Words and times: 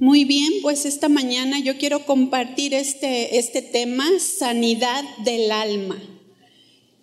Muy 0.00 0.24
bien, 0.24 0.52
pues 0.60 0.86
esta 0.86 1.08
mañana 1.08 1.60
yo 1.60 1.78
quiero 1.78 2.04
compartir 2.04 2.74
este, 2.74 3.38
este 3.38 3.62
tema, 3.62 4.08
sanidad 4.18 5.04
del 5.18 5.52
alma. 5.52 6.02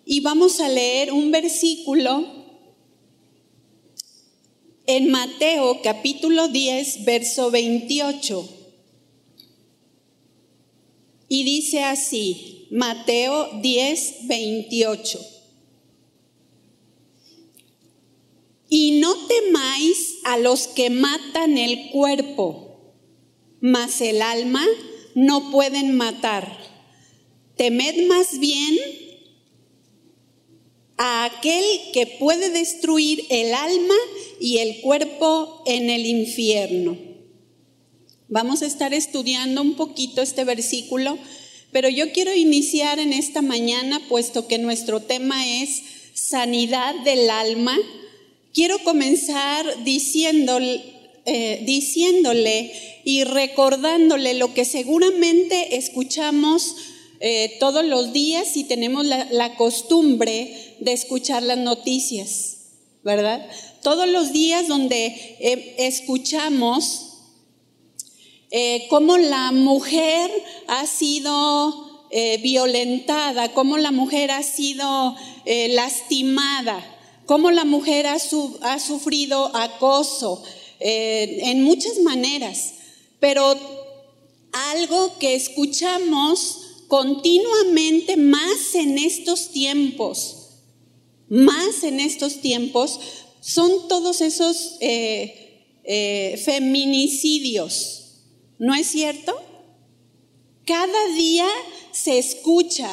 Y 0.04 0.20
vamos 0.20 0.60
a 0.60 0.68
leer 0.68 1.10
un 1.10 1.30
versículo 1.30 2.26
en 4.84 5.10
Mateo 5.10 5.80
capítulo 5.82 6.48
10, 6.48 7.04
verso 7.06 7.50
28. 7.50 8.48
Y 11.28 11.44
dice 11.44 11.84
así, 11.84 12.66
Mateo 12.70 13.58
10, 13.62 14.26
28. 14.26 15.18
Y 18.68 19.00
no 19.00 19.14
temáis 19.26 20.18
a 20.24 20.36
los 20.36 20.68
que 20.68 20.90
matan 20.90 21.56
el 21.56 21.90
cuerpo, 21.90 22.71
mas 23.62 24.02
el 24.02 24.20
alma 24.20 24.66
no 25.14 25.50
pueden 25.50 25.96
matar. 25.96 26.58
Temed 27.56 28.06
más 28.08 28.38
bien 28.38 28.76
a 30.98 31.24
aquel 31.24 31.64
que 31.94 32.06
puede 32.06 32.50
destruir 32.50 33.24
el 33.30 33.54
alma 33.54 33.94
y 34.38 34.58
el 34.58 34.82
cuerpo 34.82 35.62
en 35.64 35.88
el 35.88 36.04
infierno. 36.04 36.98
Vamos 38.28 38.60
a 38.60 38.66
estar 38.66 38.92
estudiando 38.92 39.62
un 39.62 39.76
poquito 39.76 40.20
este 40.20 40.44
versículo, 40.44 41.16
pero 41.70 41.88
yo 41.88 42.12
quiero 42.12 42.34
iniciar 42.34 42.98
en 42.98 43.14
esta 43.14 43.40
mañana, 43.40 44.02
puesto 44.10 44.46
que 44.46 44.58
nuestro 44.58 45.00
tema 45.00 45.62
es 45.62 45.82
sanidad 46.12 46.94
del 47.04 47.30
alma 47.30 47.78
Quiero 48.52 48.78
comenzar 48.80 49.82
diciéndole, 49.82 51.01
eh, 51.24 51.62
diciéndole 51.64 52.72
y 53.04 53.24
recordándole 53.24 54.34
lo 54.34 54.54
que 54.54 54.64
seguramente 54.64 55.76
escuchamos 55.76 56.74
eh, 57.20 57.56
todos 57.60 57.84
los 57.84 58.12
días 58.12 58.56
y 58.56 58.64
tenemos 58.64 59.06
la, 59.06 59.54
costumbre 59.56 60.76
de 60.80 60.92
escuchar 60.92 61.44
las 61.44 61.58
noticias, 61.58 62.56
¿verdad? 63.04 63.48
Todos 63.82 64.08
los 64.08 64.32
días 64.32 64.66
donde 64.66 65.06
eh, 65.06 65.76
escuchamos 65.78 67.08
cómo 68.90 69.16
la 69.16 69.50
mujer 69.52 70.30
ha 70.66 70.86
sido 70.86 72.08
violentada, 72.42 73.54
cómo 73.54 73.78
la 73.78 73.90
mujer 73.92 74.30
ha 74.30 74.42
sido 74.42 75.16
lastimada 75.46 76.84
cómo 77.26 77.50
la 77.50 77.64
mujer 77.64 78.06
ha, 78.06 78.18
sufrido 78.18 79.56
acoso 79.56 80.42
eh, 80.84 81.38
en 81.44 81.62
muchas 81.62 81.98
maneras, 82.00 82.72
pero 83.20 83.56
algo 84.50 85.16
que 85.20 85.36
escuchamos 85.36 86.58
continuamente 86.88 88.16
más 88.16 88.74
en 88.74 88.98
estos 88.98 89.52
tiempos, 89.52 90.48
más 91.28 91.84
en 91.84 92.00
estos 92.00 92.40
tiempos, 92.40 92.98
son 93.40 93.86
todos 93.86 94.20
esos 94.22 94.76
eh, 94.80 95.68
eh, 95.84 96.42
feminicidios, 96.44 98.24
¿no 98.58 98.74
es 98.74 98.88
cierto? 98.88 99.40
Cada 100.66 101.06
día 101.14 101.46
se 101.92 102.18
escucha 102.18 102.92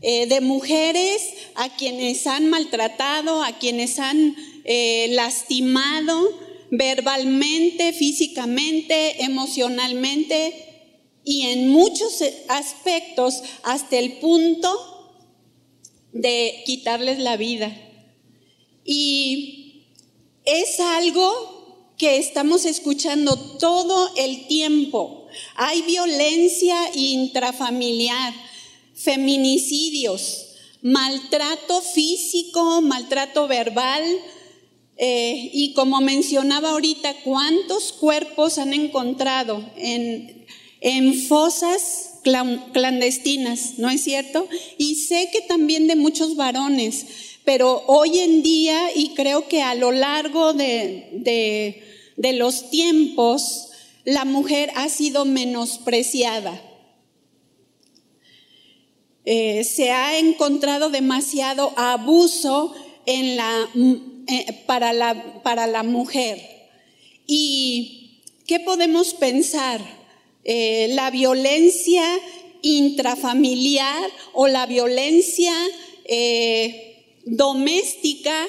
de 0.00 0.40
mujeres 0.42 1.22
a 1.54 1.74
quienes 1.74 2.26
han 2.26 2.50
maltratado, 2.50 3.42
a 3.42 3.58
quienes 3.58 3.98
han 3.98 4.36
lastimado 5.08 6.43
verbalmente, 6.76 7.92
físicamente, 7.92 9.22
emocionalmente 9.22 10.52
y 11.24 11.42
en 11.42 11.68
muchos 11.68 12.22
aspectos 12.48 13.42
hasta 13.62 13.98
el 13.98 14.14
punto 14.14 15.20
de 16.12 16.62
quitarles 16.66 17.18
la 17.18 17.36
vida. 17.36 17.74
Y 18.84 19.86
es 20.44 20.78
algo 20.80 21.92
que 21.96 22.18
estamos 22.18 22.64
escuchando 22.64 23.36
todo 23.58 24.10
el 24.16 24.46
tiempo. 24.46 25.26
Hay 25.56 25.82
violencia 25.82 26.76
intrafamiliar 26.94 28.34
feminicidios, 28.94 30.46
maltrato 30.82 31.80
físico, 31.80 32.80
maltrato 32.82 33.48
verbal. 33.48 34.04
Eh, 34.96 35.50
y 35.52 35.72
como 35.72 36.00
mencionaba 36.00 36.70
ahorita, 36.70 37.14
¿cuántos 37.24 37.92
cuerpos 37.92 38.58
han 38.58 38.72
encontrado 38.72 39.64
en, 39.76 40.44
fosas 41.28 42.20
clandestinas? 42.72 43.78
¿No 43.78 43.90
es 43.90 44.02
cierto? 44.02 44.46
Y 44.78 44.96
sé 44.96 45.30
que 45.32 45.40
también 45.40 45.88
de 45.88 45.96
muchos 45.96 46.36
varones, 46.36 47.06
pero 47.44 47.82
hoy 47.86 48.18
en 48.20 48.42
día, 48.42 48.78
y 48.94 49.14
creo 49.14 49.48
que 49.48 49.62
a 49.62 49.74
lo 49.74 49.92
largo 49.92 50.52
de, 50.52 51.82
los 52.16 52.70
tiempos, 52.70 53.70
la 54.04 54.24
mujer 54.24 54.70
ha 54.76 54.88
sido 54.88 55.24
menospreciada. 55.24 56.62
Eh, 59.26 59.64
se 59.64 59.90
ha 59.90 60.18
encontrado 60.18 60.90
demasiado 60.90 61.72
abuso 61.76 62.74
en 63.06 63.36
la, 63.36 63.70
eh, 64.26 64.64
para, 64.66 64.92
la, 64.92 65.42
para, 65.42 65.66
la, 65.66 65.82
mujer. 65.82 66.40
¿Y 67.26 68.22
qué 68.46 68.60
podemos 68.60 69.14
pensar? 69.14 69.80
Eh, 70.44 70.88
la 70.92 71.10
violencia 71.10 72.04
intrafamiliar 72.62 74.10
o 74.32 74.46
la 74.46 74.66
violencia 74.66 75.52
doméstica 77.24 78.46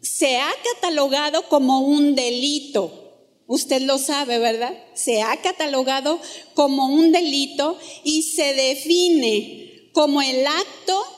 se 0.00 0.36
ha 0.36 0.50
catalogado 0.74 1.48
como 1.48 1.80
un 1.80 2.14
delito. 2.14 3.08
Usted 3.46 3.82
lo 3.82 3.98
sabe, 3.98 4.38
¿verdad? 4.38 4.76
Se 4.94 5.22
ha 5.22 5.36
catalogado 5.38 6.20
como 6.54 6.86
un 6.86 7.12
delito 7.12 7.78
y 8.04 8.22
se 8.22 8.52
define 8.54 9.90
como 9.92 10.20
el 10.20 10.46
acto 10.46 11.17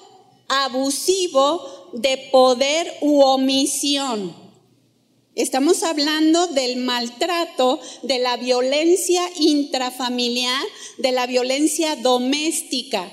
abusivo 0.50 1.90
de 1.92 2.28
poder 2.32 2.92
u 3.00 3.20
omisión. 3.22 4.34
Estamos 5.36 5.84
hablando 5.84 6.48
del 6.48 6.76
maltrato, 6.78 7.78
de 8.02 8.18
la 8.18 8.36
violencia 8.36 9.22
intrafamiliar, 9.38 10.62
de 10.98 11.12
la 11.12 11.26
violencia 11.26 11.94
doméstica. 11.96 13.10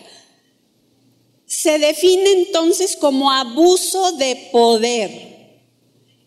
Se 1.45 1.77
define 1.77 2.31
entonces 2.31 2.97
como 2.97 3.31
abuso 3.31 4.13
de 4.13 4.49
poder. 4.51 5.37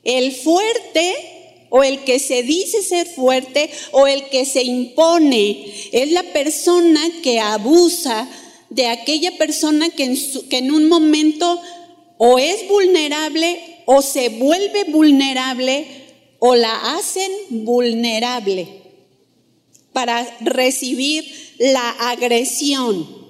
El 0.04 0.32
fuerte 0.32 1.66
o 1.70 1.82
el 1.82 2.04
que 2.04 2.20
se 2.20 2.44
dice 2.44 2.82
ser 2.82 3.06
fuerte 3.08 3.70
o 3.92 4.06
el 4.06 4.28
que 4.28 4.44
se 4.44 4.62
impone 4.62 5.72
es 5.92 6.12
la 6.12 6.22
persona 6.22 7.00
que 7.22 7.40
abusa 7.40 8.28
de 8.70 8.86
aquella 8.86 9.36
persona 9.36 9.90
que 9.90 10.04
en, 10.50 10.70
un 10.70 10.88
momento 10.88 11.60
o 12.18 12.38
es 12.38 12.68
vulnerable 12.68 13.82
o 13.86 14.00
se 14.00 14.28
vuelve 14.28 14.84
vulnerable 14.84 15.86
o 16.38 16.54
la 16.54 16.94
hacen 16.96 17.30
vulnerable 17.50 18.82
para 19.92 20.24
recibir 20.40 21.24
la 21.58 21.90
agresión. 21.90 23.20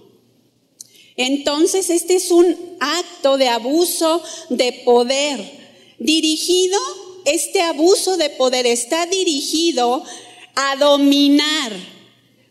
Entonces, 1.17 1.91
este 1.91 2.17
es 2.17 2.31
un 2.31 2.57
acto 2.79 3.39
de 3.39 3.49
abuso 3.49 4.23
de 4.51 4.73
poder 4.85 5.61
dirigido, 5.99 6.79
este 7.25 7.63
abuso 7.63 8.17
de 8.17 8.31
poder 8.31 8.67
está 8.67 9.07
dirigido 9.07 10.05
a 10.55 10.77
dominar, 10.77 11.73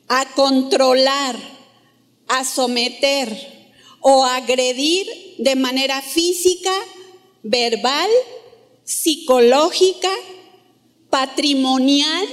a 0.08 0.34
controlar, 0.34 1.59
a 2.30 2.46
someter 2.46 3.28
o 4.00 4.24
agredir 4.24 5.36
de 5.40 5.56
manera 5.56 6.02
física, 6.02 6.72
verbal, 7.44 8.10
psicológica, 8.86 10.12
patrimonial, 11.10 12.28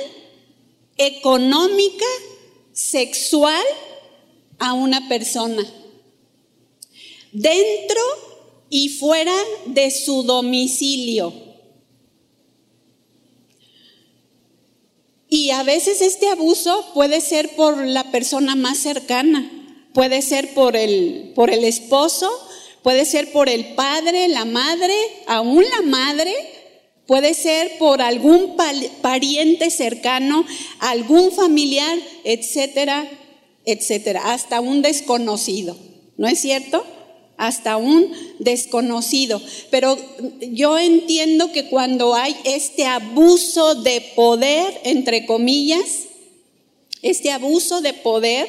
económica, 0.97 2.07
sexual 2.73 3.65
a 4.59 4.75
una 4.75 5.09
persona, 5.09 5.65
dentro 7.33 8.01
y 8.71 8.91
fuera 8.91 9.35
de 9.67 9.91
su 9.91 10.23
domicilio. 10.23 11.33
Y 15.29 15.51
a 15.51 15.63
veces 15.63 16.01
este 16.03 16.29
abuso 16.29 16.93
puede 16.95 17.21
ser 17.21 17.57
por 17.57 17.85
la 17.85 18.11
persona 18.11 18.55
más 18.55 18.79
cercana, 18.79 19.51
Puede 19.97 20.21
ser 20.21 20.53
por 20.53 20.77
el, 20.77 21.33
por 21.35 21.49
el 21.49 21.65
esposo, 21.65 22.31
puede 22.83 23.07
ser 23.07 23.33
por 23.33 23.49
el 23.49 23.75
padre, 23.75 24.29
la 24.29 24.45
madre, 24.45 24.95
aún 25.27 25.65
la 25.65 25.81
madre, 25.81 26.35
Puede 27.07 27.35
ser 27.35 27.79
por 27.79 28.03
algún 28.03 28.57
pariente 29.01 29.71
cercano, 29.71 30.45
algún 30.81 31.31
familiar, 31.31 31.97
etcétera, 32.25 33.09
etcétera, 33.65 34.33
hasta 34.33 34.61
un 34.61 34.83
desconocido. 34.83 35.77
¿No 36.17 36.27
es 36.27 36.41
cierto? 36.41 36.85
Hasta 37.37 37.77
un 37.77 38.13
desconocido. 38.41 39.41
Pero 39.71 39.97
yo 40.51 40.79
entiendo 40.79 41.53
que 41.53 41.69
cuando 41.69 42.15
hay 42.15 42.37
este 42.43 42.87
abuso 42.87 43.77
de 43.77 44.01
poder, 44.17 44.81
entre 44.83 45.27
comillas, 45.27 46.07
este 47.03 47.31
abuso 47.31 47.83
de 47.83 47.93
poder, 47.93 48.49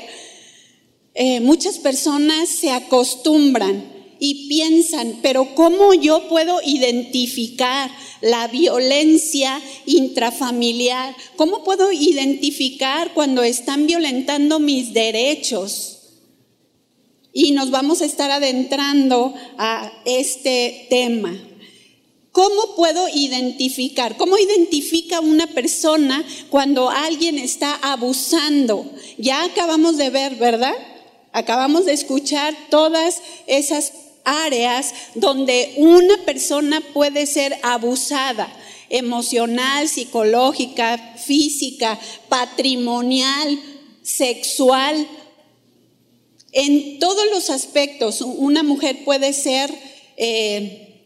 eh, 1.20 1.40
muchas 1.40 1.80
personas 1.80 2.48
se 2.48 2.70
acostumbran 2.70 3.92
y 4.20 4.48
piensan, 4.48 5.18
pero 5.24 5.56
¿cómo 5.56 5.96
yo 5.96 6.28
puedo 6.30 6.60
identificar 6.64 7.90
la 8.22 8.48
violencia 8.48 9.60
intrafamiliar? 9.88 11.16
¿Cómo 11.36 11.64
puedo 11.64 11.92
identificar 11.92 13.16
cuando 13.16 13.42
están 13.42 13.88
violentando 13.88 14.60
mis 14.60 14.94
derechos? 14.94 15.98
Y 17.34 17.50
nos 17.50 17.72
vamos 17.72 18.04
a 18.04 18.06
estar 18.06 18.30
adentrando 18.30 19.34
a 19.58 19.92
este 20.06 20.86
tema. 20.92 21.36
¿Cómo 22.32 22.76
puedo 22.76 23.08
identificar? 23.10 24.18
¿Cómo 24.18 24.38
identifica 24.38 25.20
una 25.20 25.48
persona 25.48 26.24
cuando 26.52 26.92
alguien 26.92 27.40
está 27.40 27.74
abusando? 27.74 28.86
Ya 29.18 29.44
acabamos 29.46 29.98
de 29.98 30.12
ver, 30.12 30.36
¿verdad? 30.36 30.76
Acabamos 31.38 31.86
de 31.86 31.94
escuchar 31.94 32.58
todas 32.72 33.22
esas 33.46 33.94
áreas 34.24 34.92
donde 35.14 35.76
una 35.78 36.18
persona 36.26 36.82
puede 36.96 37.28
ser 37.28 37.56
abusada 37.62 38.52
emocional, 38.90 39.88
psicológica, 39.88 40.98
física, 41.24 42.00
patrimonial, 42.28 43.60
sexual. 44.02 45.08
En 46.54 46.98
todos 46.98 47.28
los 47.30 47.52
aspectos, 47.52 48.22
una 48.22 48.64
mujer 48.64 49.04
puede 49.06 49.32
ser 49.32 49.72
eh, 50.18 51.06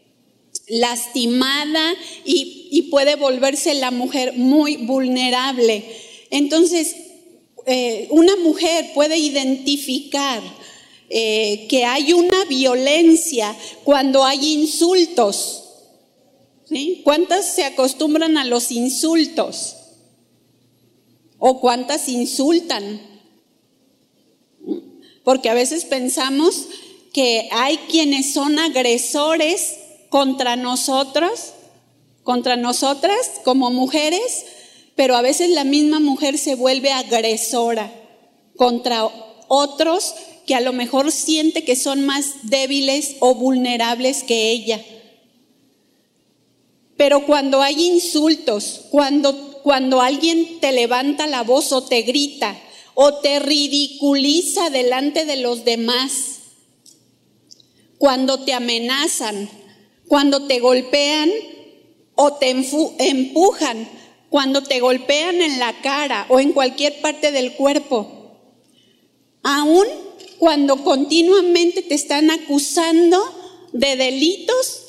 lastimada 0.66 1.92
y, 2.24 2.68
y, 2.70 2.82
puede 2.90 3.16
volverse 3.16 3.74
la 3.74 3.90
mujer 3.90 4.32
muy 4.38 4.78
vulnerable. 4.78 5.84
Entonces, 6.30 7.01
eh, 7.66 8.08
una 8.10 8.36
mujer 8.36 8.92
puede 8.94 9.18
identificar 9.18 10.42
eh, 11.08 11.66
que 11.68 11.84
hay 11.84 12.12
una 12.12 12.44
violencia 12.46 13.54
cuando 13.84 14.24
hay 14.24 14.52
insultos. 14.54 15.58
¿Cuántas 17.04 17.44
se 17.46 17.64
acostumbran 17.64 18.38
a 18.38 18.44
los 18.44 18.72
insultos? 18.72 19.76
¿O 21.38 21.60
cuántas 21.60 22.08
insultan? 22.08 23.00
Porque 25.22 25.50
a 25.50 25.54
veces 25.54 25.84
pensamos 25.84 26.66
que 27.12 27.48
hay 27.52 27.76
quienes 27.90 28.32
son 28.32 28.58
agresores 28.58 29.76
contra 30.08 30.56
nosotros, 30.56 31.52
contra 32.22 32.56
nosotras 32.56 33.40
como 33.44 33.70
mujeres, 33.70 34.46
pero 34.96 35.16
a 35.16 35.22
veces 35.22 35.50
la 35.50 35.64
misma 35.64 36.00
mujer 36.00 36.38
se 36.38 36.54
vuelve 36.54 36.92
agresora 36.92 37.92
contra 38.56 39.08
otros 39.48 40.14
que 40.46 40.54
a 40.54 40.60
lo 40.60 40.72
mejor 40.72 41.12
siente 41.12 41.64
que 41.64 41.76
son 41.76 42.04
más 42.04 42.26
débiles 42.42 43.16
o 43.20 43.34
vulnerables 43.34 44.22
que 44.22 44.50
ella. 44.50 44.84
Pero 46.96 47.26
cuando 47.26 47.62
hay 47.62 47.84
insultos, 47.86 48.82
cuando, 48.90 49.60
cuando 49.62 50.00
alguien 50.00 50.60
te 50.60 50.72
levanta 50.72 51.26
la 51.26 51.42
voz 51.42 51.72
o 51.72 51.82
te 51.82 52.02
grita 52.02 52.56
o 52.94 53.14
te 53.14 53.38
ridiculiza 53.38 54.70
delante 54.70 55.24
de 55.24 55.36
los 55.36 55.64
demás, 55.64 56.40
cuando 57.98 58.40
te 58.40 58.52
amenazan, 58.52 59.48
cuando 60.08 60.46
te 60.46 60.58
golpean 60.58 61.30
o 62.14 62.34
te 62.34 62.50
empujan, 62.50 63.88
cuando 64.32 64.62
te 64.62 64.80
golpean 64.80 65.42
en 65.42 65.58
la 65.58 65.82
cara 65.82 66.24
o 66.30 66.40
en 66.40 66.54
cualquier 66.54 67.02
parte 67.02 67.32
del 67.32 67.52
cuerpo, 67.52 68.40
aún 69.42 69.84
cuando 70.38 70.82
continuamente 70.82 71.82
te 71.82 71.94
están 71.94 72.30
acusando 72.30 73.22
de 73.74 73.94
delitos 73.94 74.84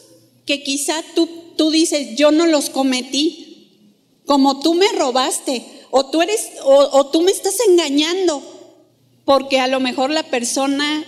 que 0.45 0.63
quizá 0.63 1.03
tú, 1.13 1.27
tú 1.57 1.71
dices, 1.71 2.15
yo 2.15 2.31
no 2.31 2.45
los 2.45 2.69
cometí, 2.69 3.67
como 4.25 4.61
tú 4.61 4.75
me 4.75 4.87
robaste, 4.93 5.65
o 5.91 6.05
tú, 6.05 6.21
eres, 6.21 6.51
o, 6.63 7.07
tú 7.07 7.19
me 7.19 7.31
estás 7.33 7.57
engañando, 7.67 8.41
porque 9.25 9.59
a 9.59 9.67
lo 9.67 9.81
mejor 9.81 10.09
la 10.09 10.23
persona, 10.23 11.03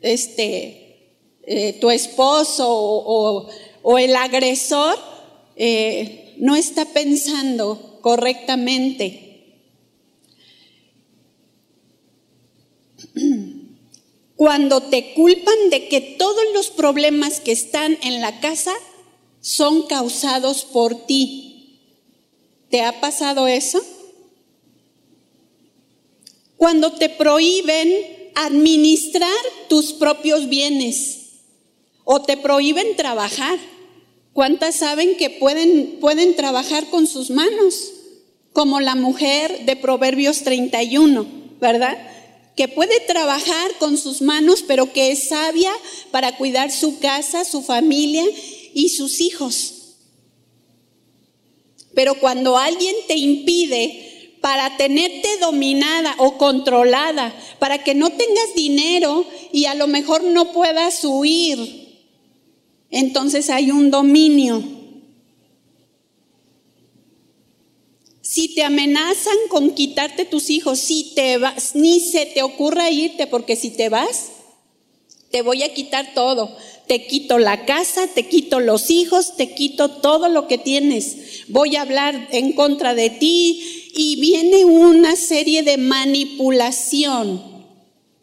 este, 0.00 1.12
eh, 1.44 1.78
tu 1.80 1.92
esposo 1.92 2.66
o, 2.68 3.48
el 3.96 4.16
agresor, 4.16 4.98
eh, 5.54 6.25
no 6.38 6.56
está 6.56 6.84
pensando 6.86 7.98
correctamente. 8.02 9.26
cuando 14.36 14.82
te 14.82 15.14
culpan 15.14 15.70
de 15.70 15.88
que 15.88 16.00
todos 16.00 16.44
los 16.54 16.70
problemas 16.70 17.40
que 17.40 17.52
están 17.52 17.98
en 18.02 18.20
la 18.20 18.38
casa 18.40 18.72
son 19.40 19.86
causados 19.86 20.64
por 20.64 21.06
ti. 21.06 21.80
¿Te 22.70 22.82
ha 22.82 23.00
pasado 23.00 23.46
eso? 23.46 23.82
Cuando 26.56 26.92
te 26.92 27.08
prohíben 27.08 27.92
administrar 28.34 29.30
tus 29.68 29.94
propios 29.94 30.48
bienes 30.48 31.30
o 32.04 32.22
te 32.22 32.36
prohíben 32.36 32.94
trabajar. 32.96 33.58
¿Cuántas 34.36 34.74
saben 34.74 35.16
que 35.16 35.30
pueden, 35.30 35.96
pueden 35.98 36.36
trabajar 36.36 36.90
con 36.90 37.06
sus 37.06 37.30
manos? 37.30 37.92
Como 38.52 38.80
la 38.80 38.94
mujer 38.94 39.64
de 39.64 39.76
Proverbios 39.76 40.42
31, 40.42 41.26
¿verdad? 41.58 41.96
que 42.54 42.68
puede 42.68 43.00
trabajar 43.00 43.72
con 43.78 43.96
sus 43.96 44.20
manos, 44.20 44.62
pero 44.68 44.92
que 44.92 45.10
es 45.10 45.30
sabia 45.30 45.72
para 46.10 46.36
cuidar 46.36 46.70
su 46.70 46.98
casa, 46.98 47.46
su 47.46 47.62
familia 47.62 48.24
y 48.74 48.90
sus 48.90 49.22
hijos. 49.22 49.94
Pero 51.94 52.16
cuando 52.16 52.58
alguien 52.58 52.94
te 53.08 53.16
impide 53.16 54.36
para 54.42 54.76
tenerte 54.76 55.38
dominada 55.40 56.14
o 56.18 56.36
controlada, 56.36 57.34
para 57.58 57.82
que 57.82 57.94
no 57.94 58.10
tengas 58.10 58.54
dinero 58.54 59.26
y 59.50 59.64
a 59.64 59.74
lo 59.74 59.86
mejor 59.86 60.24
no 60.24 60.52
puedas 60.52 61.02
huir, 61.06 61.85
entonces 62.90 63.50
hay 63.50 63.70
un 63.70 63.90
dominio. 63.90 64.62
Si 68.20 68.54
te 68.54 68.64
amenazan 68.64 69.36
con 69.48 69.70
quitarte 69.70 70.24
tus 70.24 70.50
hijos, 70.50 70.78
si 70.78 71.12
te 71.14 71.38
vas, 71.38 71.74
ni 71.74 72.00
se 72.00 72.26
te 72.26 72.42
ocurra 72.42 72.90
irte, 72.90 73.26
porque 73.26 73.56
si 73.56 73.70
te 73.70 73.88
vas, 73.88 74.26
te 75.30 75.42
voy 75.42 75.62
a 75.62 75.72
quitar 75.72 76.12
todo. 76.14 76.56
Te 76.86 77.06
quito 77.06 77.38
la 77.38 77.64
casa, 77.64 78.06
te 78.06 78.28
quito 78.28 78.60
los 78.60 78.90
hijos, 78.90 79.36
te 79.36 79.54
quito 79.54 79.90
todo 79.90 80.28
lo 80.28 80.46
que 80.46 80.58
tienes. 80.58 81.46
Voy 81.48 81.76
a 81.76 81.82
hablar 81.82 82.28
en 82.30 82.52
contra 82.52 82.94
de 82.94 83.10
ti 83.10 83.90
y 83.94 84.20
viene 84.20 84.64
una 84.64 85.16
serie 85.16 85.62
de 85.62 85.78
manipulación 85.78 87.42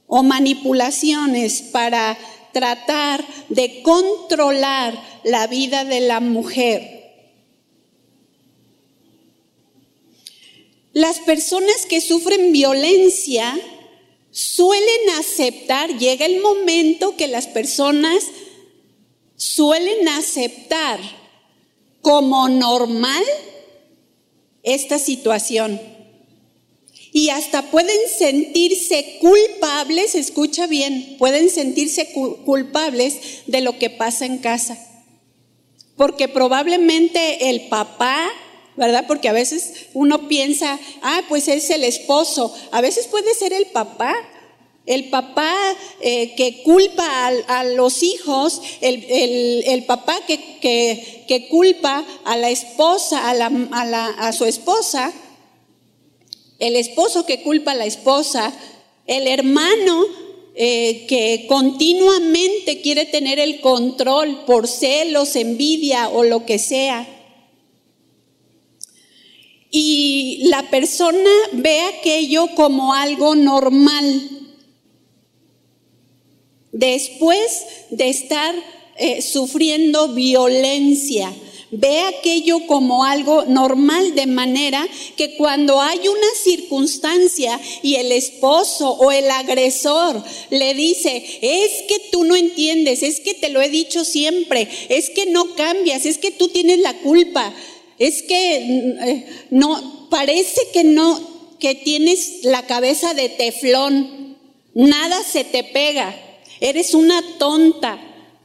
o 0.08 0.24
manipulaciones 0.24 1.62
para 1.72 2.18
tratar 2.54 3.26
de 3.50 3.82
controlar 3.82 4.98
la 5.24 5.48
vida 5.48 5.84
de 5.84 6.00
la 6.00 6.20
mujer. 6.20 7.04
Las 10.94 11.20
personas 11.20 11.88
que 11.88 12.02
sufren 12.02 12.52
violencia 12.52 13.60
suelen 14.30 15.10
aceptar, 15.20 15.98
llega 15.98 16.26
el 16.26 16.40
momento 16.40 17.18
que 17.18 17.28
las 17.28 17.48
personas 17.48 18.24
suelen 19.36 20.08
aceptar 20.08 21.00
como 22.02 22.48
normal 22.50 23.24
esta 24.62 25.00
situación. 25.00 25.82
Y 27.14 27.30
hasta 27.30 27.62
pueden 27.70 28.00
sentirse 28.18 29.20
culpables, 29.22 30.16
escucha 30.16 30.68
bien, 30.68 31.16
pueden 31.20 31.50
sentirse 31.50 32.12
culpables 32.12 33.18
de 33.46 33.62
lo 33.62 33.78
que 33.78 33.92
pasa 33.92 34.26
en 34.26 34.40
casa. 34.40 34.78
Porque 35.96 36.28
probablemente 36.28 37.50
el 37.50 37.68
papá 37.68 38.32
¿verdad? 38.76 39.06
Porque 39.08 39.30
a 39.30 39.34
veces 39.34 39.88
uno 39.94 40.28
piensa, 40.28 40.80
ah, 41.02 41.22
pues 41.30 41.48
es 41.48 41.70
el 41.70 41.84
esposo, 41.84 42.54
a 42.72 42.82
veces 42.82 43.08
puede 43.08 43.34
ser 43.36 43.54
el 43.54 43.68
papá, 43.68 44.16
el 44.86 45.10
papá 45.10 45.56
eh, 46.02 46.36
que 46.36 46.64
culpa 46.64 47.28
a, 47.48 47.64
los 47.64 48.04
hijos, 48.04 48.62
el, 48.82 49.84
papá 49.86 50.18
que, 50.28 50.60
que, 50.60 51.26
que 51.28 51.48
culpa 51.48 52.04
a 52.26 52.38
la 52.38 52.50
esposa, 52.50 53.30
a, 53.30 53.34
la, 53.34 53.52
a, 53.72 53.86
la, 53.86 54.08
a 54.08 54.34
su 54.34 54.46
esposa, 54.46 55.14
el 56.64 56.78
esposo 56.78 57.26
que 57.26 57.42
culpa 57.42 57.72
a 57.72 57.76
la 57.76 57.86
esposa, 57.86 58.54
el 59.06 59.28
hermano 59.28 60.06
eh, 60.56 61.06
que 61.10 61.46
continuamente 61.48 62.80
quiere 62.80 63.06
tener 63.06 63.38
el 63.38 63.60
control 63.60 64.46
por 64.46 64.70
celos, 64.70 65.36
envidia 65.36 66.08
o 66.08 66.24
lo 66.24 66.46
que 66.46 66.60
sea. 66.60 67.06
Y 69.72 70.44
la 70.44 70.70
persona 70.70 71.30
ve 71.52 71.82
aquello 71.82 72.48
como 72.56 72.94
algo 72.94 73.36
normal. 73.36 74.30
Después 76.72 77.66
de 77.90 78.08
estar 78.08 78.56
eh, 78.98 79.22
sufriendo 79.22 80.14
violencia, 80.14 81.34
Ve 81.76 82.02
aquello 82.02 82.68
como 82.68 83.04
algo 83.04 83.46
normal 83.46 84.14
de 84.14 84.28
manera 84.28 84.88
que 85.18 85.36
cuando 85.38 85.82
hay 85.82 86.08
una 86.08 86.28
circunstancia 86.44 87.60
y 87.82 87.96
el 87.96 88.12
esposo 88.12 88.92
o 88.92 89.12
el 89.12 89.30
agresor 89.32 90.24
le 90.52 90.76
dice, 90.76 91.24
es 91.42 91.72
que 91.88 92.00
tú 92.12 92.26
no 92.26 92.36
entiendes, 92.36 93.02
es 93.02 93.20
que 93.20 93.34
te 93.34 93.50
lo 93.50 93.60
he 93.60 93.70
dicho 93.70 94.06
siempre, 94.06 94.68
es 94.90 95.10
que 95.10 95.26
no 95.26 95.56
cambias, 95.56 96.06
es 96.06 96.20
que 96.20 96.30
tú 96.30 96.50
tienes 96.50 96.78
la 96.78 96.94
culpa, 97.00 97.52
es 97.98 98.22
que 98.22 98.58
eh, 98.58 99.26
no, 99.50 100.08
parece 100.12 100.62
que 100.74 100.84
no, 100.84 101.20
que 101.60 101.74
tienes 101.74 102.44
la 102.44 102.68
cabeza 102.68 103.16
de 103.16 103.30
teflón, 103.30 104.38
nada 104.76 105.24
se 105.24 105.44
te 105.44 105.64
pega, 105.64 106.16
eres 106.60 106.94
una 106.94 107.24
tonta, 107.40 108.00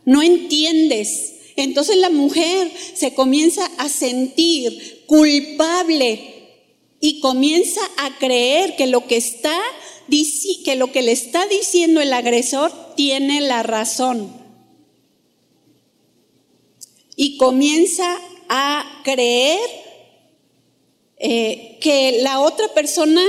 no 0.06 0.22
entiendes. 0.22 1.34
Entonces 1.62 1.96
la 1.96 2.10
mujer 2.10 2.72
se 2.94 3.14
comienza 3.14 3.68
a 3.78 3.88
sentir 3.88 5.04
culpable 5.06 6.34
y 7.00 7.20
comienza 7.20 7.80
a 7.96 8.18
creer 8.18 8.76
que 8.76 8.86
lo 8.86 9.06
que 9.06 9.16
está 9.16 9.56
que 10.64 10.76
lo 10.76 10.90
que 10.90 11.02
le 11.02 11.12
está 11.12 11.46
diciendo 11.46 12.00
el 12.00 12.12
agresor 12.12 12.72
tiene 12.96 13.40
la 13.40 13.62
razón. 13.62 14.32
Y 17.16 17.36
comienza 17.36 18.18
a 18.48 19.00
creer 19.04 19.58
eh, 21.18 21.78
que 21.80 22.20
la 22.22 22.40
otra 22.40 22.68
persona 22.68 23.22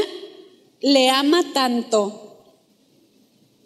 le 0.79 1.09
ama 1.09 1.53
tanto, 1.53 2.45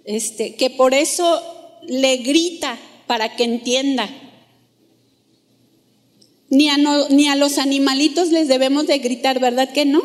este, 0.05 0.55
que 0.55 0.69
por 0.69 0.93
eso 0.93 1.41
le 1.83 2.17
grita 2.17 2.79
para 3.05 3.35
que 3.35 3.43
entienda. 3.43 4.09
Ni 6.53 6.69
a, 6.69 7.35
los 7.35 7.57
animalitos 7.57 8.29
les 8.29 8.47
debemos 8.47 8.85
de 8.85 8.99
gritar, 8.99 9.39
¿verdad 9.39 9.73
que 9.73 9.85
no? 9.85 10.03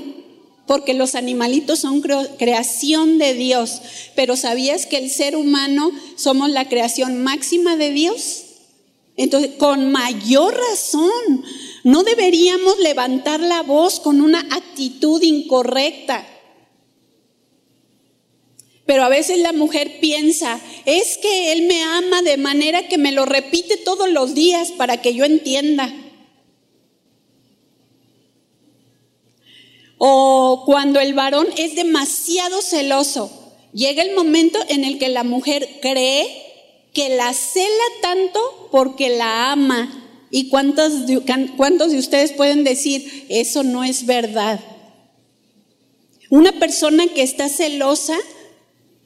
Porque 0.66 0.94
los 0.94 1.14
animalitos 1.14 1.80
son 1.80 2.00
creación 2.00 3.18
de 3.18 3.34
Dios. 3.34 3.82
Pero 4.14 4.34
¿sabías 4.34 4.86
que 4.86 4.96
el 4.96 5.10
ser 5.10 5.36
humano 5.36 5.90
somos 6.16 6.48
la 6.48 6.66
creación 6.66 7.22
máxima 7.22 7.76
de 7.76 7.90
Dios? 7.90 8.44
Entonces, 9.18 9.50
con 9.58 9.92
mayor 9.92 10.56
razón, 10.56 11.44
no 11.84 12.02
deberíamos 12.02 12.78
levantar 12.78 13.40
la 13.40 13.62
voz 13.62 14.00
con 14.00 14.22
una 14.22 14.40
actitud 14.40 15.22
incorrecta. 15.22 16.26
Pero 18.86 19.04
a 19.04 19.10
veces 19.10 19.38
la 19.40 19.52
mujer 19.52 20.00
piensa, 20.00 20.58
es 20.86 21.18
que 21.18 21.52
él 21.52 21.66
me 21.66 21.82
ama 21.82 22.22
de 22.22 22.38
manera 22.38 22.88
que 22.88 22.96
me 22.96 23.12
lo 23.12 23.26
repite 23.26 23.76
todos 23.76 24.08
los 24.08 24.34
días 24.34 24.72
para 24.72 25.02
que 25.02 25.12
yo 25.12 25.26
entienda. 25.26 25.92
O 29.98 30.62
cuando 30.64 31.00
el 31.00 31.14
varón 31.14 31.48
es 31.56 31.74
demasiado 31.74 32.62
celoso, 32.62 33.30
llega 33.72 34.02
el 34.02 34.14
momento 34.14 34.58
en 34.68 34.84
el 34.84 34.98
que 34.98 35.08
la 35.08 35.24
mujer 35.24 35.78
cree 35.82 36.46
que 36.92 37.10
la 37.10 37.32
cela 37.32 37.84
tanto 38.00 38.68
porque 38.70 39.10
la 39.10 39.52
ama. 39.52 40.04
¿Y 40.30 40.48
cuántos 40.48 41.06
de, 41.06 41.22
cuántos 41.56 41.90
de 41.90 41.98
ustedes 41.98 42.32
pueden 42.32 42.64
decir, 42.64 43.26
eso 43.28 43.62
no 43.62 43.82
es 43.82 44.04
verdad? 44.06 44.60
Una 46.30 46.52
persona 46.52 47.06
que 47.08 47.22
está 47.22 47.48
celosa, 47.48 48.16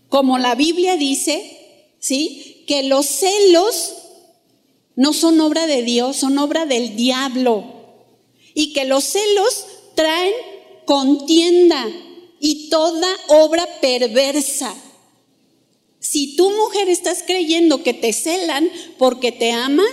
como 0.08 0.38
la 0.38 0.54
Biblia 0.54 0.96
dice, 0.96 1.94
¿sí? 2.00 2.64
Que 2.66 2.82
los 2.82 3.06
celos 3.06 3.94
no 4.96 5.12
son 5.12 5.40
obra 5.40 5.66
de 5.66 5.82
Dios, 5.82 6.16
son 6.16 6.38
obra 6.38 6.66
del 6.66 6.96
diablo. 6.96 7.64
Y 8.54 8.72
que 8.72 8.84
los 8.84 9.04
celos 9.04 9.66
traen 9.94 10.32
contienda 10.85 11.87
y 12.41 12.69
toda 12.69 13.09
obra 13.29 13.67
perversa. 13.81 14.75
Si 16.01 16.35
tu 16.37 16.51
mujer 16.51 16.89
estás 16.89 17.23
creyendo 17.25 17.83
que 17.83 17.95
te 17.95 18.12
celan 18.12 18.69
porque 18.99 19.31
te 19.31 19.53
ama, 19.53 19.85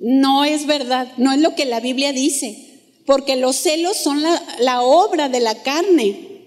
no 0.00 0.44
es 0.44 0.66
verdad, 0.66 1.12
no 1.18 1.32
es 1.32 1.40
lo 1.40 1.54
que 1.54 1.66
la 1.66 1.80
Biblia 1.80 2.12
dice, 2.12 2.80
porque 3.04 3.36
los 3.36 3.56
celos 3.56 3.96
son 3.96 4.22
la, 4.22 4.42
la 4.60 4.82
obra 4.82 5.28
de 5.28 5.40
la 5.40 5.62
carne. 5.62 6.42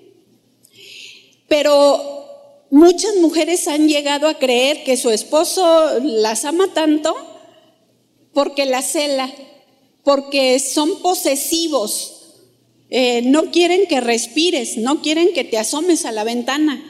Pero 1.47 2.65
muchas 2.71 3.15
mujeres 3.17 3.67
han 3.67 3.87
llegado 3.87 4.27
a 4.27 4.39
creer 4.39 4.83
que 4.83 4.97
su 4.97 5.09
esposo 5.11 5.99
las 6.01 6.45
ama 6.45 6.73
tanto 6.73 7.15
porque 8.33 8.65
la 8.65 8.81
cela, 8.81 9.31
porque 10.03 10.59
son 10.59 11.01
posesivos, 11.01 12.18
eh, 12.89 13.21
no 13.23 13.51
quieren 13.51 13.85
que 13.87 14.01
respires, 14.01 14.77
no 14.77 15.01
quieren 15.01 15.33
que 15.33 15.43
te 15.43 15.57
asomes 15.57 16.05
a 16.05 16.11
la 16.11 16.23
ventana 16.23 16.83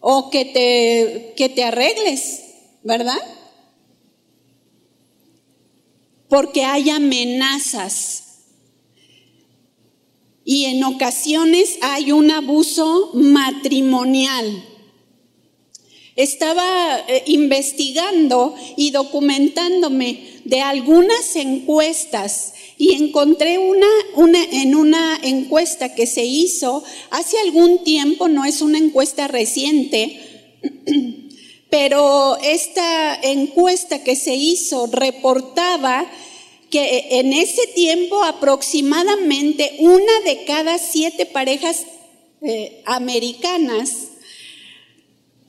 o 0.00 0.30
que 0.30 0.44
te, 0.44 1.32
que 1.36 1.48
te 1.48 1.64
arregles, 1.64 2.42
¿verdad? 2.82 3.18
Porque 6.28 6.64
hay 6.64 6.90
amenazas. 6.90 8.24
Y 10.44 10.64
en 10.64 10.82
ocasiones 10.82 11.78
hay 11.82 12.10
un 12.10 12.30
abuso 12.30 13.10
matrimonial. 13.14 14.64
Estaba 16.16 16.98
eh, 17.08 17.22
investigando 17.26 18.54
y 18.76 18.90
documentándome 18.90 20.40
de 20.44 20.60
algunas 20.60 21.36
encuestas 21.36 22.51
y 22.78 22.94
encontré 22.94 23.58
una, 23.58 23.86
una, 24.16 24.42
en 24.42 24.74
una 24.74 25.18
encuesta 25.22 25.94
que 25.94 26.06
se 26.06 26.24
hizo 26.24 26.82
hace 27.10 27.38
algún 27.40 27.84
tiempo, 27.84 28.28
no 28.28 28.44
es 28.44 28.60
una 28.60 28.78
encuesta 28.78 29.28
reciente, 29.28 30.58
pero 31.70 32.36
esta 32.42 33.14
encuesta 33.22 34.02
que 34.02 34.16
se 34.16 34.34
hizo 34.34 34.86
reportaba 34.86 36.10
que 36.70 37.18
en 37.18 37.32
ese 37.34 37.66
tiempo 37.74 38.24
aproximadamente 38.24 39.76
una 39.78 40.20
de 40.24 40.44
cada 40.44 40.78
siete 40.78 41.26
parejas 41.26 41.82
eh, 42.40 42.82
americanas 42.86 44.08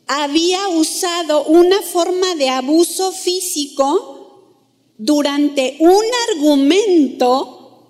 había 0.06 0.68
usado 0.68 1.46
una 1.46 1.82
forma 1.82 2.36
de 2.36 2.50
abuso 2.50 3.12
físico 3.12 4.23
durante 5.04 5.76
un 5.80 6.02
argumento, 6.30 7.90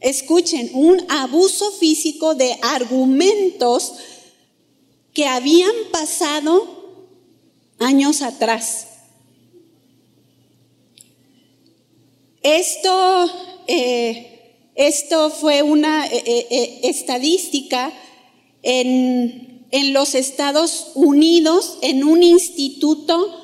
escuchen, 0.00 0.68
un 0.74 1.00
abuso 1.08 1.70
físico 1.70 2.34
de 2.34 2.58
argumentos 2.60 3.92
que 5.12 5.26
habían 5.26 5.70
pasado 5.92 6.98
años 7.78 8.20
atrás. 8.20 8.88
Esto, 12.42 13.30
eh, 13.68 14.70
esto 14.74 15.30
fue 15.30 15.62
una 15.62 16.04
eh, 16.08 16.46
eh, 16.50 16.80
estadística 16.82 17.92
en, 18.62 19.68
en 19.70 19.92
los 19.92 20.16
Estados 20.16 20.90
Unidos, 20.96 21.78
en 21.80 22.02
un 22.02 22.24
instituto 22.24 23.43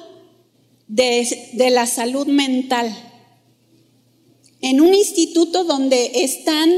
de, 0.90 1.70
la 1.70 1.87
salud 1.87 2.26
mental, 2.26 2.92
en 4.61 4.80
un 4.80 4.92
instituto 4.92 5.62
donde 5.64 6.11
están 6.25 6.70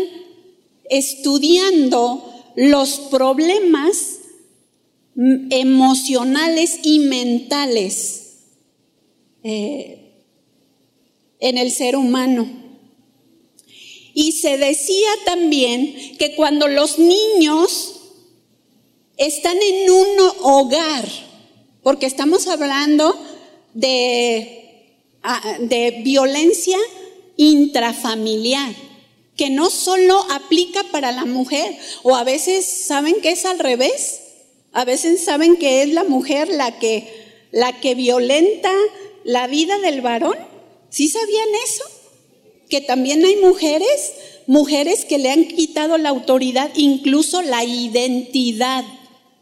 estudiando 0.91 2.31
los 2.55 3.01
problemas 3.11 4.19
emocionales 5.17 6.81
y 6.83 6.99
mentales 6.99 8.35
eh, 9.43 10.13
en 11.41 11.57
el 11.57 11.71
ser 11.71 11.97
humano. 11.97 12.47
Y 14.15 14.33
se 14.33 14.59
decía 14.59 15.09
también 15.25 16.19
que 16.19 16.35
cuando 16.37 16.69
los 16.69 16.99
niños 16.99 17.95
están 19.17 19.57
en 19.57 19.91
un 19.91 20.07
hogar, 20.43 21.09
porque 21.83 22.05
estamos 22.05 22.47
hablando 22.47 23.19
de 23.75 24.99
ah, 25.23 25.57
de 25.61 26.03
violencia 26.05 26.79
intrafamiliar, 27.37 28.75
que 29.37 29.51
no 29.51 29.71
solo 29.71 30.25
aplica 30.31 30.85
para 30.93 31.13
la 31.13 31.25
mujer, 31.25 31.77
o 32.03 32.15
a 32.15 32.25
veces 32.25 32.67
saben 32.67 33.21
que 33.21 33.31
es 33.31 33.45
al 33.45 33.59
revés, 33.59 34.21
a 34.73 34.85
veces 34.85 35.25
saben 35.25 35.57
que 35.57 35.83
es 35.83 35.89
la 35.91 36.05
mujer 36.05 36.49
la 36.49 36.79
que, 36.79 37.09
la 37.51 37.81
que 37.81 37.95
violenta 37.95 38.73
la 39.25 39.47
vida 39.47 39.79
del 39.79 40.01
varón. 40.01 40.37
¿Sí 40.89 41.09
sabían 41.09 41.49
eso? 41.65 41.85
Que 42.69 42.81
también 42.81 43.25
hay 43.25 43.37
mujeres, 43.37 44.13
mujeres 44.47 45.05
que 45.05 45.19
le 45.19 45.31
han 45.31 45.45
quitado 45.45 45.99
la 45.99 46.09
autoridad, 46.09 46.71
incluso 46.75 47.43
la 47.43 47.65
identidad. 47.65 48.85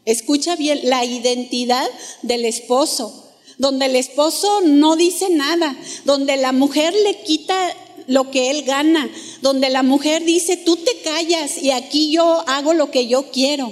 Escucha 0.05 0.55
bien, 0.55 0.79
la 0.83 1.05
identidad 1.05 1.87
del 2.23 2.45
esposo, 2.45 3.20
donde 3.61 3.85
el 3.85 3.95
esposo 3.95 4.61
no 4.61 4.95
dice 4.95 5.29
nada, 5.29 5.77
donde 6.03 6.35
la 6.35 6.51
mujer 6.51 6.95
le 6.95 7.21
quita 7.21 7.77
lo 8.07 8.31
que 8.31 8.49
él 8.49 8.63
gana, 8.63 9.07
donde 9.43 9.69
la 9.69 9.83
mujer 9.83 10.25
dice, 10.25 10.57
tú 10.57 10.77
te 10.77 10.97
callas 11.01 11.61
y 11.61 11.69
aquí 11.69 12.11
yo 12.11 12.43
hago 12.47 12.73
lo 12.73 12.89
que 12.89 13.05
yo 13.05 13.29
quiero. 13.29 13.71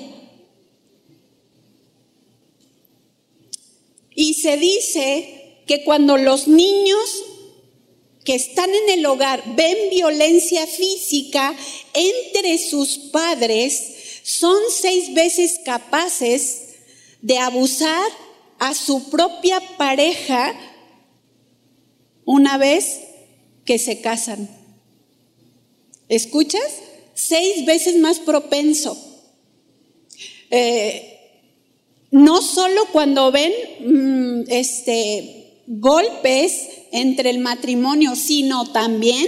Y 4.13 4.35
se 4.35 4.57
dice 4.57 5.63
que 5.65 5.83
cuando 5.83 6.17
los 6.17 6.47
niños 6.47 7.23
que 8.23 8.35
están 8.35 8.69
en 8.69 8.99
el 8.99 9.05
hogar 9.07 9.43
ven 9.55 9.75
violencia 9.89 10.67
física 10.67 11.55
entre 11.95 12.59
sus 12.59 12.95
padres, 13.11 14.21
son 14.21 14.59
seis 14.69 15.15
veces 15.15 15.61
capaces 15.65 16.75
de 17.23 17.39
abusar 17.39 18.28
a 18.59 18.73
su 18.73 19.09
propia 19.09 19.61
pareja 19.77 20.53
una 22.25 22.57
vez 22.57 22.99
que 23.65 23.79
se 23.79 24.01
casan. 24.01 24.49
¿Escuchas? 26.09 26.81
Seis 27.13 27.65
veces 27.65 27.97
más 27.97 28.19
propenso. 28.19 28.97
Eh, 30.51 31.19
no 32.11 32.41
solo 32.41 32.87
cuando 32.91 33.31
ven 33.31 33.53
mm, 33.79 34.43
este, 34.49 35.63
golpes 35.67 36.67
entre 36.91 37.29
el 37.29 37.39
matrimonio, 37.39 38.15
sino 38.15 38.71
también 38.71 39.27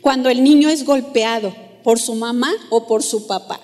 cuando 0.00 0.30
el 0.30 0.42
niño 0.42 0.68
es 0.68 0.84
golpeado 0.84 1.54
por 1.84 1.98
su 1.98 2.14
mamá 2.14 2.52
o 2.70 2.86
por 2.86 3.02
su 3.02 3.26
papá. 3.26 3.60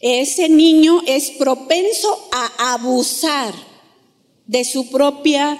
Ese 0.00 0.48
niño 0.48 1.02
es 1.06 1.30
propenso 1.30 2.28
a 2.32 2.74
abusar 2.74 3.54
de 4.46 4.64
su 4.64 4.90
propia 4.90 5.58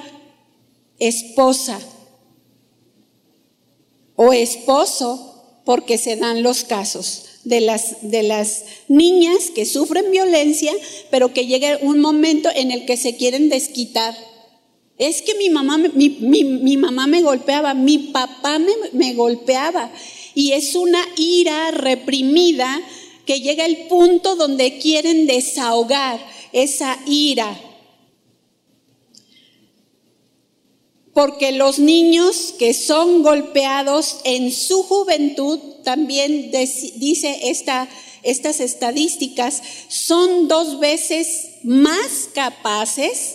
esposa 0.99 1.80
o 4.14 4.33
esposo 4.33 5.61
porque 5.64 5.99
se 5.99 6.16
dan 6.16 6.42
los 6.42 6.64
casos 6.64 7.25
de 7.45 7.61
las, 7.61 7.97
de 8.02 8.23
las 8.23 8.64
niñas 8.88 9.50
que 9.54 9.64
sufren 9.64 10.11
violencia, 10.11 10.73
pero 11.11 11.33
que 11.33 11.47
llega 11.47 11.78
un 11.83 12.00
momento 12.00 12.49
en 12.54 12.71
el 12.71 12.85
que 12.87 12.97
se 12.97 13.16
quieren 13.16 13.49
desquitar. 13.49 14.16
Es 14.99 15.23
que 15.23 15.35
mi 15.35 15.49
mamá, 15.50 15.78
mi, 15.78 16.76
mamá 16.76 17.07
me 17.07 17.23
golpeaba, 17.23 17.75
mi 17.75 17.99
papá 17.99 18.59
me, 18.59 18.73
me 18.92 19.14
golpeaba. 19.14 19.90
Y 20.35 20.52
es 20.52 20.75
una 20.75 21.00
ira 21.16 21.71
reprimida 21.71 22.80
que 23.28 23.42
llega 23.42 23.66
el 23.66 23.88
punto 23.88 24.37
donde 24.37 24.78
quieren 24.78 25.26
desahogar 25.26 26.18
esa 26.50 26.99
ira. 27.04 27.61
porque 31.12 31.50
los 31.50 31.80
niños 31.80 32.54
que 32.61 32.73
son 32.73 33.25
golpeados 33.25 34.20
en 34.23 34.52
su 34.52 34.85
juventud, 34.85 35.58
también 35.82 36.52
dice 36.52 37.40
estas 38.23 38.60
estadísticas, 38.60 39.60
son 39.88 40.47
dos 40.47 40.78
veces 40.78 41.56
más 41.64 42.28
capaces 42.32 43.34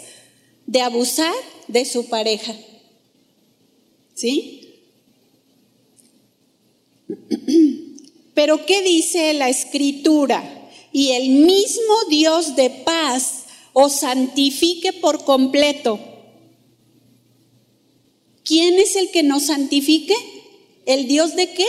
de 0.65 0.79
abusar 0.79 1.36
de 1.67 1.84
su 1.84 2.08
pareja. 2.08 2.56
¿Sí? 4.13 4.62
Pero 8.34 8.65
¿qué 8.65 8.82
dice 8.82 9.34
la 9.34 9.50
escritura? 9.50 10.43
Y 10.91 11.12
el 11.12 11.30
mismo 11.30 11.93
Dios 12.10 12.56
de 12.56 12.69
paz 12.69 13.46
os 13.74 13.93
santifique 13.93 14.93
por 14.93 15.24
completo 15.24 16.00
¿Quién 18.43 18.78
es 18.78 18.96
el 18.96 19.10
que 19.12 19.24
nos 19.24 19.46
santifique? 19.46 20.15
¿El 20.86 21.08
Dios 21.08 21.36
de 21.36 21.54
qué? 21.54 21.65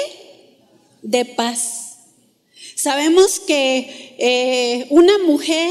De 1.03 1.24
paz. 1.24 1.98
Sabemos 2.74 3.38
que 3.38 4.16
eh, 4.18 4.87
una 4.90 5.18
mujer 5.18 5.70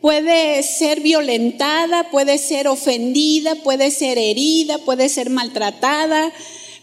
puede 0.00 0.62
ser 0.62 1.00
violentada, 1.00 2.10
puede 2.10 2.38
ser 2.38 2.68
ofendida, 2.68 3.56
puede 3.56 3.90
ser 3.90 4.18
herida, 4.18 4.78
puede 4.78 5.08
ser 5.08 5.30
maltratada, 5.30 6.32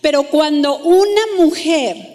pero 0.02 0.30
cuando 0.30 0.78
una 0.80 1.22
mujer 1.38 2.13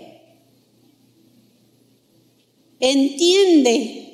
entiende 2.81 4.09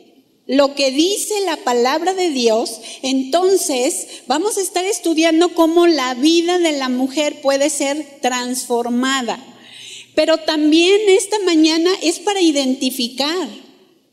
lo 0.46 0.74
que 0.74 0.90
dice 0.90 1.40
la 1.46 1.56
palabra 1.56 2.12
de 2.12 2.30
Dios, 2.30 2.80
entonces 3.02 4.06
vamos 4.26 4.58
a 4.58 4.60
estar 4.60 4.84
estudiando 4.84 5.54
cómo 5.54 5.86
la 5.86 6.14
vida 6.14 6.58
de 6.58 6.72
la 6.72 6.88
mujer 6.88 7.40
puede 7.40 7.70
ser 7.70 8.18
transformada. 8.20 9.42
Pero 10.14 10.38
también 10.38 11.00
esta 11.08 11.38
mañana 11.40 11.90
es 12.02 12.18
para 12.18 12.42
identificar, 12.42 13.48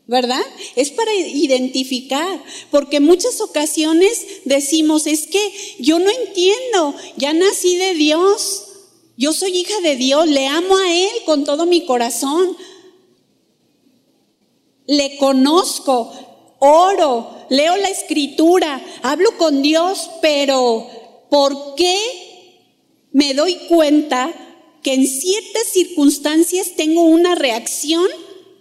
¿verdad? 0.08 0.42
Es 0.76 0.90
para 0.92 1.14
identificar, 1.14 2.44
porque 2.72 3.00
muchas 3.00 3.42
ocasiones 3.42 4.26
decimos, 4.46 5.08
es 5.08 5.28
que 5.28 5.42
yo 5.80 6.00
no 6.00 6.10
entiendo, 6.10 6.96
ya 7.18 7.34
nací 7.34 7.76
de 7.76 7.94
Dios, 7.94 8.64
yo 9.18 9.34
soy 9.34 9.56
hija 9.56 9.80
de 9.82 9.98
Dios, 9.98 10.28
le 10.28 10.48
amo 10.48 10.78
a 10.78 10.96
Él 10.96 11.12
con 11.26 11.44
todo 11.44 11.66
mi 11.66 11.86
corazón, 11.86 12.58
le 14.88 15.18
conozco, 15.18 16.12
oro, 16.60 17.46
leo 17.50 17.76
la 17.78 17.90
escritura, 17.90 18.82
hablo 19.04 19.38
con 19.38 19.62
Dios, 19.62 20.10
pero 20.22 20.88
¿por 21.30 21.76
qué 21.76 21.98
me 23.12 23.34
doy 23.34 23.56
cuenta 23.68 24.32
que 24.84 24.94
en 24.94 25.08
ciertas 25.08 25.68
circunstancias 25.72 26.72
tengo 26.76 27.04
una 27.04 27.36
reacción 27.36 28.08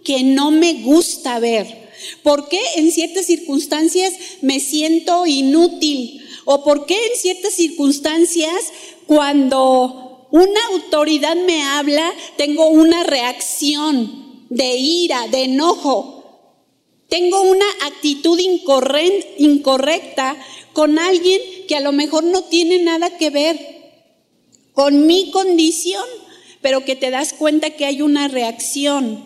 que 0.03 0.23
no 0.23 0.51
me 0.51 0.81
gusta 0.83 1.39
ver? 1.39 1.81
¿Por 2.23 2.49
qué 2.49 2.59
en 2.75 2.91
ciertas 2.91 3.25
circunstancias 3.25 4.13
me 4.41 4.59
siento 4.59 5.25
inútil? 5.27 6.25
¿O 6.45 6.63
por 6.63 6.85
qué 6.85 6.95
en 6.95 7.17
ciertas 7.17 7.53
circunstancias 7.53 8.71
cuando 9.05 10.27
una 10.31 10.59
autoridad 10.73 11.35
me 11.35 11.63
habla 11.63 12.11
tengo 12.37 12.67
una 12.67 13.03
reacción? 13.03 14.20
De 14.51 14.75
ira, 14.75 15.27
de 15.29 15.45
enojo. 15.45 16.23
Tengo 17.07 17.41
una 17.41 17.65
actitud 17.85 18.37
incorrecta 19.37 20.37
con 20.73 20.99
alguien 20.99 21.41
que 21.67 21.75
a 21.75 21.79
lo 21.79 21.93
mejor 21.93 22.25
no 22.25 22.43
tiene 22.43 22.83
nada 22.83 23.17
que 23.17 23.29
ver 23.29 23.57
con 24.73 25.07
mi 25.07 25.31
condición, 25.31 26.03
pero 26.61 26.83
que 26.83 26.97
te 26.97 27.11
das 27.11 27.33
cuenta 27.33 27.71
que 27.71 27.85
hay 27.85 28.01
una 28.01 28.27
reacción 28.27 29.23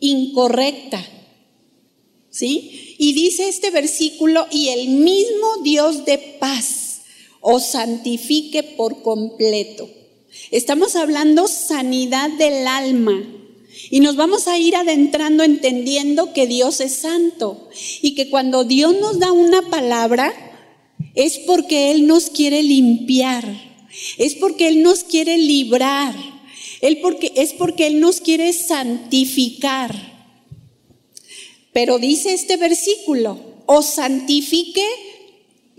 incorrecta. 0.00 1.06
¿Sí? 2.30 2.96
Y 2.98 3.12
dice 3.12 3.48
este 3.48 3.70
versículo, 3.70 4.46
y 4.50 4.68
el 4.68 4.88
mismo 4.88 5.58
Dios 5.62 6.06
de 6.06 6.16
paz 6.16 7.02
os 7.42 7.66
santifique 7.66 8.62
por 8.62 9.02
completo. 9.02 9.90
Estamos 10.50 10.96
hablando 10.96 11.48
sanidad 11.48 12.30
del 12.30 12.66
alma 12.66 13.41
y 13.92 14.00
nos 14.00 14.16
vamos 14.16 14.48
a 14.48 14.58
ir 14.58 14.74
adentrando 14.74 15.44
entendiendo 15.44 16.32
que 16.32 16.46
Dios 16.46 16.80
es 16.80 16.94
santo 16.94 17.68
y 18.00 18.14
que 18.14 18.30
cuando 18.30 18.64
Dios 18.64 18.96
nos 18.98 19.18
da 19.18 19.32
una 19.32 19.68
palabra 19.68 20.32
es 21.14 21.38
porque 21.40 21.90
Él 21.90 22.06
nos 22.06 22.30
quiere 22.30 22.62
limpiar, 22.62 23.44
es 24.16 24.34
porque 24.36 24.68
Él 24.68 24.82
nos 24.82 25.04
quiere 25.04 25.36
librar, 25.36 26.14
él 26.80 27.00
porque, 27.02 27.32
es 27.36 27.52
porque 27.52 27.86
Él 27.86 28.00
nos 28.00 28.22
quiere 28.22 28.54
santificar. 28.54 29.94
Pero 31.74 31.98
dice 31.98 32.32
este 32.32 32.56
versículo, 32.56 33.38
os 33.66 33.84
santifique, 33.84 34.86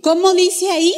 ¿cómo 0.02 0.36
dice 0.36 0.70
ahí? 0.70 0.94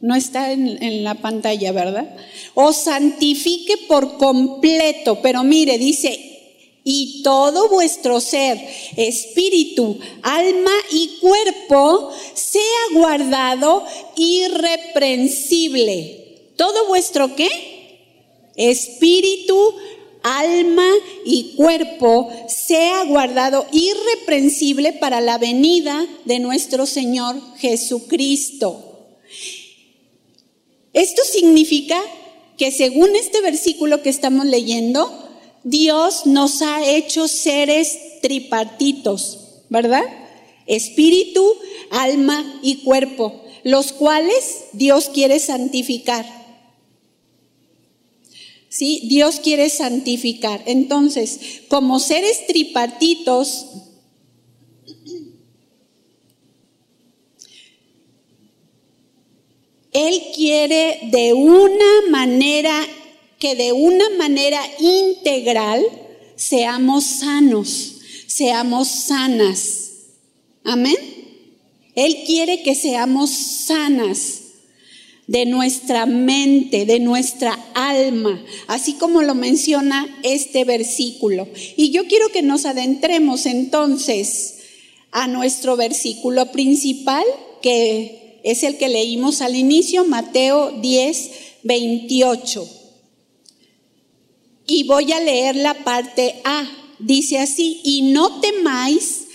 No 0.00 0.14
está 0.14 0.52
en, 0.52 1.02
la 1.02 1.14
pantalla, 1.14 1.72
¿verdad? 1.72 2.14
O 2.54 2.72
santifique 2.72 3.76
por 3.88 4.16
completo. 4.16 5.18
Pero 5.22 5.42
mire, 5.42 5.76
dice, 5.78 6.38
y 6.84 7.22
todo 7.22 7.68
vuestro 7.68 8.20
ser, 8.20 8.64
espíritu, 8.96 9.98
alma 10.22 10.70
y 10.92 11.18
cuerpo, 11.20 12.12
sea 12.34 12.62
guardado 12.94 13.84
irreprensible. 14.16 16.52
¿Todo 16.56 16.86
vuestro 16.86 17.34
qué? 17.34 17.48
Espíritu, 18.56 19.74
alma 20.22 20.88
y 21.24 21.54
cuerpo 21.56 22.30
sea 22.48 23.04
guardado 23.04 23.66
irreprensible 23.72 24.92
para 24.92 25.20
la 25.20 25.38
venida 25.38 26.06
de 26.24 26.38
nuestro 26.38 26.86
Señor 26.86 27.36
Jesucristo. 27.58 28.87
Esto 30.92 31.22
significa 31.24 32.00
que 32.56 32.70
según 32.72 33.14
este 33.16 33.40
versículo 33.40 34.02
que 34.02 34.10
estamos 34.10 34.46
leyendo, 34.46 35.28
Dios 35.64 36.26
nos 36.26 36.62
ha 36.62 36.88
hecho 36.88 37.28
seres 37.28 38.20
tripartitos, 38.20 39.38
¿verdad? 39.68 40.04
Espíritu, 40.66 41.54
alma 41.90 42.60
y 42.62 42.76
cuerpo, 42.76 43.42
los 43.64 43.92
cuales 43.92 44.64
Dios 44.72 45.08
quiere 45.08 45.38
santificar. 45.40 46.26
¿Sí? 48.68 49.02
Dios 49.04 49.40
quiere 49.40 49.70
santificar. 49.70 50.62
Entonces, 50.66 51.40
como 51.68 52.00
seres 52.00 52.46
tripartitos, 52.46 53.66
Él 59.98 60.22
quiere 60.32 61.00
de 61.10 61.32
una 61.32 62.08
manera 62.08 62.86
que 63.40 63.56
de 63.56 63.72
una 63.72 64.08
manera 64.10 64.60
integral 64.78 65.84
seamos 66.36 67.02
sanos, 67.02 67.96
seamos 68.28 68.86
sanas. 68.86 69.88
Amén. 70.62 70.96
Él 71.96 72.18
quiere 72.26 72.62
que 72.62 72.76
seamos 72.76 73.30
sanas 73.30 74.42
de 75.26 75.46
nuestra 75.46 76.06
mente, 76.06 76.86
de 76.86 77.00
nuestra 77.00 77.58
alma, 77.74 78.40
así 78.68 78.92
como 78.92 79.22
lo 79.22 79.34
menciona 79.34 80.20
este 80.22 80.64
versículo. 80.64 81.48
Y 81.76 81.90
yo 81.90 82.06
quiero 82.06 82.28
que 82.28 82.42
nos 82.42 82.66
adentremos 82.66 83.46
entonces 83.46 84.58
a 85.10 85.26
nuestro 85.26 85.76
versículo 85.76 86.52
principal, 86.52 87.24
que 87.62 88.27
es 88.42 88.62
el 88.62 88.78
que 88.78 88.88
leímos 88.88 89.40
al 89.40 89.56
inicio, 89.56 90.04
Mateo 90.04 90.72
10, 90.80 91.30
28. 91.62 92.68
Y 94.66 94.84
voy 94.84 95.12
a 95.12 95.20
leer 95.20 95.56
la 95.56 95.74
parte 95.84 96.40
A. 96.44 96.68
Dice 96.98 97.38
así, 97.38 97.80
y 97.84 98.02
no 98.02 98.40
temáis 98.40 99.26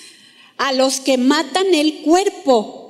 a 0.58 0.74
los 0.74 1.00
que 1.00 1.18
matan 1.18 1.74
el 1.74 2.02
cuerpo. 2.02 2.84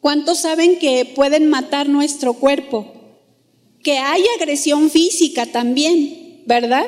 ¿Cuántos 0.00 0.40
saben 0.40 0.78
que 0.78 1.04
pueden 1.04 1.48
matar 1.48 1.88
nuestro 1.88 2.34
cuerpo? 2.34 2.86
Que 3.82 3.98
hay 3.98 4.24
agresión 4.38 4.90
física 4.90 5.46
también, 5.46 6.42
¿verdad? 6.46 6.86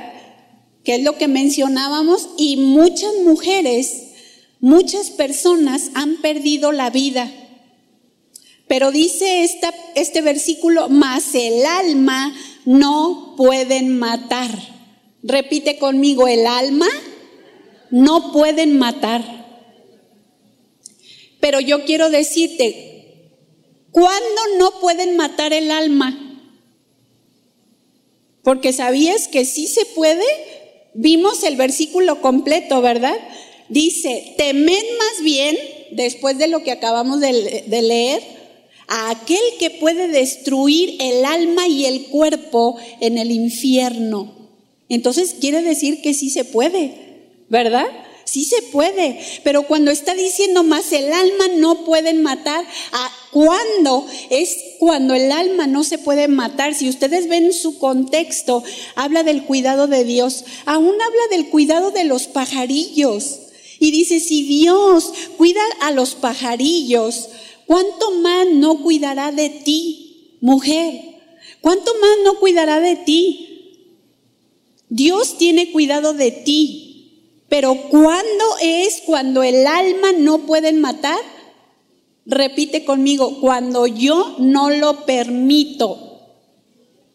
Que 0.82 0.96
es 0.96 1.02
lo 1.02 1.18
que 1.18 1.28
mencionábamos. 1.28 2.30
Y 2.38 2.56
muchas 2.56 3.12
mujeres, 3.24 4.08
muchas 4.60 5.10
personas 5.10 5.90
han 5.94 6.20
perdido 6.22 6.72
la 6.72 6.90
vida. 6.90 7.30
Pero 8.72 8.90
dice 8.90 9.46
este 9.94 10.22
versículo, 10.22 10.88
más 10.88 11.34
el 11.34 11.62
alma 11.66 12.34
no 12.64 13.34
pueden 13.36 13.98
matar. 13.98 14.48
Repite 15.22 15.76
conmigo, 15.76 16.26
el 16.26 16.46
alma 16.46 16.88
no 17.90 18.32
pueden 18.32 18.78
matar. 18.78 19.22
Pero 21.38 21.60
yo 21.60 21.84
quiero 21.84 22.08
decirte, 22.08 23.28
¿cuándo 23.90 24.40
no 24.56 24.80
pueden 24.80 25.16
matar 25.16 25.52
el 25.52 25.70
alma? 25.70 26.40
Porque 28.42 28.72
sabías 28.72 29.28
que 29.28 29.44
sí 29.44 29.66
se 29.66 29.84
puede. 29.84 30.24
Vimos 30.94 31.42
el 31.42 31.56
versículo 31.56 32.22
completo, 32.22 32.80
¿verdad? 32.80 33.18
Dice, 33.68 34.32
temed 34.38 34.84
más 34.98 35.22
bien, 35.22 35.58
después 35.90 36.38
de 36.38 36.48
lo 36.48 36.62
que 36.62 36.72
acabamos 36.72 37.20
de, 37.20 37.64
de 37.66 37.82
leer, 37.82 38.41
a 38.92 39.08
aquel 39.08 39.40
que 39.58 39.70
puede 39.70 40.06
destruir 40.08 40.96
el 41.00 41.24
alma 41.24 41.66
y 41.66 41.86
el 41.86 42.08
cuerpo 42.08 42.76
en 43.00 43.16
el 43.16 43.30
infierno. 43.30 44.34
Entonces 44.90 45.34
quiere 45.40 45.62
decir 45.62 46.02
que 46.02 46.12
sí 46.12 46.28
se 46.28 46.44
puede, 46.44 46.92
¿verdad? 47.48 47.86
Sí 48.24 48.44
se 48.44 48.60
puede, 48.60 49.18
pero 49.44 49.62
cuando 49.66 49.90
está 49.90 50.12
diciendo 50.12 50.62
más 50.62 50.92
el 50.92 51.10
alma 51.10 51.48
no 51.56 51.86
pueden 51.86 52.22
matar, 52.22 52.66
¿a 52.92 53.10
cuándo? 53.30 54.06
Es 54.28 54.58
cuando 54.78 55.14
el 55.14 55.32
alma 55.32 55.66
no 55.66 55.84
se 55.84 55.96
puede 55.96 56.28
matar. 56.28 56.74
Si 56.74 56.90
ustedes 56.90 57.28
ven 57.28 57.54
su 57.54 57.78
contexto, 57.78 58.62
habla 58.94 59.22
del 59.22 59.44
cuidado 59.44 59.86
de 59.86 60.04
Dios, 60.04 60.44
aún 60.66 60.92
habla 61.00 61.22
del 61.30 61.48
cuidado 61.48 61.92
de 61.92 62.04
los 62.04 62.26
pajarillos. 62.26 63.38
Y 63.80 63.90
dice, 63.90 64.20
si 64.20 64.42
Dios 64.42 65.12
cuida 65.38 65.62
a 65.80 65.92
los 65.92 66.14
pajarillos, 66.14 67.30
¿Cuánto 67.72 68.10
más 68.20 68.48
no 68.52 68.82
cuidará 68.82 69.32
de 69.32 69.48
ti, 69.48 70.36
mujer? 70.42 71.00
¿Cuánto 71.62 71.90
más 72.02 72.18
no 72.22 72.38
cuidará 72.38 72.80
de 72.80 72.96
ti? 72.96 73.88
Dios 74.90 75.38
tiene 75.38 75.72
cuidado 75.72 76.12
de 76.12 76.32
ti, 76.32 77.38
pero 77.48 77.74
¿cuándo 77.88 78.44
es 78.60 79.00
cuando 79.06 79.42
el 79.42 79.66
alma 79.66 80.12
no 80.12 80.40
pueden 80.40 80.82
matar? 80.82 81.18
Repite 82.26 82.84
conmigo, 82.84 83.40
cuando 83.40 83.86
yo 83.86 84.36
no 84.38 84.68
lo 84.68 85.06
permito. 85.06 86.28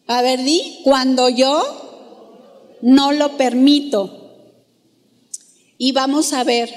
A 0.08 0.22
ver, 0.22 0.42
di, 0.42 0.80
cuando 0.82 1.28
yo 1.28 2.78
no 2.82 3.12
lo 3.12 3.36
permito. 3.36 4.32
Y 5.78 5.92
vamos 5.92 6.32
a 6.32 6.42
ver, 6.42 6.68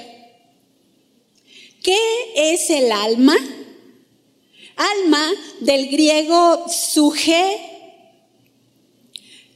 ¿qué 1.82 1.98
es 2.36 2.70
el 2.70 2.92
alma? 2.92 3.34
Alma 4.76 5.32
del 5.60 5.88
griego 5.88 6.64
suje, 6.68 7.58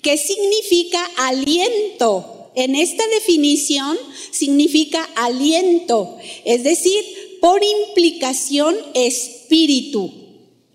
que 0.02 0.16
significa 0.16 1.04
aliento. 1.16 2.50
En 2.54 2.74
esta 2.74 3.06
definición 3.08 3.98
significa 4.30 5.02
aliento, 5.14 6.16
es 6.44 6.64
decir, 6.64 7.04
por 7.40 7.62
implicación 7.62 8.76
espíritu. 8.94 10.10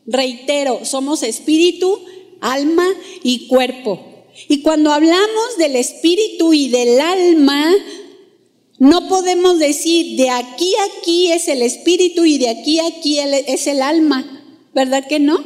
Reitero, 0.05 0.85
somos 0.85 1.23
espíritu, 1.23 1.99
alma 2.39 2.87
y 3.23 3.47
cuerpo. 3.47 3.99
Y 4.47 4.61
cuando 4.61 4.91
hablamos 4.91 5.57
del 5.57 5.75
espíritu 5.75 6.53
y 6.53 6.69
del 6.69 6.99
alma, 6.99 7.73
no 8.81 9.07
podemos 9.07 9.59
decir 9.59 10.17
de 10.17 10.31
aquí 10.31 10.73
a 10.73 10.85
aquí 10.85 11.31
es 11.31 11.47
el 11.47 11.61
espíritu 11.61 12.25
y 12.25 12.39
de 12.39 12.49
aquí 12.49 12.79
a 12.79 12.87
aquí 12.87 13.19
es 13.19 13.67
el 13.67 13.79
alma, 13.79 14.43
¿verdad 14.73 15.05
que 15.07 15.19
no? 15.19 15.37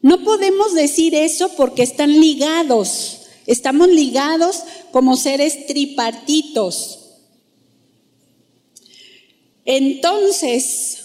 No 0.00 0.24
podemos 0.24 0.72
decir 0.72 1.14
eso 1.14 1.50
porque 1.54 1.82
están 1.82 2.18
ligados, 2.18 3.26
estamos 3.46 3.88
ligados 3.88 4.62
como 4.90 5.18
seres 5.18 5.66
tripartitos. 5.66 7.10
Entonces, 9.66 11.04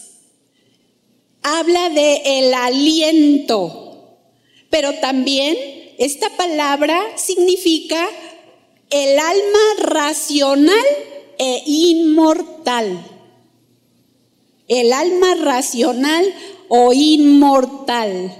habla 1.42 1.90
de 1.90 2.22
el 2.38 2.54
aliento, 2.54 4.16
pero 4.70 4.94
también 5.00 5.58
esta 5.98 6.30
palabra 6.30 6.98
significa 7.18 8.08
el 8.88 9.18
alma 9.18 9.58
racional 9.80 10.86
e 11.38 11.62
inmortal. 11.66 13.04
El 14.66 14.92
alma 14.92 15.34
racional 15.36 16.24
o 16.68 16.92
inmortal. 16.92 18.34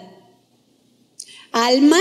Alma 1.52 2.00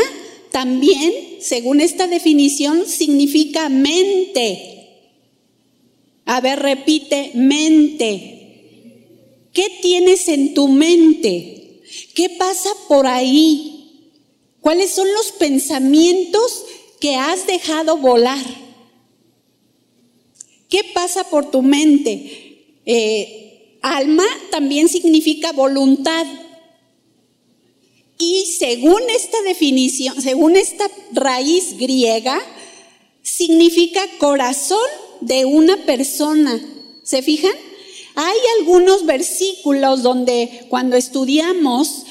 también, 0.51 1.13
según 1.39 1.81
esta 1.81 2.07
definición, 2.07 2.86
significa 2.86 3.69
mente. 3.69 4.77
A 6.25 6.41
ver, 6.41 6.60
repite, 6.60 7.31
mente. 7.36 8.33
¿Qué 9.53 9.79
tienes 9.81 10.27
en 10.27 10.53
tu 10.53 10.67
mente? 10.67 11.81
¿Qué 12.13 12.29
pasa 12.31 12.69
por 12.88 13.07
ahí? 13.07 14.12
¿Cuáles 14.60 14.91
son 14.91 15.07
los 15.13 15.31
pensamientos 15.31 16.65
que 16.99 17.15
has 17.15 17.47
dejado 17.47 17.97
volar? 17.97 18.66
¿Qué 20.69 20.82
pasa 20.93 21.23
por 21.30 21.49
tu 21.49 21.62
mente? 21.62 22.82
Eh, 22.86 23.77
alma 23.82 24.25
también 24.51 24.89
significa 24.89 25.51
voluntad. 25.53 26.25
Y 28.19 28.45
según 28.58 29.01
esta 29.10 29.41
definición, 29.43 30.21
según 30.21 30.56
esta 30.56 30.89
raíz 31.13 31.77
griega, 31.77 32.39
significa 33.21 34.01
corazón 34.17 34.89
de 35.21 35.45
una 35.45 35.86
persona. 35.86 36.60
¿Se 37.03 37.21
fijan? 37.21 37.53
Hay 38.15 38.38
algunos 38.60 39.06
versículos 39.06 40.01
donde 40.01 40.65
cuando 40.69 40.97
estudiamos, 40.97 42.03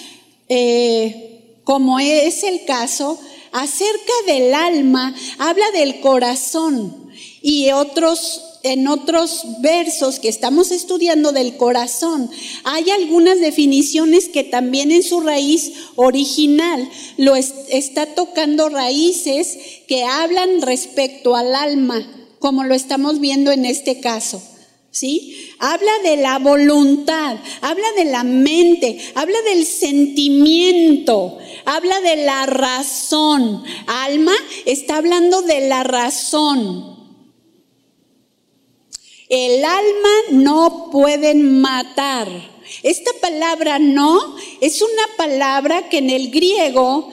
eh, 0.48 1.58
como 1.64 1.98
es 1.98 2.44
el 2.44 2.64
caso, 2.64 3.18
acerca 3.52 4.12
del 4.26 4.54
alma, 4.54 5.14
habla 5.38 5.70
del 5.72 6.00
corazón 6.00 7.05
y 7.46 7.70
otros 7.70 8.42
en 8.64 8.88
otros 8.88 9.42
versos 9.60 10.18
que 10.18 10.28
estamos 10.28 10.72
estudiando 10.72 11.30
del 11.30 11.56
corazón, 11.56 12.28
hay 12.64 12.90
algunas 12.90 13.38
definiciones 13.38 14.28
que 14.28 14.42
también 14.42 14.90
en 14.90 15.04
su 15.04 15.20
raíz 15.20 15.72
original 15.94 16.90
lo 17.18 17.36
está 17.36 18.06
tocando 18.16 18.68
raíces 18.68 19.56
que 19.86 20.02
hablan 20.02 20.60
respecto 20.60 21.36
al 21.36 21.54
alma, 21.54 22.04
como 22.40 22.64
lo 22.64 22.74
estamos 22.74 23.20
viendo 23.20 23.52
en 23.52 23.64
este 23.64 24.00
caso. 24.00 24.42
¿Sí? 24.90 25.52
Habla 25.60 25.92
de 26.02 26.16
la 26.16 26.40
voluntad, 26.40 27.36
habla 27.60 27.92
de 27.96 28.06
la 28.06 28.24
mente, 28.24 28.98
habla 29.14 29.40
del 29.42 29.64
sentimiento, 29.66 31.38
habla 31.64 32.00
de 32.00 32.16
la 32.24 32.46
razón. 32.46 33.62
Alma 33.86 34.34
está 34.64 34.96
hablando 34.96 35.42
de 35.42 35.68
la 35.68 35.84
razón. 35.84 36.95
El 39.28 39.64
alma 39.64 40.10
no 40.30 40.90
pueden 40.92 41.60
matar. 41.60 42.28
Esta 42.82 43.10
palabra 43.20 43.78
no 43.78 44.36
es 44.60 44.82
una 44.82 45.16
palabra 45.16 45.88
que 45.88 45.98
en 45.98 46.10
el 46.10 46.30
griego 46.30 47.10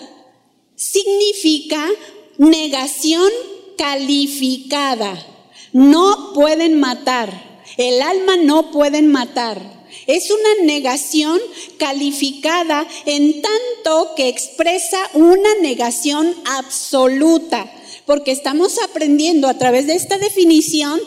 significa 0.76 1.90
negación 2.38 3.32
calificada. 3.78 5.26
No 5.72 6.34
pueden 6.34 6.80
matar. 6.80 7.62
El 7.78 8.02
alma 8.02 8.38
no 8.38 8.72
pueden 8.72 9.12
matar. 9.12 9.60
Es 10.06 10.30
una 10.30 10.66
negación 10.66 11.40
calificada 11.78 12.88
en 13.06 13.42
tanto 13.42 14.14
que 14.16 14.28
expresa 14.28 14.98
una 15.14 15.56
negación 15.62 16.36
absoluta, 16.46 17.72
porque 18.06 18.32
estamos 18.32 18.80
aprendiendo 18.84 19.48
a 19.48 19.58
través 19.58 19.88
de 19.88 19.96
esta 19.96 20.18
definición 20.18 21.00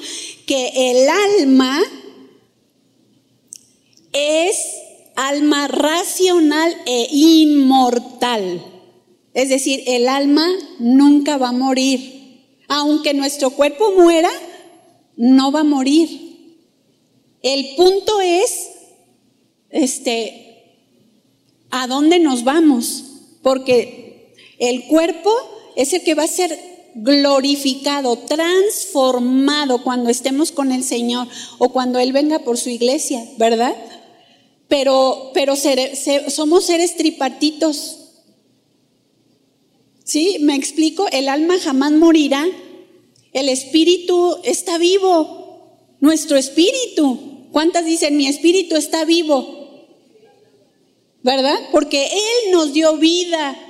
que 0.46 0.92
el 0.92 1.09
alma 1.09 1.82
es 4.12 4.56
alma 5.16 5.66
racional 5.68 6.74
e 6.87 7.09
inmortal. 7.11 8.64
Es 9.35 9.48
decir, 9.48 9.82
el 9.87 10.09
alma 10.09 10.46
nunca 10.78 11.37
va 11.37 11.48
a 11.48 11.52
morir. 11.52 12.44
Aunque 12.68 13.12
nuestro 13.12 13.50
cuerpo 13.50 13.92
muera, 13.92 14.30
no 15.16 15.52
va 15.52 15.61
a 15.61 15.64
morir. 15.64 16.56
El 17.42 17.74
punto 17.76 18.20
es, 18.20 18.70
este, 19.70 20.82
¿a 21.70 21.87
dónde 21.87 22.18
nos 22.18 22.44
vamos? 22.44 23.04
Porque 23.42 24.35
el 24.59 24.87
cuerpo 24.87 25.30
es 25.76 25.92
el 25.92 26.02
que 26.02 26.14
va 26.14 26.24
a 26.24 26.28
ser 26.28 26.59
glorificado, 26.96 28.16
transformado 28.18 29.82
cuando 29.82 30.09
estemos 30.09 30.50
con 30.50 30.72
el 30.72 30.82
Señor 30.82 31.28
o 31.59 31.68
cuando 31.68 31.98
Él 31.98 32.12
venga 32.12 32.40
por 32.40 32.56
su 32.56 32.70
iglesia, 32.70 33.22
¿verdad? 33.37 33.76
Pero, 34.68 35.30
pero 35.35 35.54
somos 36.28 36.64
seres 36.64 36.96
tripartitos. 36.96 37.98
¿Sí? 40.04 40.38
¿Me 40.40 40.54
explico? 40.54 41.06
El 41.12 41.28
alma 41.28 41.59
jamás 41.59 41.92
morirá. 41.92 42.46
El 43.32 43.48
espíritu 43.48 44.38
está 44.44 44.78
vivo. 44.78 45.96
Nuestro 46.00 46.37
espíritu. 46.37 47.48
¿Cuántas 47.52 47.85
dicen 47.85 48.16
mi 48.16 48.26
espíritu 48.26 48.76
está 48.76 49.04
vivo? 49.04 49.85
¿Verdad? 51.22 51.59
Porque 51.72 52.06
Él 52.06 52.52
nos 52.52 52.72
dio 52.72 52.96
vida 52.96 53.65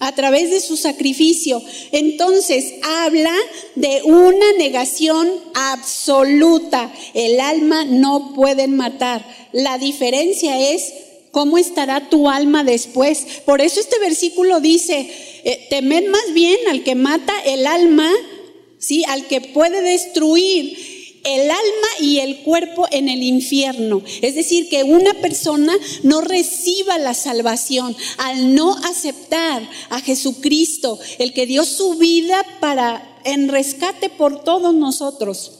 a 0.00 0.12
través 0.12 0.50
de 0.50 0.60
su 0.60 0.76
sacrificio. 0.76 1.62
Entonces 1.92 2.74
habla 2.82 3.34
de 3.76 4.02
una 4.04 4.52
negación 4.58 5.30
absoluta. 5.54 6.92
El 7.14 7.38
alma 7.38 7.84
no 7.84 8.32
pueden 8.34 8.76
matar. 8.76 9.24
La 9.52 9.78
diferencia 9.78 10.72
es 10.72 10.92
cómo 11.30 11.58
estará 11.58 12.08
tu 12.08 12.28
alma 12.28 12.64
después. 12.64 13.42
Por 13.44 13.60
eso 13.60 13.78
este 13.78 13.98
versículo 13.98 14.60
dice, 14.60 15.08
eh, 15.44 15.66
temed 15.70 16.08
más 16.08 16.34
bien 16.34 16.58
al 16.68 16.82
que 16.82 16.94
mata 16.94 17.34
el 17.44 17.66
alma, 17.66 18.10
¿sí? 18.78 19.04
al 19.06 19.26
que 19.26 19.40
puede 19.40 19.82
destruir 19.82 20.76
el 21.24 21.50
alma 21.50 21.88
y 22.00 22.18
el 22.18 22.42
cuerpo 22.42 22.86
en 22.90 23.08
el 23.08 23.22
infierno. 23.22 24.02
Es 24.22 24.34
decir, 24.34 24.68
que 24.68 24.84
una 24.84 25.14
persona 25.14 25.76
no 26.02 26.20
reciba 26.20 26.98
la 26.98 27.14
salvación 27.14 27.96
al 28.18 28.54
no 28.54 28.76
aceptar 28.76 29.68
a 29.90 30.00
Jesucristo, 30.00 30.98
el 31.18 31.32
que 31.32 31.46
dio 31.46 31.64
su 31.64 31.94
vida 31.94 32.44
para 32.60 33.18
en 33.24 33.48
rescate 33.48 34.08
por 34.08 34.44
todos 34.44 34.74
nosotros. 34.74 35.56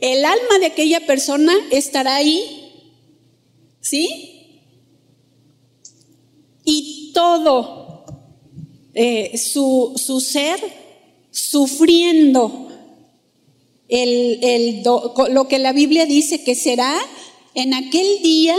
El 0.00 0.24
alma 0.24 0.58
de 0.60 0.66
aquella 0.66 1.04
persona 1.06 1.52
estará 1.70 2.16
ahí, 2.16 2.72
¿sí? 3.80 4.62
Y 6.64 7.10
todo 7.12 8.04
eh, 8.94 9.36
su, 9.36 9.94
su 9.96 10.20
ser 10.20 10.60
sufriendo 11.30 12.68
el, 13.88 14.82
lo 15.30 15.48
que 15.48 15.58
la 15.58 15.72
Biblia 15.72 16.06
dice 16.06 16.44
que 16.44 16.54
será 16.54 16.94
en 17.54 17.74
aquel 17.74 18.22
día, 18.22 18.56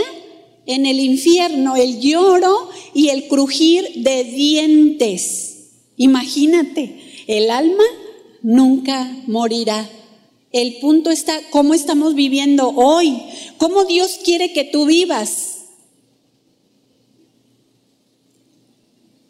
en 0.65 0.85
el 0.85 0.99
infierno, 0.99 1.75
el 1.75 1.99
lloro 1.99 2.69
y 2.93 3.09
el 3.09 3.27
crujir 3.27 3.87
de 3.95 4.23
dientes. 4.23 5.69
Imagínate, 5.97 6.99
el 7.27 7.51
alma 7.51 7.83
nunca 8.41 9.15
morirá. 9.27 9.89
El 10.51 10.77
punto 10.77 11.11
está 11.11 11.39
cómo 11.51 11.75
estamos 11.75 12.15
viviendo 12.15 12.69
hoy, 12.69 13.21
cómo 13.57 13.85
Dios 13.85 14.19
quiere 14.23 14.51
que 14.51 14.63
tú 14.63 14.85
vivas. 14.85 15.57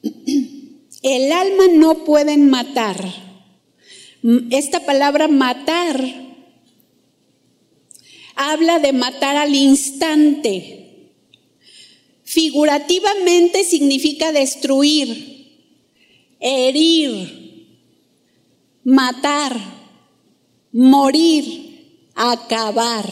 El 1.02 1.32
alma 1.32 1.68
no 1.72 2.04
pueden 2.04 2.50
matar 2.50 3.29
esta 4.52 4.86
palabra 4.86 5.28
matar 5.28 6.30
habla 8.40 8.80
de 8.80 8.94
matar 8.94 9.36
al 9.36 9.54
instante. 9.54 11.12
Figurativamente 12.24 13.66
significa 13.66 14.32
destruir, 14.32 15.58
herir, 16.40 17.68
matar, 18.86 19.60
morir, 20.72 22.06
acabar. 22.16 23.06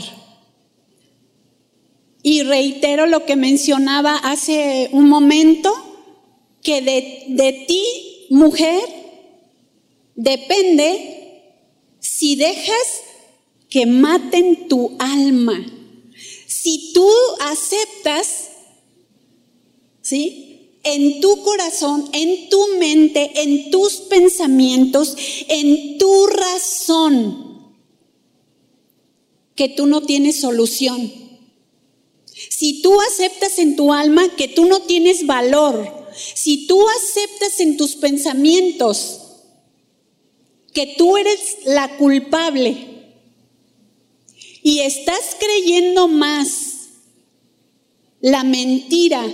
Y 2.23 2.43
reitero 2.43 3.05
lo 3.05 3.25
que 3.25 3.35
mencionaba 3.35 4.15
hace 4.17 4.87
un 4.93 5.09
momento, 5.09 5.73
que 6.63 6.81
de, 6.81 7.25
de 7.27 7.65
ti, 7.67 7.83
mujer, 8.29 8.96
depende 10.17 11.15
si 11.99 12.35
dejas 12.35 13.03
que 13.69 13.85
maten 13.85 14.67
tu 14.67 14.97
alma. 14.99 15.65
Si 16.47 16.91
tú 16.93 17.09
aceptas, 17.39 18.49
¿sí? 20.01 20.79
En 20.83 21.21
tu 21.21 21.43
corazón, 21.43 22.09
en 22.13 22.49
tu 22.49 22.67
mente, 22.79 23.31
en 23.41 23.71
tus 23.71 23.95
pensamientos, 23.95 25.15
en 25.47 25.97
tu 25.97 26.27
razón, 26.27 27.75
que 29.55 29.69
tú 29.69 29.85
no 29.85 30.01
tienes 30.01 30.39
solución. 30.39 31.11
Si 32.49 32.81
tú 32.81 32.99
aceptas 33.01 33.59
en 33.59 33.75
tu 33.75 33.93
alma 33.93 34.35
que 34.35 34.47
tú 34.47 34.65
no 34.65 34.81
tienes 34.81 35.25
valor, 35.25 36.07
si 36.35 36.67
tú 36.67 36.87
aceptas 36.89 37.59
en 37.59 37.75
tus 37.77 37.95
pensamientos 37.95 39.26
que 40.77 40.93
tú 40.95 41.17
eres 41.17 41.57
la 41.65 41.97
culpable 41.97 42.77
y 44.61 44.81
estás 44.81 45.35
creyendo 45.39 46.07
más 46.07 46.89
la 48.21 48.43
mentira 48.43 49.25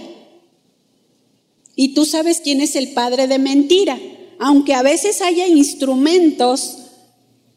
y 1.75 1.95
tú 1.95 2.06
sabes 2.06 2.39
quién 2.39 2.62
es 2.62 2.77
el 2.77 2.93
padre 2.93 3.27
de 3.27 3.39
mentira, 3.39 3.99
aunque 4.39 4.73
a 4.73 4.84
veces 4.84 5.21
haya 5.21 5.45
instrumentos 5.45 6.77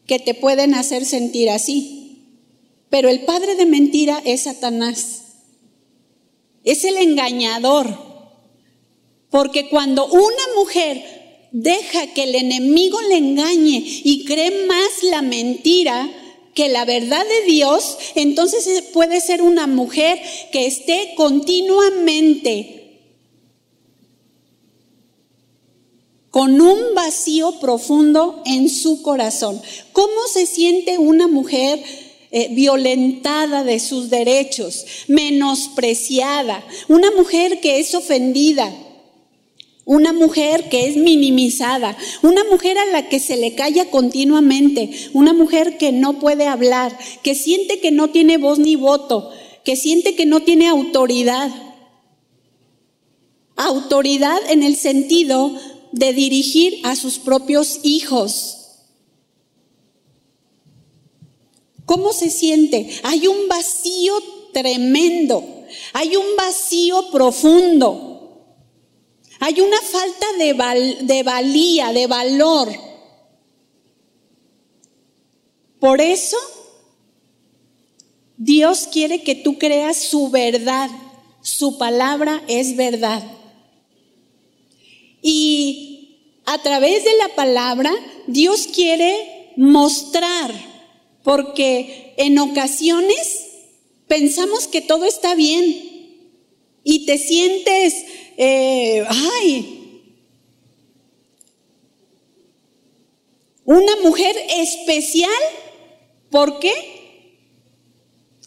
que 0.05 0.19
te 0.19 0.33
pueden 0.33 0.73
hacer 0.73 1.05
sentir 1.05 1.49
así. 1.49 2.25
Pero 2.89 3.07
el 3.07 3.21
padre 3.21 3.55
de 3.55 3.67
mentira 3.67 4.21
es 4.25 4.41
Satanás. 4.41 5.21
Es 6.65 6.83
el 6.83 6.97
engañador. 6.97 7.87
Porque 9.29 9.69
cuando 9.69 10.07
una 10.07 10.43
mujer 10.57 11.16
deja 11.51 12.07
que 12.13 12.23
el 12.23 12.35
enemigo 12.35 12.99
le 13.01 13.17
engañe 13.17 13.83
y 14.03 14.25
cree 14.25 14.65
más 14.65 15.03
la 15.03 15.21
mentira 15.21 16.09
que 16.53 16.69
la 16.69 16.85
verdad 16.85 17.23
de 17.23 17.51
Dios, 17.51 17.97
entonces 18.15 18.81
puede 18.91 19.21
ser 19.21 19.43
una 19.43 19.67
mujer 19.67 20.19
que 20.51 20.65
esté 20.65 21.13
continuamente 21.15 22.77
con 26.31 26.59
un 26.59 26.95
vacío 26.95 27.59
profundo 27.59 28.41
en 28.45 28.69
su 28.69 29.01
corazón. 29.01 29.61
¿Cómo 29.91 30.27
se 30.31 30.45
siente 30.45 30.97
una 30.97 31.27
mujer 31.27 31.79
eh, 32.31 32.49
violentada 32.51 33.63
de 33.63 33.79
sus 33.79 34.09
derechos, 34.09 34.85
menospreciada, 35.07 36.65
una 36.87 37.11
mujer 37.11 37.59
que 37.59 37.79
es 37.79 37.93
ofendida? 37.93 38.73
Una 39.87 40.11
mujer 40.11 40.67
que 40.67 40.89
es 40.89 40.97
minimizada, 40.97 41.97
una 42.21 42.43
mujer 42.43 42.77
a 42.77 42.85
la 42.87 43.07
que 43.07 43.21
se 43.21 43.37
le 43.37 43.55
calla 43.55 43.89
continuamente, 43.89 44.91
una 45.13 45.31
mujer 45.31 45.77
que 45.77 45.93
no 45.93 46.19
puede 46.19 46.45
hablar, 46.45 46.99
que 47.23 47.35
siente 47.35 47.79
que 47.79 47.89
no 47.91 48.09
tiene 48.09 48.37
voz 48.37 48.59
ni 48.59 48.75
voto, 48.75 49.31
que 49.63 49.77
siente 49.77 50.13
que 50.13 50.25
no 50.25 50.41
tiene 50.41 50.67
autoridad. 50.67 51.49
Autoridad 53.55 54.39
en 54.49 54.61
el 54.61 54.75
sentido 54.75 55.53
de 55.93 56.11
dirigir 56.11 56.81
a 56.83 56.97
sus 56.97 57.17
propios 57.17 57.79
hijos. 57.83 58.57
¿Cómo 61.85 62.11
se 62.11 62.29
siente? 62.29 62.89
Hay 63.03 63.25
un 63.27 63.47
vacío 63.47 64.15
tremendo, 64.51 65.45
hay 65.93 66.17
un 66.17 66.35
vacío 66.35 67.09
profundo. 67.09 68.16
Hay 69.39 69.61
una 69.61 69.79
falta 69.81 70.25
de, 70.37 71.23
valía, 71.23 71.93
de 71.93 72.07
valor. 72.07 72.69
Por 75.79 76.01
eso, 76.01 76.37
Dios 78.37 78.87
quiere 78.91 79.21
que 79.21 79.35
tú 79.35 79.57
creas 79.59 79.97
su 79.97 80.29
verdad. 80.29 80.89
Su 81.41 81.77
palabra 81.77 82.43
es 82.47 82.75
verdad. 82.75 83.23
Y 85.21 86.41
a 86.45 86.61
través 86.61 87.03
de 87.03 87.15
la 87.17 87.35
palabra, 87.35 87.91
Dios 88.25 88.67
quiere 88.73 89.51
mostrar, 89.55 90.53
porque 91.23 92.13
en 92.17 92.39
ocasiones 92.39 93.47
pensamos 94.07 94.67
que 94.67 94.81
todo 94.81 95.05
está 95.05 95.35
bien 95.35 95.87
y 96.83 97.05
te 97.05 97.17
sientes 97.17 98.05
eh, 98.37 99.03
ay, 99.09 99.77
una 103.65 103.97
mujer 104.03 104.33
especial. 104.55 105.29
¿Por 106.29 106.59
qué? 106.59 106.71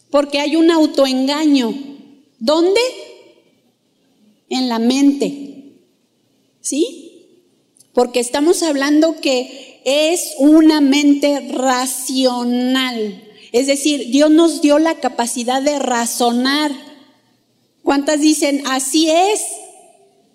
Porque 0.09 0.39
hay 0.39 0.55
un 0.55 0.71
autoengaño. 0.71 1.73
¿Dónde? 2.39 2.81
En 4.49 4.67
la 4.67 4.79
mente. 4.79 5.75
¿Sí? 6.59 7.27
Porque 7.93 8.19
estamos 8.19 8.63
hablando 8.63 9.15
que 9.21 9.81
es 9.85 10.33
una 10.39 10.81
mente 10.81 11.51
racional. 11.51 13.23
Es 13.51 13.67
decir, 13.67 14.09
Dios 14.09 14.31
nos 14.31 14.61
dio 14.61 14.79
la 14.79 14.95
capacidad 14.95 15.61
de 15.61 15.77
razonar. 15.77 16.71
¿Cuántas 17.83 18.21
dicen, 18.21 18.63
así 18.65 19.09
es? 19.09 19.41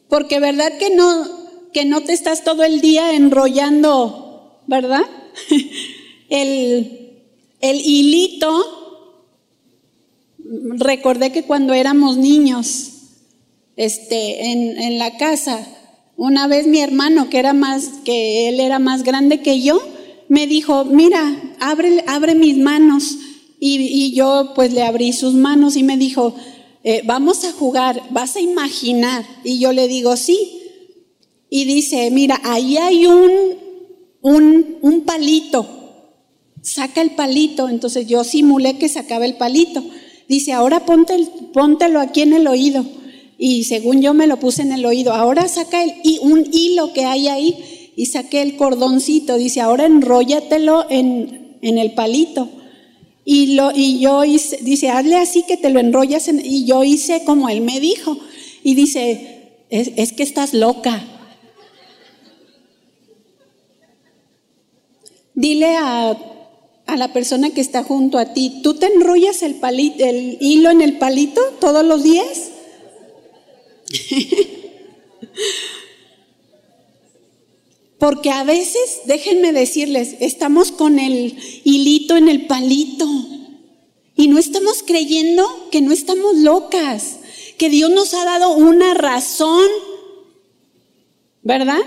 Porque 0.09 0.41
verdad 0.41 0.79
que 0.79 0.95
no, 0.95 1.27
que 1.73 1.85
no 1.85 2.03
te 2.03 2.13
estás 2.13 2.45
todo 2.45 2.65
el 2.65 2.81
día 2.81 3.15
enrollando, 3.15 4.61
¿verdad? 4.67 5.05
el, 6.29 7.23
el 7.61 7.81
hilito, 7.81 8.65
recordé 10.79 11.33
que 11.33 11.43
cuando 11.43 11.75
éramos 11.75 12.17
niños, 12.17 12.93
este, 13.77 14.53
en, 14.53 14.81
en 14.81 14.99
la 14.99 15.17
casa, 15.17 15.67
una 16.17 16.47
vez 16.47 16.67
mi 16.67 16.81
hermano, 16.81 17.29
que 17.29 17.39
era 17.39 17.53
más, 17.53 17.89
que 18.05 18.49
él 18.49 18.61
era 18.61 18.79
más 18.79 19.03
grande 19.03 19.43
que 19.43 19.61
yo, 19.61 19.81
me 20.29 20.47
dijo, 20.47 20.85
mira, 20.85 21.55
abre, 21.61 22.05
abre 22.07 22.35
mis 22.35 22.57
manos. 22.57 23.19
Y, 23.59 23.77
y, 23.77 24.13
yo 24.13 24.53
pues 24.55 24.73
le 24.73 24.83
abrí 24.83 25.13
sus 25.13 25.35
manos 25.35 25.77
y 25.77 25.83
me 25.83 25.97
dijo, 25.97 26.35
eh, 26.89 27.03
vamos 27.05 27.43
a 27.43 27.51
jugar, 27.51 28.01
vas 28.11 28.37
a 28.37 28.41
imaginar. 28.41 29.27
Y 29.43 29.59
yo 29.59 29.73
le 29.73 29.89
digo, 29.89 30.17
sí. 30.17 30.63
Y 31.51 31.65
dice, 31.65 32.13
mira, 32.13 32.41
ahí 32.45 32.77
hay 32.77 33.07
un, 33.07 33.33
un, 34.23 34.79
un 34.83 35.01
palito. 35.01 35.67
Saca 36.63 37.03
el 37.03 37.11
palito. 37.11 37.69
Entonces 37.69 38.07
yo 38.07 38.23
simulé 38.23 38.79
que 38.79 38.89
sacaba 38.89 39.25
el 39.25 39.35
palito. 39.35 39.83
Dice, 40.29 40.53
ahora 40.53 40.87
ponte 40.87 41.17
póntelo 41.53 41.99
aquí 41.99 42.21
en 42.21 42.35
el 42.35 42.47
oído. 42.47 42.87
Y 43.37 43.65
según 43.65 44.01
yo 44.01 44.15
me 44.15 44.29
lo 44.29 44.39
puse 44.39 44.63
en 44.63 44.71
el 44.71 44.87
oído, 44.87 45.13
ahora 45.13 45.49
saca 45.49 45.83
el, 45.83 45.93
un 46.23 46.49
hilo 46.53 46.93
que 46.93 47.05
hay 47.05 47.27
ahí 47.27 47.93
y 47.97 48.07
saqué 48.07 48.43
el 48.43 48.57
cordoncito. 48.57 49.39
Dice, 49.39 49.61
ahora 49.61 49.87
enróllatelo 49.87 50.87
en, 50.89 51.59
en 51.63 51.79
el 51.79 51.95
palito. 51.95 52.49
Y, 53.29 53.57
lo, 53.57 53.73
y 53.75 53.99
yo 53.99 54.25
hice, 54.25 54.59
dice, 54.63 54.89
hazle 54.89 55.17
así 55.17 55.43
que 55.43 55.57
te 55.57 55.71
lo 55.71 55.81
enrollas. 55.81 56.29
y 56.29 56.65
yo 56.65 56.85
hice 56.85 57.25
como 57.25 57.49
él 57.49 57.61
me 57.61 57.81
dijo. 57.81 58.17
Y 58.63 58.77
dice, 58.77 59.65
es, 59.69 59.91
es 59.97 60.13
que 60.13 60.23
estás 60.23 60.55
loca. 60.55 61.05
Dile 65.35 65.75
a, 65.77 66.17
a, 66.87 66.97
la 66.97 67.13
persona 67.13 67.51
que 67.51 67.61
está 67.61 67.83
junto 67.83 68.17
a 68.19 68.33
ti, 68.33 68.61
¿tú 68.63 68.75
te 68.75 68.87
enrollas 68.87 69.43
el, 69.43 69.57
palito, 69.57 70.05
el 70.05 70.39
hilo 70.41 70.71
en 70.71 70.81
el 70.81 70.97
palito 70.97 71.41
todos 71.61 71.85
los 71.85 72.05
días? 72.05 72.53
Porque 77.99 78.31
a 78.31 78.45
veces, 78.45 79.03
déjenme 79.07 79.53
decirles, 79.53 80.17
estamos 80.21 80.71
con 80.71 80.99
el 80.99 81.37
hilito 81.65 82.17
en 82.17 82.29
el 82.29 82.47
palito 82.47 83.09
y 84.15 84.29
no 84.29 84.39
estamos 84.39 84.83
creyendo 84.87 85.69
que 85.71 85.81
no 85.81 85.93
estamos 85.93 86.37
locas, 86.37 87.17
que 87.57 87.71
Dios 87.71 87.91
nos 87.91 88.13
ha 88.13 88.25
dado 88.25 88.51
una 88.51 88.93
razón, 88.93 89.67
¿verdad? 91.43 91.81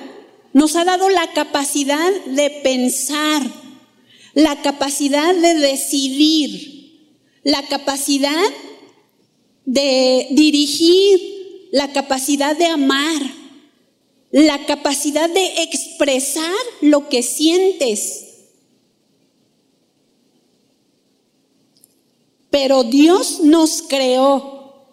Nos 0.54 0.76
ha 0.76 0.84
dado 0.84 1.10
la 1.10 1.32
capacidad 1.34 2.12
de 2.26 2.50
pensar, 2.64 3.44
la 4.34 4.64
capacidad 4.64 5.36
de 5.36 5.54
decidir, 5.56 7.18
la 7.44 7.62
capacidad 7.68 8.52
de 9.66 10.28
dirigir, 10.32 11.70
la 11.72 11.92
capacidad 11.94 12.58
de 12.58 12.66
amar 12.66 13.39
la 14.32 14.66
capacidad 14.66 15.30
de 15.30 15.64
expresar 15.64 16.54
lo 16.82 17.10
que 17.10 17.24
sientes. 17.24 18.26
Pero 22.50 22.84
Dios 22.84 23.42
nos 23.42 23.82
creó, 23.84 24.88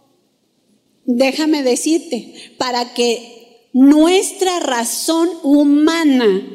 déjame 1.05 1.63
decirte, 1.63 2.55
para 2.59 2.95
que 2.95 3.69
nuestra 3.73 4.61
razón 4.61 5.31
humana 5.43 6.53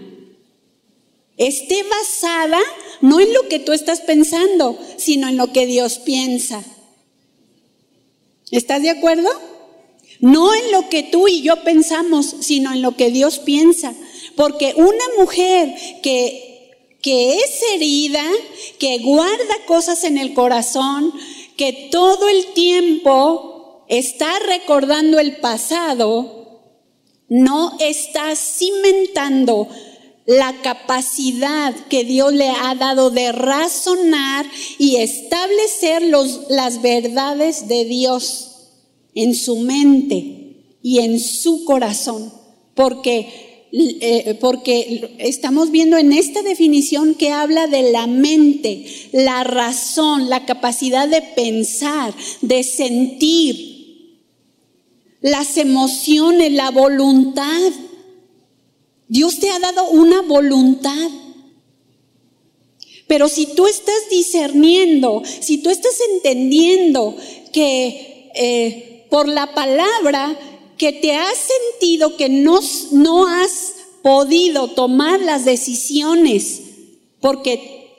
esté 1.37 1.83
basada 1.83 2.59
no 3.01 3.19
en 3.19 3.33
lo 3.33 3.47
que 3.47 3.59
tú 3.59 3.73
estás 3.73 4.01
pensando, 4.01 4.77
sino 4.97 5.27
en 5.27 5.37
lo 5.37 5.51
que 5.51 5.65
Dios 5.65 5.99
piensa. 5.99 6.63
¿Estás 8.51 8.83
de 8.83 8.91
acuerdo? 8.91 9.29
No 10.21 10.53
en 10.53 10.71
lo 10.71 10.87
que 10.87 11.01
tú 11.03 11.27
y 11.27 11.41
yo 11.41 11.63
pensamos, 11.63 12.35
sino 12.41 12.71
en 12.71 12.83
lo 12.83 12.95
que 12.95 13.09
Dios 13.09 13.39
piensa. 13.39 13.93
Porque 14.35 14.73
una 14.77 15.03
mujer 15.17 15.73
que, 16.03 16.77
que 17.01 17.37
es 17.37 17.61
herida, 17.73 18.23
que 18.79 18.99
guarda 18.99 19.65
cosas 19.65 20.03
en 20.03 20.19
el 20.19 20.33
corazón, 20.33 21.11
que 21.57 21.89
todo 21.91 22.29
el 22.29 22.53
tiempo 22.53 23.83
está 23.89 24.31
recordando 24.47 25.19
el 25.19 25.37
pasado, 25.37 26.61
no 27.27 27.77
está 27.79 28.35
cimentando 28.35 29.67
la 30.25 30.61
capacidad 30.61 31.73
que 31.89 32.03
Dios 32.03 32.31
le 32.31 32.49
ha 32.49 32.75
dado 32.75 33.09
de 33.09 33.31
razonar 33.31 34.45
y 34.77 34.97
establecer 34.97 36.03
los, 36.03 36.41
las 36.49 36.81
verdades 36.81 37.67
de 37.67 37.85
Dios 37.85 38.50
en 39.15 39.35
su 39.35 39.57
mente 39.57 40.77
y 40.81 40.99
en 40.99 41.19
su 41.19 41.65
corazón, 41.65 42.31
porque, 42.75 43.67
eh, 43.71 44.37
porque 44.39 45.15
estamos 45.19 45.71
viendo 45.71 45.97
en 45.97 46.13
esta 46.13 46.41
definición 46.41 47.15
que 47.15 47.29
habla 47.29 47.67
de 47.67 47.91
la 47.91 48.07
mente, 48.07 48.85
la 49.11 49.43
razón, 49.43 50.29
la 50.29 50.45
capacidad 50.45 51.07
de 51.07 51.21
pensar, 51.21 52.13
de 52.41 52.63
sentir, 52.63 53.71
las 55.21 55.57
emociones, 55.57 56.51
la 56.51 56.71
voluntad. 56.71 57.71
Dios 59.07 59.39
te 59.39 59.51
ha 59.51 59.59
dado 59.59 59.89
una 59.91 60.21
voluntad. 60.21 61.09
Pero 63.07 63.27
si 63.27 63.45
tú 63.45 63.67
estás 63.67 64.09
discerniendo, 64.09 65.21
si 65.41 65.57
tú 65.57 65.69
estás 65.69 65.95
entendiendo 66.13 67.15
que 67.51 68.31
eh, 68.33 68.90
por 69.11 69.27
la 69.27 69.53
palabra 69.53 70.39
que 70.77 70.93
te 70.93 71.13
has 71.13 71.37
sentido 71.37 72.15
que 72.15 72.29
no, 72.29 72.61
no 72.93 73.27
has 73.27 73.73
podido 74.01 74.69
tomar 74.69 75.19
las 75.19 75.43
decisiones, 75.43 76.61
porque 77.19 77.89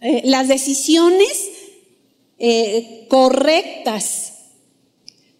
eh, 0.00 0.22
las 0.24 0.48
decisiones 0.48 1.28
eh, 2.40 3.06
correctas, 3.08 4.32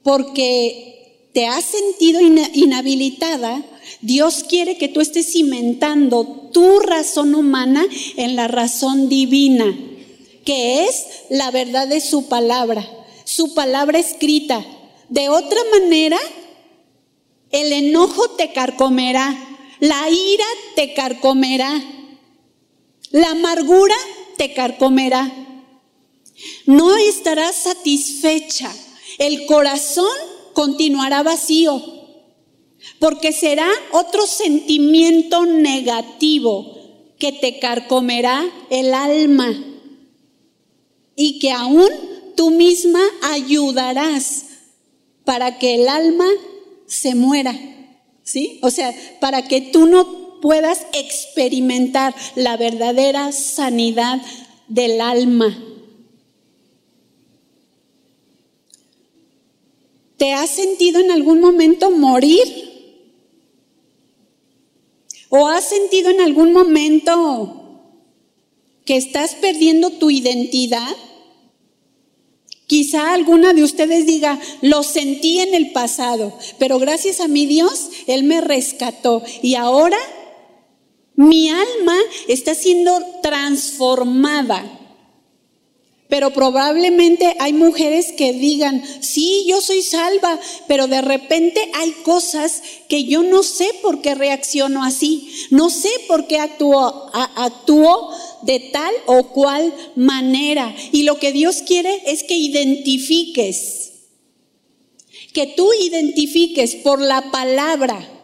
porque 0.05 1.29
te 1.33 1.47
has 1.47 1.65
sentido 1.65 2.21
inhabilitada, 2.21 3.65
Dios 4.01 4.45
quiere 4.49 4.79
que 4.79 4.87
tú 4.87 5.01
estés 5.01 5.33
cimentando 5.33 6.51
tu 6.53 6.79
razón 6.79 7.35
humana 7.35 7.85
en 8.17 8.37
la 8.37 8.47
razón 8.47 9.09
divina, 9.09 9.77
que 10.45 10.85
es 10.85 11.07
la 11.29 11.51
verdad 11.51 11.89
de 11.89 12.01
su 12.01 12.29
palabra, 12.29 12.89
su 13.25 13.53
palabra 13.55 13.99
escrita. 13.99 14.65
De 15.09 15.29
otra 15.29 15.61
manera, 15.73 16.19
el 17.51 17.73
enojo 17.73 18.31
te 18.31 18.53
carcomerá, 18.53 19.37
la 19.81 20.11
ira 20.11 20.45
te 20.75 20.95
carcomerá, 20.95 21.83
la 23.11 23.31
amargura 23.31 23.97
te 24.37 24.53
carcomerá. 24.53 25.33
No 26.67 26.97
estarás 26.97 27.57
satisfecha, 27.57 28.75
el 29.19 29.47
corazón 29.47 30.17
continuará 30.53 31.23
vacío 31.23 31.99
porque 32.99 33.33
será 33.33 33.69
otro 33.93 34.27
sentimiento 34.27 35.47
negativo 35.47 36.77
que 37.19 37.33
te 37.33 37.59
carcomerá 37.59 38.45
el 38.71 38.95
alma 38.95 39.53
y 41.17 41.39
que 41.39 41.51
aún 41.51 41.89
tú 42.37 42.51
misma 42.51 43.01
ayudarás 43.23 44.45
para 45.29 45.59
que 45.59 45.75
el 45.75 45.89
alma 45.89 46.25
se 46.87 47.15
muera. 47.15 47.55
¿Sí? 48.23 48.59
O 48.63 48.71
sea, 48.71 48.95
para 49.21 49.47
que 49.47 49.61
tú 49.61 49.85
no 49.85 50.41
puedas 50.41 50.87
experimentar 50.95 52.15
la 52.35 52.57
verdadera 52.57 53.31
sanidad 53.33 54.23
del 54.69 55.03
alma. 55.03 55.55
¿Te 60.17 60.33
has 60.33 60.49
sentido 60.49 60.99
en 60.99 61.11
algún 61.11 61.43
momento 61.43 61.91
morir? 61.91 62.49
¿O 65.29 65.47
has 65.47 65.69
sentido 65.69 66.09
en 66.09 66.23
algún 66.23 66.55
momento 66.55 67.91
que 68.87 68.97
estás 68.97 69.35
perdiendo 69.35 69.91
tu 69.91 70.09
identidad? 70.09 70.97
Quizá 72.69 73.15
alguna 73.15 73.55
de 73.55 73.65
ustedes 73.65 74.05
diga, 74.05 74.39
lo 74.61 74.83
sentí 74.83 75.39
en 75.41 75.55
el 75.55 75.73
pasado, 75.73 76.39
pero 76.59 76.79
gracias 76.79 77.19
a 77.19 77.27
mi 77.27 77.47
Dios, 77.47 77.89
Él 78.07 78.25
me 78.25 78.43
rescató 78.43 79.23
y 79.43 79.55
ahora 79.55 79.97
mi 81.17 81.49
alma 81.49 81.97
está 82.29 82.55
siendo 82.55 82.93
transformada. 83.23 84.78
Pero 86.09 86.31
probablemente 86.31 87.35
hay 87.39 87.53
mujeres 87.53 88.13
que 88.17 88.33
digan, 88.33 88.83
sí, 89.01 89.45
yo 89.47 89.61
soy 89.61 89.83
salva, 89.83 90.41
pero 90.67 90.87
de 90.87 91.03
repente 91.03 91.71
hay 91.75 91.91
cosas 92.03 92.63
que 92.89 93.05
yo 93.05 93.23
no 93.23 93.43
sé 93.43 93.69
por 93.83 94.01
qué 94.01 94.15
reacciono 94.15 94.85
así, 94.85 95.31
no 95.51 95.69
sé 95.69 95.91
por 96.07 96.27
qué 96.27 96.39
actúo, 96.39 97.11
actúo 97.13 98.11
de 98.43 98.59
tal 98.59 98.95
o 99.05 99.25
cual 99.29 99.75
manera. 99.97 100.75
Y 100.93 101.03
lo 101.03 101.19
que 101.19 101.33
Dios 101.33 101.63
quiere 101.67 102.03
es 102.07 102.23
que 102.23 102.35
identifiques, 102.35 103.93
que 105.35 105.47
tú 105.47 105.69
identifiques 105.75 106.75
por 106.77 107.03
la 107.03 107.31
palabra 107.31 108.18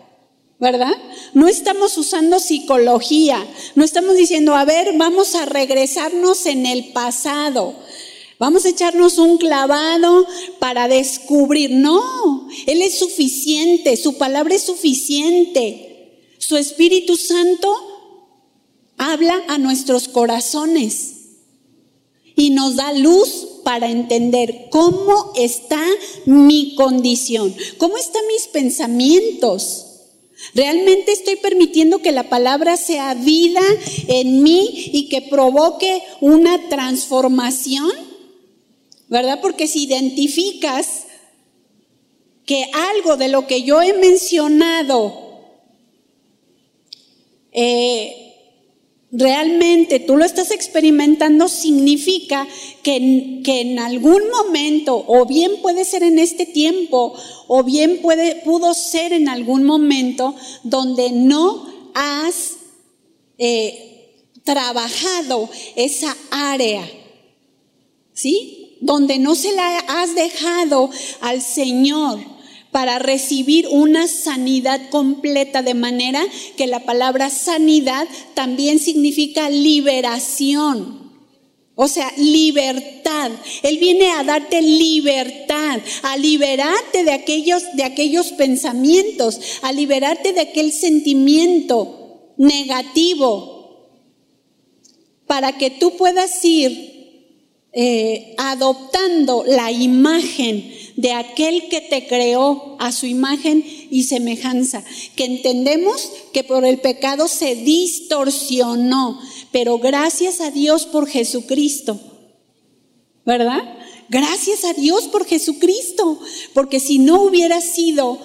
¿verdad? 0.59 0.95
No 1.33 1.49
estamos 1.49 1.99
usando 1.99 2.39
psicología, 2.39 3.45
no 3.75 3.85
estamos 3.85 4.17
diciendo, 4.17 4.55
a 4.55 4.65
ver, 4.65 4.95
vamos 4.97 5.35
a 5.35 5.47
regresarnos 5.47 6.47
en 6.47 6.67
el 6.67 6.93
pasado, 6.93 7.75
vamos 8.39 8.65
a 8.65 8.69
echarnos 8.69 9.19
un 9.19 9.39
clavado 9.39 10.27
para 10.61 10.89
descubrir. 10.89 11.71
No, 11.73 12.49
Él 12.67 12.83
es 12.83 12.99
suficiente, 12.99 13.97
su 13.97 14.17
palabra 14.17 14.55
es 14.55 14.63
suficiente, 14.63 16.21
su 16.39 16.57
Espíritu 16.57 17.17
Santo 17.17 17.75
habla 18.97 19.43
a 19.49 19.59
nuestros 19.59 20.09
corazones 20.09 21.15
y 22.37 22.51
nos 22.51 22.77
da 22.77 22.93
luz 22.93 23.49
para 23.65 23.91
entender 23.91 24.69
cómo 24.71 25.33
está 25.37 25.83
mi 26.27 26.75
condición, 26.75 27.55
cómo 27.79 27.97
están 27.97 28.23
mis 28.29 28.47
pensamientos. 28.49 29.84
¿Realmente 30.53 31.13
estoy 31.13 31.37
permitiendo 31.37 32.01
que 32.01 32.13
la 32.13 32.29
palabra 32.29 32.77
sea 32.77 33.15
vida 33.15 33.63
en 34.09 34.43
mí 34.43 34.91
y 34.93 35.09
que 35.09 35.23
provoque 35.23 36.03
una 36.21 36.69
transformación? 36.69 37.91
¿Verdad? 39.09 39.41
Porque 39.41 39.67
si 39.67 39.85
identificas 39.85 41.05
que 42.47 42.67
algo 42.95 43.17
de 43.17 43.29
lo 43.29 43.47
que 43.47 43.63
yo 43.63 43.81
he 43.81 43.95
mencionado 43.95 45.25
eh, 47.53 48.24
realmente 49.17 50.01
tú 50.01 50.17
lo 50.17 50.25
estás 50.25 50.51
experimentando, 50.51 51.49
significa 51.49 52.47
que, 52.83 53.41
que, 53.45 53.61
en 53.61 53.79
algún 53.79 54.29
momento, 54.31 55.05
o 55.07 55.25
bien 55.25 55.63
puede 55.63 55.85
ser 55.85 56.03
en 56.03 56.19
este 56.19 56.47
tiempo, 56.47 57.15
o 57.47 57.63
bien 57.63 58.01
puede, 58.03 58.37
pudo 58.37 58.75
ser 58.75 59.13
en 59.13 59.29
algún 59.29 59.65
momento 59.65 60.35
donde 60.65 61.13
no 61.13 61.65
has 61.95 62.57
eh, 63.39 64.15
trabajado 64.43 65.49
esa 65.77 66.17
área, 66.31 66.85
¿sí? 68.13 68.77
Donde 68.81 69.19
no 69.19 69.37
se 69.37 69.53
la 69.53 69.79
has 69.79 70.15
dejado 70.17 70.91
al 71.21 71.41
Señor 71.41 72.34
para 72.75 72.99
recibir 72.99 73.69
una 73.71 74.09
sanidad 74.09 74.91
completa, 74.91 75.63
de 75.63 75.75
manera 75.75 76.21
que 76.57 76.67
la 76.67 76.81
palabra 76.81 77.31
sanidad 77.31 78.09
también 78.35 78.81
significa 78.81 79.49
liberación. 79.49 81.13
O 81.77 81.87
sea, 81.87 82.13
libertad. 82.17 83.31
Él 83.63 83.79
viene 83.79 84.11
a 84.11 84.25
darte 84.25 84.61
libertad, 84.61 85.79
a 86.03 86.17
liberarte 86.17 87.05
de 87.05 87.13
aquellos, 87.13 87.63
de 87.77 87.85
aquellos 87.85 88.33
pensamientos, 88.33 89.39
a 89.63 89.71
liberarte 89.71 90.33
de 90.33 90.41
aquel 90.41 90.73
sentimiento 90.73 92.33
negativo, 92.39 93.87
para 95.29 95.57
que 95.59 95.71
tú 95.71 95.97
puedas 95.97 96.45
ir 96.45 96.95
eh, 97.73 98.35
adoptando 98.37 99.45
la 99.47 99.71
imagen 99.71 100.74
de 100.97 101.13
aquel 101.13 101.69
que 101.69 101.81
te 101.81 102.07
creó 102.07 102.77
a 102.79 102.93
su 102.93 103.07
imagen 103.07 103.65
y 103.91 104.05
semejanza, 104.05 104.85
que 105.17 105.25
entendemos 105.25 106.11
que 106.33 106.45
por 106.45 106.65
el 106.65 106.79
pecado 106.81 107.29
se 107.29 107.57
distorsionó, 107.57 109.21
pero 109.51 109.79
gracias 109.79 110.41
a 110.41 110.51
Dios 110.51 110.87
por 110.87 111.09
Jesucristo, 111.09 112.01
¿verdad? 113.25 113.79
Gracias 114.09 114.65
a 114.65 114.73
Dios 114.75 115.05
por 115.09 115.27
Jesucristo, 115.27 116.21
porque 116.53 116.79
si 116.79 116.99
no 116.99 117.23
hubiera 117.23 117.61
sido 117.61 118.19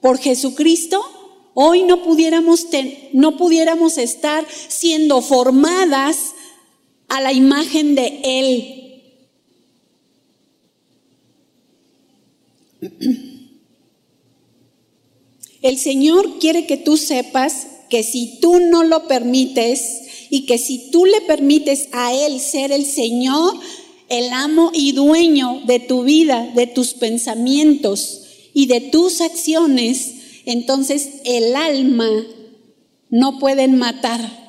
por 0.00 0.18
Jesucristo, 0.18 1.02
hoy 1.54 1.84
no 1.84 2.02
pudiéramos, 2.02 2.66
no 3.12 3.36
pudiéramos 3.36 3.98
estar 3.98 4.46
siendo 4.68 5.22
formadas 5.22 6.34
a 7.08 7.20
la 7.20 7.32
imagen 7.32 7.94
de 7.94 8.20
Él. 8.24 8.81
El 15.62 15.78
Señor 15.78 16.38
quiere 16.40 16.66
que 16.66 16.76
tú 16.76 16.96
sepas 16.96 17.66
que 17.88 18.02
si 18.02 18.40
tú 18.40 18.58
no 18.58 18.82
lo 18.82 19.06
permites 19.06 20.02
y 20.30 20.46
que 20.46 20.58
si 20.58 20.90
tú 20.90 21.06
le 21.06 21.20
permites 21.20 21.88
a 21.92 22.12
Él 22.14 22.40
ser 22.40 22.72
el 22.72 22.84
Señor, 22.84 23.54
el 24.08 24.32
amo 24.32 24.70
y 24.74 24.92
dueño 24.92 25.60
de 25.66 25.78
tu 25.78 26.02
vida, 26.02 26.50
de 26.54 26.66
tus 26.66 26.94
pensamientos 26.94 28.22
y 28.52 28.66
de 28.66 28.80
tus 28.80 29.20
acciones, 29.20 30.14
entonces 30.44 31.20
el 31.24 31.54
alma 31.54 32.10
no 33.10 33.38
pueden 33.38 33.76
matar 33.76 34.41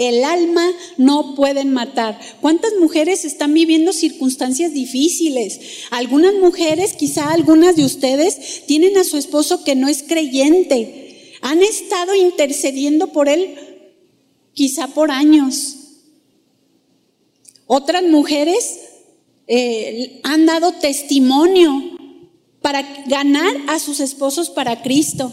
el 0.00 0.24
alma 0.24 0.66
no 0.96 1.34
pueden 1.34 1.74
matar. 1.74 2.18
¿Cuántas 2.40 2.72
mujeres 2.80 3.26
están 3.26 3.52
viviendo 3.52 3.92
circunstancias 3.92 4.72
difíciles? 4.72 5.60
Algunas 5.90 6.32
mujeres, 6.34 6.94
quizá 6.94 7.30
algunas 7.30 7.76
de 7.76 7.84
ustedes, 7.84 8.64
tienen 8.66 8.96
a 8.96 9.04
su 9.04 9.18
esposo 9.18 9.62
que 9.62 9.76
no 9.76 9.88
es 9.88 10.02
creyente. 10.02 11.36
han 11.42 11.62
estado 11.62 12.14
intercediendo 12.14 13.12
por 13.12 13.28
él 13.28 13.56
quizá 14.54 14.88
por 14.88 15.10
años. 15.10 15.76
Otras 17.66 18.02
mujeres 18.02 18.80
eh, 19.46 20.20
han 20.22 20.46
dado 20.46 20.72
testimonio 20.72 21.70
para 22.62 22.82
ganar 23.06 23.54
a 23.68 23.78
sus 23.78 24.00
esposos 24.00 24.48
para 24.48 24.82
Cristo, 24.82 25.32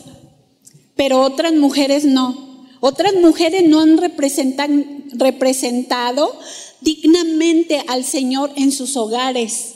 pero 0.95 1.21
otras 1.21 1.53
mujeres 1.53 2.03
no. 2.03 2.46
Otras 2.79 3.15
mujeres 3.15 3.67
no 3.67 3.81
han 3.81 3.97
representado 3.97 6.39
dignamente 6.81 7.83
al 7.87 8.03
Señor 8.03 8.51
en 8.55 8.71
sus 8.71 8.97
hogares. 8.97 9.73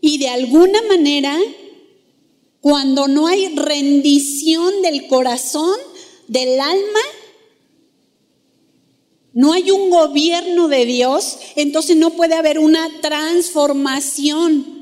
Y 0.00 0.18
de 0.18 0.28
alguna 0.28 0.80
manera, 0.82 1.38
cuando 2.60 3.08
no 3.08 3.26
hay 3.26 3.54
rendición 3.54 4.82
del 4.82 5.06
corazón, 5.06 5.76
del 6.28 6.60
alma, 6.60 7.00
no 9.32 9.52
hay 9.52 9.70
un 9.70 9.90
gobierno 9.90 10.68
de 10.68 10.84
Dios, 10.84 11.38
entonces 11.56 11.96
no 11.96 12.10
puede 12.10 12.34
haber 12.34 12.58
una 12.58 12.88
transformación. 13.00 14.81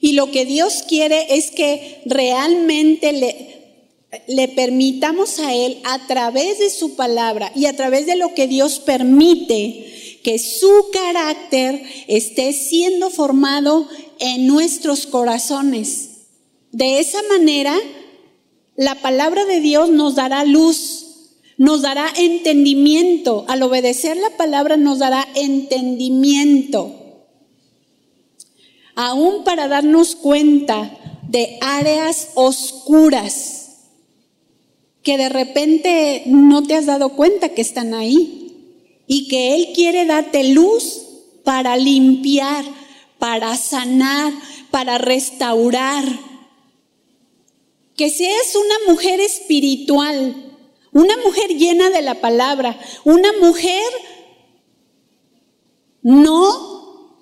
Y 0.00 0.12
lo 0.12 0.30
que 0.30 0.44
Dios 0.44 0.84
quiere 0.88 1.36
es 1.36 1.50
que 1.50 2.02
realmente 2.06 3.12
le, 3.12 3.80
le 4.28 4.48
permitamos 4.48 5.38
a 5.38 5.54
Él 5.54 5.78
a 5.84 6.06
través 6.06 6.58
de 6.58 6.70
su 6.70 6.96
palabra 6.96 7.50
y 7.54 7.66
a 7.66 7.76
través 7.76 8.06
de 8.06 8.16
lo 8.16 8.34
que 8.34 8.46
Dios 8.46 8.78
permite, 8.78 10.20
que 10.22 10.38
su 10.38 10.90
carácter 10.92 11.82
esté 12.08 12.52
siendo 12.52 13.10
formado 13.10 13.88
en 14.18 14.46
nuestros 14.46 15.06
corazones. 15.06 16.10
De 16.72 16.98
esa 16.98 17.22
manera, 17.24 17.76
la 18.76 18.96
palabra 18.96 19.44
de 19.44 19.60
Dios 19.60 19.90
nos 19.90 20.14
dará 20.14 20.44
luz 20.44 21.06
nos 21.58 21.82
dará 21.82 22.12
entendimiento. 22.16 23.44
Al 23.48 23.62
obedecer 23.62 24.16
la 24.16 24.36
palabra 24.36 24.76
nos 24.76 24.98
dará 24.98 25.26
entendimiento. 25.34 27.05
Aún 28.96 29.44
para 29.44 29.68
darnos 29.68 30.16
cuenta 30.16 30.90
de 31.28 31.58
áreas 31.60 32.30
oscuras 32.34 33.66
que 35.02 35.16
de 35.18 35.28
repente 35.28 36.24
no 36.26 36.64
te 36.64 36.74
has 36.74 36.86
dado 36.86 37.10
cuenta 37.10 37.50
que 37.50 37.62
están 37.62 37.94
ahí 37.94 38.46
y 39.06 39.28
que 39.28 39.54
Él 39.54 39.68
quiere 39.72 40.04
darte 40.04 40.52
luz 40.52 41.02
para 41.44 41.76
limpiar, 41.76 42.64
para 43.20 43.56
sanar, 43.56 44.32
para 44.72 44.98
restaurar. 44.98 46.04
Que 47.94 48.10
seas 48.10 48.56
una 48.56 48.92
mujer 48.92 49.20
espiritual, 49.20 50.34
una 50.92 51.16
mujer 51.18 51.56
llena 51.56 51.90
de 51.90 52.02
la 52.02 52.16
palabra, 52.16 52.76
una 53.04 53.32
mujer 53.40 53.84
no 56.02 56.75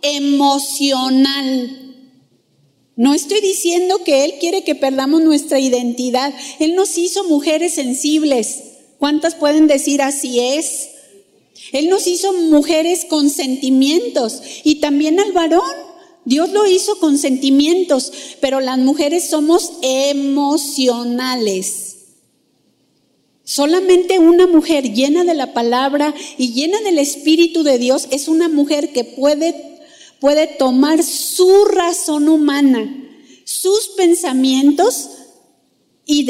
emocional. 0.05 1.81
No 2.97 3.13
estoy 3.13 3.41
diciendo 3.41 4.05
que 4.05 4.25
Él 4.25 4.35
quiere 4.39 4.63
que 4.63 4.77
perdamos 4.77 5.23
nuestra 5.23 5.59
identidad. 5.59 6.33
Él 6.61 6.77
nos 6.77 6.97
hizo 6.97 7.25
mujeres 7.25 7.75
sensibles. 7.75 8.63
¿Cuántas 8.99 9.35
pueden 9.35 9.67
decir 9.67 10.01
así 10.01 10.39
es? 10.39 10.91
Él 11.73 11.89
nos 11.89 12.07
hizo 12.07 12.33
mujeres 12.33 13.05
con 13.05 13.31
sentimientos 13.31 14.41
y 14.63 14.77
también 14.77 15.19
al 15.19 15.33
varón. 15.33 15.65
Dios 16.25 16.53
lo 16.53 16.65
hizo 16.67 17.01
con 17.01 17.19
sentimientos, 17.19 18.13
pero 18.41 18.61
las 18.61 18.79
mujeres 18.79 19.29
somos 19.29 19.73
emocionales. 19.83 21.95
Solamente 23.45 24.19
una 24.19 24.47
mujer 24.47 24.95
llena 24.95 25.25
de 25.25 25.35
la 25.35 25.53
palabra 25.53 26.15
y 26.39 26.55
llena 26.55 26.81
del 26.81 26.99
Espíritu 26.99 27.63
de 27.63 27.79
Dios 27.79 28.09
es 28.11 28.29
una 28.29 28.49
mujer 28.49 28.95
que 28.95 29.05
puede, 29.05 29.74
puede 30.25 30.47
tomar 30.47 31.03
su 31.03 31.67
razón 31.67 32.31
humana, 32.31 32.91
sus 33.45 33.89
pensamientos 33.89 35.11
y, 36.07 36.25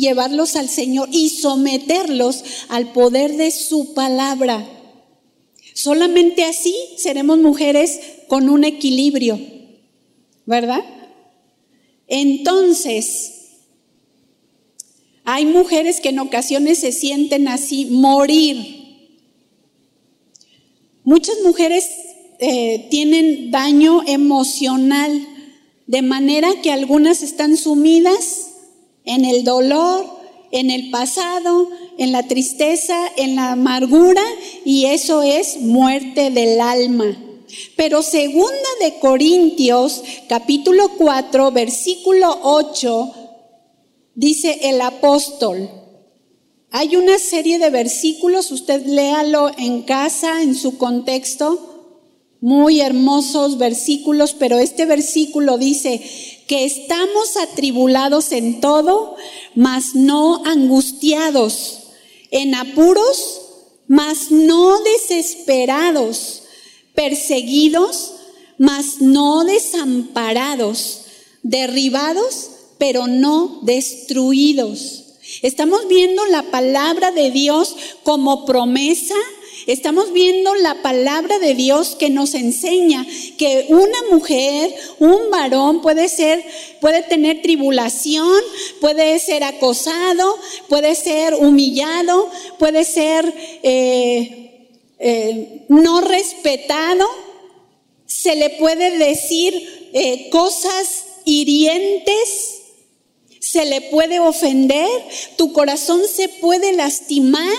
llevarlos 0.00 0.56
al 0.56 0.68
Señor 0.68 1.08
y 1.12 1.28
someterlos 1.28 2.42
al 2.68 2.90
poder 2.92 3.36
de 3.36 3.52
su 3.52 3.94
palabra. 3.94 4.68
Solamente 5.72 6.42
así 6.42 6.74
seremos 6.96 7.38
mujeres 7.38 8.00
con 8.26 8.48
un 8.48 8.64
equilibrio, 8.64 9.38
¿verdad? 10.44 10.84
Entonces, 12.08 13.34
hay 15.22 15.46
mujeres 15.46 16.00
que 16.00 16.08
en 16.08 16.18
ocasiones 16.18 16.78
se 16.78 16.90
sienten 16.90 17.46
así, 17.46 17.84
morir. 17.84 19.14
Muchas 21.04 21.36
mujeres 21.44 21.84
eh, 22.38 22.88
tienen 22.90 23.50
daño 23.50 24.02
emocional, 24.06 25.26
de 25.86 26.02
manera 26.02 26.48
que 26.62 26.72
algunas 26.72 27.22
están 27.22 27.56
sumidas 27.56 28.48
en 29.04 29.24
el 29.24 29.44
dolor, 29.44 30.04
en 30.50 30.70
el 30.70 30.90
pasado, 30.90 31.68
en 31.98 32.12
la 32.12 32.24
tristeza, 32.24 32.96
en 33.16 33.36
la 33.36 33.52
amargura, 33.52 34.22
y 34.64 34.86
eso 34.86 35.22
es 35.22 35.60
muerte 35.60 36.30
del 36.30 36.60
alma. 36.60 37.16
Pero 37.76 38.02
segunda 38.02 38.68
de 38.80 38.98
Corintios, 38.98 40.02
capítulo 40.28 40.90
4, 40.98 41.52
versículo 41.52 42.38
8, 42.42 43.14
dice 44.14 44.58
el 44.64 44.80
apóstol. 44.80 45.70
Hay 46.70 46.96
una 46.96 47.18
serie 47.18 47.58
de 47.58 47.70
versículos, 47.70 48.50
usted 48.50 48.84
léalo 48.84 49.50
en 49.56 49.82
casa, 49.82 50.42
en 50.42 50.54
su 50.54 50.76
contexto, 50.76 51.75
muy 52.46 52.80
hermosos 52.80 53.58
versículos, 53.58 54.32
pero 54.32 54.60
este 54.60 54.86
versículo 54.86 55.58
dice 55.58 56.00
que 56.46 56.64
estamos 56.64 57.36
atribulados 57.36 58.30
en 58.30 58.60
todo, 58.60 59.16
mas 59.56 59.96
no 59.96 60.44
angustiados, 60.44 61.88
en 62.30 62.54
apuros, 62.54 63.40
mas 63.88 64.30
no 64.30 64.80
desesperados, 64.80 66.44
perseguidos, 66.94 68.12
mas 68.58 69.00
no 69.00 69.42
desamparados, 69.42 71.00
derribados, 71.42 72.50
pero 72.78 73.08
no 73.08 73.58
destruidos. 73.62 75.06
Estamos 75.42 75.88
viendo 75.88 76.24
la 76.26 76.44
palabra 76.44 77.10
de 77.10 77.32
Dios 77.32 77.74
como 78.04 78.44
promesa. 78.46 79.16
Estamos 79.66 80.12
viendo 80.12 80.54
la 80.54 80.80
palabra 80.80 81.40
de 81.40 81.54
Dios 81.54 81.96
que 81.96 82.08
nos 82.08 82.34
enseña 82.34 83.04
que 83.36 83.66
una 83.68 84.00
mujer, 84.12 84.72
un 85.00 85.28
varón 85.32 85.82
puede 85.82 86.08
ser, 86.08 86.44
puede 86.80 87.02
tener 87.02 87.42
tribulación, 87.42 88.40
puede 88.80 89.18
ser 89.18 89.42
acosado, 89.42 90.38
puede 90.68 90.94
ser 90.94 91.34
humillado, 91.34 92.30
puede 92.60 92.84
ser 92.84 93.34
eh, 93.64 94.68
eh, 95.00 95.64
no 95.68 96.00
respetado. 96.00 97.04
Se 98.06 98.36
le 98.36 98.50
puede 98.50 98.98
decir 98.98 99.90
eh, 99.92 100.28
cosas 100.30 101.06
hirientes. 101.24 102.52
Se 103.40 103.64
le 103.64 103.80
puede 103.80 104.20
ofender, 104.20 104.88
tu 105.36 105.52
corazón 105.52 106.02
se 106.08 106.28
puede 106.28 106.72
lastimar, 106.72 107.52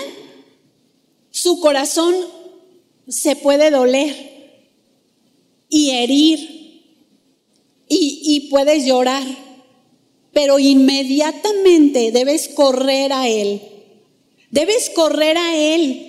su 1.40 1.60
corazón 1.60 2.16
se 3.06 3.36
puede 3.36 3.70
doler 3.70 4.60
y 5.68 5.90
herir 5.90 6.58
y, 7.90 8.48
puedes 8.50 8.84
llorar, 8.84 9.22
pero 10.32 10.58
inmediatamente 10.58 12.12
debes 12.12 12.48
correr 12.48 13.12
a 13.12 13.28
Él, 13.28 13.62
debes 14.50 14.90
correr 14.90 15.38
a 15.38 15.56
Él. 15.56 16.04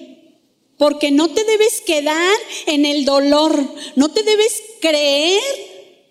Porque 0.78 1.12
no 1.12 1.30
te 1.30 1.44
debes 1.44 1.82
quedar 1.82 2.38
en 2.66 2.86
el 2.86 3.04
dolor, 3.04 3.62
no 3.98 4.12
te 4.12 4.24
debes 4.24 4.62
creer 4.80 5.42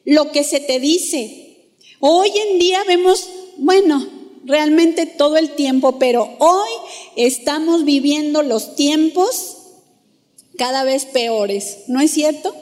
lo 0.04 0.30
que 0.30 0.44
se 0.44 0.60
te 0.60 0.78
dice. 0.78 1.70
Hoy 2.00 2.30
en 2.36 2.58
día 2.58 2.84
vemos 2.84 3.30
bueno, 3.56 4.17
realmente 4.48 5.06
todo 5.06 5.36
el 5.36 5.50
tiempo, 5.50 5.98
pero 5.98 6.36
hoy 6.38 6.70
estamos 7.16 7.84
viviendo 7.84 8.42
los 8.42 8.74
tiempos 8.74 9.56
cada 10.56 10.82
vez 10.82 11.04
peores, 11.04 11.84
¿no 11.86 12.00
es 12.00 12.10
cierto? 12.10 12.54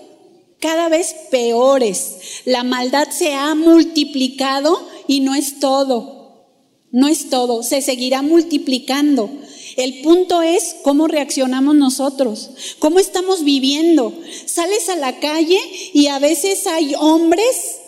Cada 0.61 0.89
vez 0.89 1.15
peores. 1.31 2.17
La 2.45 2.65
maldad 2.65 3.09
se 3.11 3.33
ha 3.33 3.55
multiplicado 3.55 4.79
y 5.07 5.21
no 5.21 5.35
es 5.35 5.61
todo, 5.61 6.47
no 6.91 7.09
es 7.09 7.31
todo, 7.31 7.63
se 7.63 7.81
seguirá 7.81 8.21
multiplicando. 8.21 9.31
El 9.77 10.01
punto 10.03 10.43
es 10.43 10.77
cómo 10.83 11.07
reaccionamos 11.07 11.77
nosotros, 11.77 12.51
cómo 12.81 12.99
estamos 12.99 13.45
viviendo. 13.45 14.13
Sales 14.47 14.89
a 14.89 14.97
la 14.97 15.21
calle 15.21 15.61
y 15.93 16.09
a 16.09 16.19
veces 16.19 16.67
hay 16.67 16.95
hombres 16.99 17.79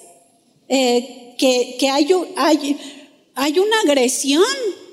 eh, 0.69 1.35
que, 1.39 1.77
que 1.81 1.89
hay, 1.89 2.09
hay, 2.37 2.77
hay 3.39 3.61
una 3.61 3.81
agresión, 3.81 4.43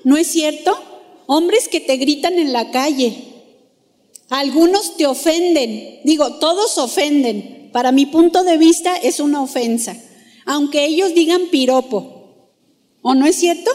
¿no 0.04 0.18
es 0.18 0.28
cierto? 0.28 0.78
Hombres 1.26 1.68
que 1.68 1.80
te 1.80 1.98
gritan 1.98 2.38
en 2.38 2.54
la 2.54 2.70
calle. 2.70 3.16
Algunos 4.30 4.98
te 4.98 5.08
ofenden. 5.08 6.02
Digo, 6.04 6.36
todos 6.36 6.78
ofenden. 6.78 7.70
Para 7.74 7.92
mi 7.92 8.06
punto 8.06 8.44
de 8.44 8.58
vista 8.58 8.96
es 8.98 9.20
una 9.20 9.42
ofensa. 9.42 9.98
Aunque 10.46 10.86
ellos 10.86 11.16
digan 11.16 11.48
piropo. 11.50 12.52
¿O 13.02 13.16
no 13.16 13.26
es 13.26 13.36
cierto? 13.36 13.72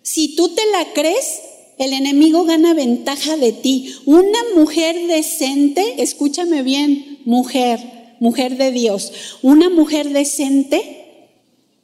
Si 0.00 0.34
tú 0.34 0.48
te 0.54 0.62
la 0.72 0.94
crees, 0.94 1.40
el 1.78 1.92
enemigo 1.92 2.44
gana 2.44 2.72
ventaja 2.72 3.36
de 3.36 3.52
ti. 3.52 3.94
Una 4.06 4.38
mujer 4.56 4.96
decente, 5.08 6.02
escúchame 6.02 6.62
bien, 6.62 7.20
mujer, 7.26 7.80
mujer 8.18 8.56
de 8.56 8.72
Dios, 8.72 9.12
una 9.42 9.68
mujer 9.68 10.08
decente 10.08 10.99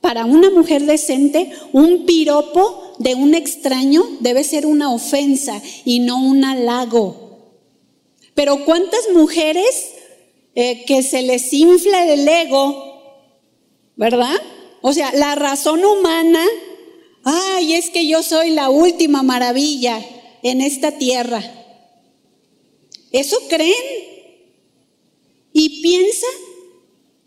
para 0.07 0.25
una 0.25 0.51
mujer 0.51 0.87
decente, 0.87 1.51
un 1.73 2.07
piropo 2.07 2.95
de 3.01 3.17
un 3.17 3.35
extraño 3.35 4.07
debe 4.21 4.45
ser 4.45 4.65
una 4.65 4.95
ofensa 4.95 5.61
y 5.85 5.99
no 5.99 6.23
un 6.23 6.45
halago. 6.45 7.57
Pero 8.33 8.65
¿cuántas 8.65 9.01
mujeres 9.13 9.95
eh, 10.55 10.85
que 10.85 11.03
se 11.03 11.23
les 11.23 11.53
infla 11.53 12.07
el 12.07 12.29
ego, 12.29 13.03
verdad? 13.97 14.41
O 14.81 14.93
sea, 14.93 15.11
la 15.13 15.35
razón 15.35 15.85
humana, 15.85 16.47
ay, 17.25 17.75
es 17.75 17.91
que 17.91 18.07
yo 18.07 18.23
soy 18.23 18.51
la 18.51 18.71
última 18.71 19.25
maravilla 19.25 20.01
en 20.45 20.61
esta 20.61 20.93
tierra. 20.99 21.43
¿Eso 23.11 23.39
creen? 23.49 23.75
Y 25.53 25.83
piensa 25.83 26.29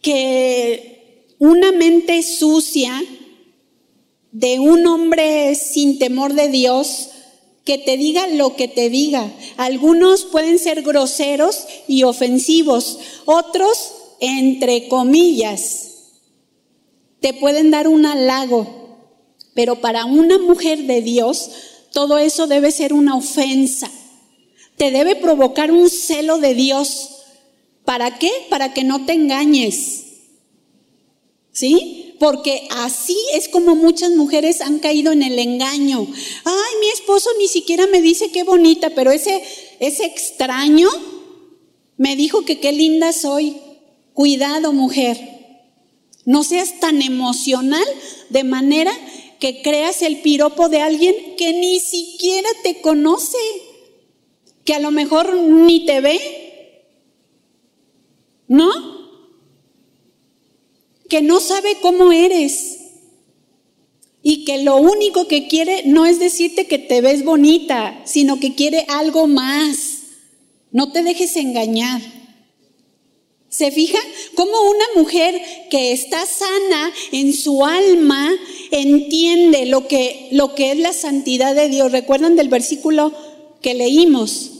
que 0.01 0.98
una 1.39 1.71
mente 1.71 2.21
sucia 2.21 3.01
de 4.31 4.59
un 4.59 4.85
hombre 4.85 5.55
sin 5.55 5.97
temor 5.97 6.33
de 6.33 6.49
Dios 6.49 7.09
que 7.65 7.77
te 7.77 7.97
diga 7.97 8.27
lo 8.27 8.55
que 8.55 8.67
te 8.67 8.89
diga. 8.89 9.31
Algunos 9.57 10.25
pueden 10.25 10.59
ser 10.59 10.83
groseros 10.83 11.65
y 11.87 12.03
ofensivos, 12.03 12.99
otros, 13.25 13.93
entre 14.19 14.87
comillas, 14.87 15.89
te 17.19 17.33
pueden 17.33 17.69
dar 17.71 17.87
un 17.87 18.05
halago, 18.05 18.97
pero 19.53 19.81
para 19.81 20.05
una 20.05 20.37
mujer 20.37 20.83
de 20.83 21.01
Dios 21.01 21.49
todo 21.91 22.17
eso 22.17 22.47
debe 22.47 22.71
ser 22.71 22.93
una 22.93 23.15
ofensa. 23.15 23.89
Te 24.77 24.91
debe 24.91 25.15
provocar 25.15 25.71
un 25.71 25.89
celo 25.89 26.37
de 26.37 26.53
Dios. 26.53 27.09
¿Para 27.83 28.17
qué? 28.19 28.31
Para 28.49 28.73
que 28.73 28.83
no 28.83 29.05
te 29.05 29.13
engañes. 29.13 30.05
¿Sí? 31.51 32.15
Porque 32.19 32.67
así 32.71 33.17
es 33.33 33.47
como 33.47 33.75
muchas 33.75 34.11
mujeres 34.11 34.61
han 34.61 34.79
caído 34.79 35.11
en 35.11 35.23
el 35.23 35.39
engaño. 35.39 36.07
Ay, 36.45 36.73
mi 36.81 36.89
esposo 36.89 37.29
ni 37.37 37.47
siquiera 37.47 37.87
me 37.87 38.01
dice 38.01 38.31
qué 38.31 38.43
bonita, 38.43 38.91
pero 38.91 39.11
ese, 39.11 39.41
ese 39.79 40.05
extraño 40.05 40.89
me 41.97 42.15
dijo 42.15 42.43
que 42.45 42.59
qué 42.59 42.71
linda 42.71 43.13
soy. 43.13 43.57
Cuidado, 44.13 44.73
mujer. 44.73 45.17
No 46.25 46.43
seas 46.43 46.79
tan 46.79 47.01
emocional 47.01 47.85
de 48.29 48.43
manera 48.43 48.91
que 49.39 49.61
creas 49.61 50.01
el 50.01 50.21
piropo 50.21 50.69
de 50.69 50.81
alguien 50.81 51.15
que 51.37 51.53
ni 51.53 51.79
siquiera 51.79 52.49
te 52.63 52.81
conoce, 52.81 53.37
que 54.65 54.73
a 54.73 54.79
lo 54.79 54.91
mejor 54.91 55.33
ni 55.33 55.85
te 55.85 56.01
ve. 56.01 56.19
¿No? 58.47 58.98
Que 61.09 61.21
no 61.21 61.39
sabe 61.39 61.77
cómo 61.81 62.11
eres 62.11 62.77
y 64.21 64.45
que 64.45 64.63
lo 64.63 64.77
único 64.77 65.27
que 65.27 65.47
quiere 65.47 65.83
no 65.85 66.05
es 66.05 66.19
decirte 66.19 66.67
que 66.67 66.77
te 66.77 67.01
ves 67.01 67.23
bonita, 67.23 68.01
sino 68.05 68.39
que 68.39 68.55
quiere 68.55 68.85
algo 68.89 69.27
más. 69.27 69.99
No 70.71 70.91
te 70.91 71.03
dejes 71.03 71.35
engañar. 71.35 72.01
¿Se 73.49 73.71
fija? 73.71 73.97
Como 74.35 74.51
una 74.69 74.85
mujer 74.95 75.41
que 75.71 75.91
está 75.91 76.23
sana 76.27 76.93
en 77.11 77.33
su 77.33 77.65
alma 77.65 78.31
entiende 78.69 79.65
lo 79.65 79.87
que, 79.87 80.27
lo 80.31 80.53
que 80.53 80.71
es 80.71 80.77
la 80.77 80.93
santidad 80.93 81.55
de 81.55 81.69
Dios. 81.69 81.91
¿Recuerdan 81.91 82.35
del 82.35 82.49
versículo 82.49 83.11
que 83.61 83.73
leímos? 83.73 84.51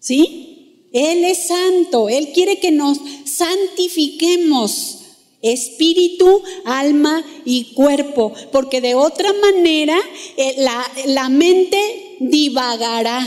¿Sí? 0.00 0.88
Él 0.92 1.24
es 1.24 1.46
santo, 1.46 2.10
Él 2.10 2.32
quiere 2.34 2.60
que 2.60 2.70
nos 2.70 2.98
santifiquemos 3.24 5.03
espíritu, 5.44 6.42
alma 6.64 7.22
y 7.44 7.74
cuerpo, 7.74 8.32
porque 8.50 8.80
de 8.80 8.94
otra 8.94 9.32
manera 9.34 9.96
eh, 10.36 10.54
la, 10.58 10.90
la 11.06 11.28
mente 11.28 12.16
divagará 12.18 13.22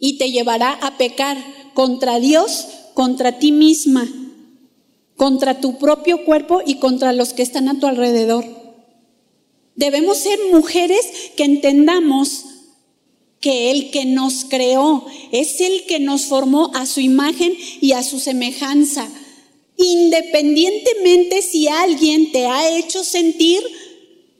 y 0.00 0.18
te 0.18 0.30
llevará 0.30 0.72
a 0.72 0.98
pecar 0.98 1.38
contra 1.74 2.18
Dios, 2.18 2.66
contra 2.94 3.38
ti 3.38 3.52
misma, 3.52 4.08
contra 5.16 5.60
tu 5.60 5.78
propio 5.78 6.24
cuerpo 6.24 6.60
y 6.66 6.76
contra 6.76 7.12
los 7.12 7.32
que 7.32 7.42
están 7.42 7.68
a 7.68 7.78
tu 7.78 7.86
alrededor. 7.86 8.44
Debemos 9.76 10.18
ser 10.18 10.40
mujeres 10.52 11.06
que 11.36 11.44
entendamos 11.44 12.44
que 13.40 13.70
el 13.70 13.92
que 13.92 14.04
nos 14.04 14.44
creó 14.44 15.06
es 15.30 15.60
el 15.60 15.86
que 15.86 16.00
nos 16.00 16.26
formó 16.26 16.72
a 16.74 16.84
su 16.84 16.98
imagen 16.98 17.56
y 17.80 17.92
a 17.92 18.02
su 18.02 18.18
semejanza 18.18 19.08
independientemente 19.78 21.40
si 21.40 21.68
alguien 21.68 22.32
te 22.32 22.46
ha 22.46 22.76
hecho 22.76 23.04
sentir 23.04 23.62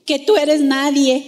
que 0.05 0.19
tú 0.19 0.35
eres 0.35 0.61
nadie. 0.61 1.23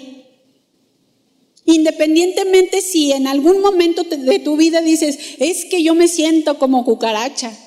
Independientemente 1.66 2.82
si 2.82 3.14
en 3.14 3.26
algún 3.26 3.62
momento 3.62 4.04
de 4.04 4.40
tu 4.40 4.58
vida 4.58 4.82
dices, 4.82 5.18
es 5.40 5.66
que 5.66 5.82
yo 5.82 5.96
me 5.96 6.10
siento 6.10 6.60
como 6.60 6.84
cucaracha. 6.84 7.58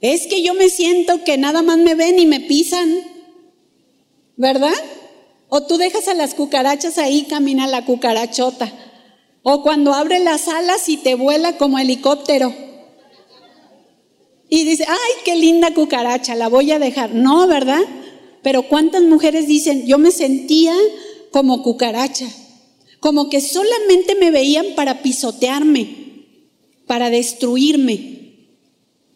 Es 0.00 0.26
que 0.26 0.42
yo 0.42 0.52
me 0.54 0.68
siento 0.68 1.24
que 1.24 1.38
nada 1.38 1.62
más 1.62 1.78
me 1.78 1.94
ven 1.94 2.18
y 2.18 2.26
me 2.26 2.40
pisan. 2.40 2.98
¿Verdad? 4.36 4.74
O 5.48 5.62
tú 5.62 5.78
dejas 5.78 6.06
a 6.08 6.14
las 6.14 6.34
cucarachas 6.34 6.98
ahí, 6.98 7.22
camina 7.22 7.66
la 7.66 7.86
cucarachota. 7.86 8.70
O 9.42 9.62
cuando 9.62 9.94
abre 9.94 10.18
las 10.18 10.48
alas 10.48 10.88
y 10.90 10.98
te 10.98 11.14
vuela 11.14 11.56
como 11.56 11.78
helicóptero. 11.78 12.67
Y 14.48 14.64
dice, 14.64 14.84
ay, 14.88 15.12
qué 15.24 15.36
linda 15.36 15.74
cucaracha, 15.74 16.34
la 16.34 16.48
voy 16.48 16.70
a 16.70 16.78
dejar. 16.78 17.14
No, 17.14 17.46
¿verdad? 17.46 17.82
Pero 18.42 18.62
¿cuántas 18.62 19.02
mujeres 19.02 19.46
dicen, 19.46 19.86
yo 19.86 19.98
me 19.98 20.10
sentía 20.10 20.74
como 21.30 21.62
cucaracha? 21.62 22.28
Como 23.00 23.28
que 23.28 23.40
solamente 23.40 24.14
me 24.14 24.30
veían 24.30 24.66
para 24.74 25.02
pisotearme, 25.02 26.24
para 26.86 27.10
destruirme. 27.10 28.18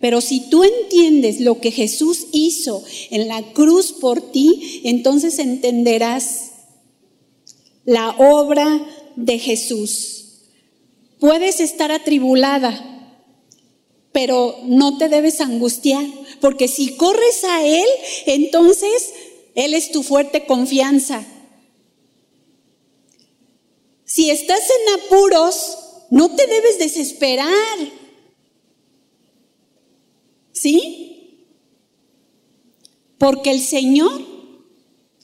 Pero 0.01 0.20
si 0.20 0.41
tú 0.51 0.64
entiendes 0.64 1.41
lo 1.41 1.61
que 1.61 1.70
Jesús 1.70 2.26
hizo 2.33 2.85
en 3.11 3.28
la 3.28 3.41
cruz 3.53 3.93
por 3.93 4.33
ti, 4.33 4.80
entonces 4.85 5.39
entenderás 5.39 6.51
la 7.85 8.11
obra 8.11 8.85
de 9.16 9.39
Jesús. 9.39 10.18
Puedes 11.20 11.61
estar 11.61 11.93
atribulada, 11.93 12.91
pero 14.12 14.58
no 14.64 14.98
te 14.98 15.08
debes 15.08 15.40
angustiar, 15.40 16.04
porque 16.40 16.68
si 16.68 16.96
corres 16.96 17.44
a 17.44 17.66
Él, 17.66 17.86
entonces 18.26 19.12
Él 19.54 19.74
es 19.74 19.90
tu 19.90 20.02
fuerte 20.02 20.44
confianza. 20.44 21.26
Si 24.04 24.30
estás 24.30 24.60
en 24.60 25.00
apuros, 25.00 25.78
no 26.10 26.36
te 26.36 26.46
debes 26.46 26.78
desesperar. 26.78 27.78
¿Sí? 30.52 31.48
Porque 33.16 33.50
el 33.50 33.60
Señor 33.60 34.20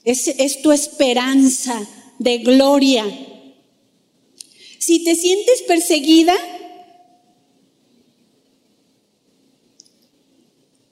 es, 0.03 0.27
es 0.27 0.63
tu 0.63 0.71
esperanza 0.71 1.87
de 2.17 2.39
gloria. 2.39 3.05
Si 4.79 5.03
te 5.03 5.15
sientes 5.15 5.61
perseguida, 5.63 6.35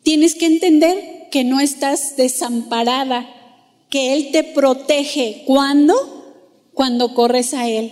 Tienes 0.07 0.35
que 0.35 0.45
entender 0.45 1.27
que 1.31 1.43
no 1.43 1.59
estás 1.59 2.15
desamparada, 2.15 3.27
que 3.89 4.13
Él 4.13 4.29
te 4.31 4.41
protege. 4.41 5.43
¿Cuándo? 5.45 6.69
Cuando 6.73 7.13
corres 7.13 7.53
a 7.53 7.67
Él. 7.67 7.91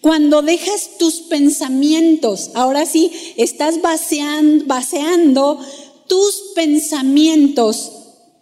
Cuando 0.00 0.42
dejas 0.42 0.98
tus 0.98 1.20
pensamientos, 1.20 2.50
ahora 2.54 2.84
sí, 2.84 3.12
estás 3.36 3.80
baseando, 3.80 4.64
baseando 4.66 5.60
tus 6.08 6.50
pensamientos 6.56 7.92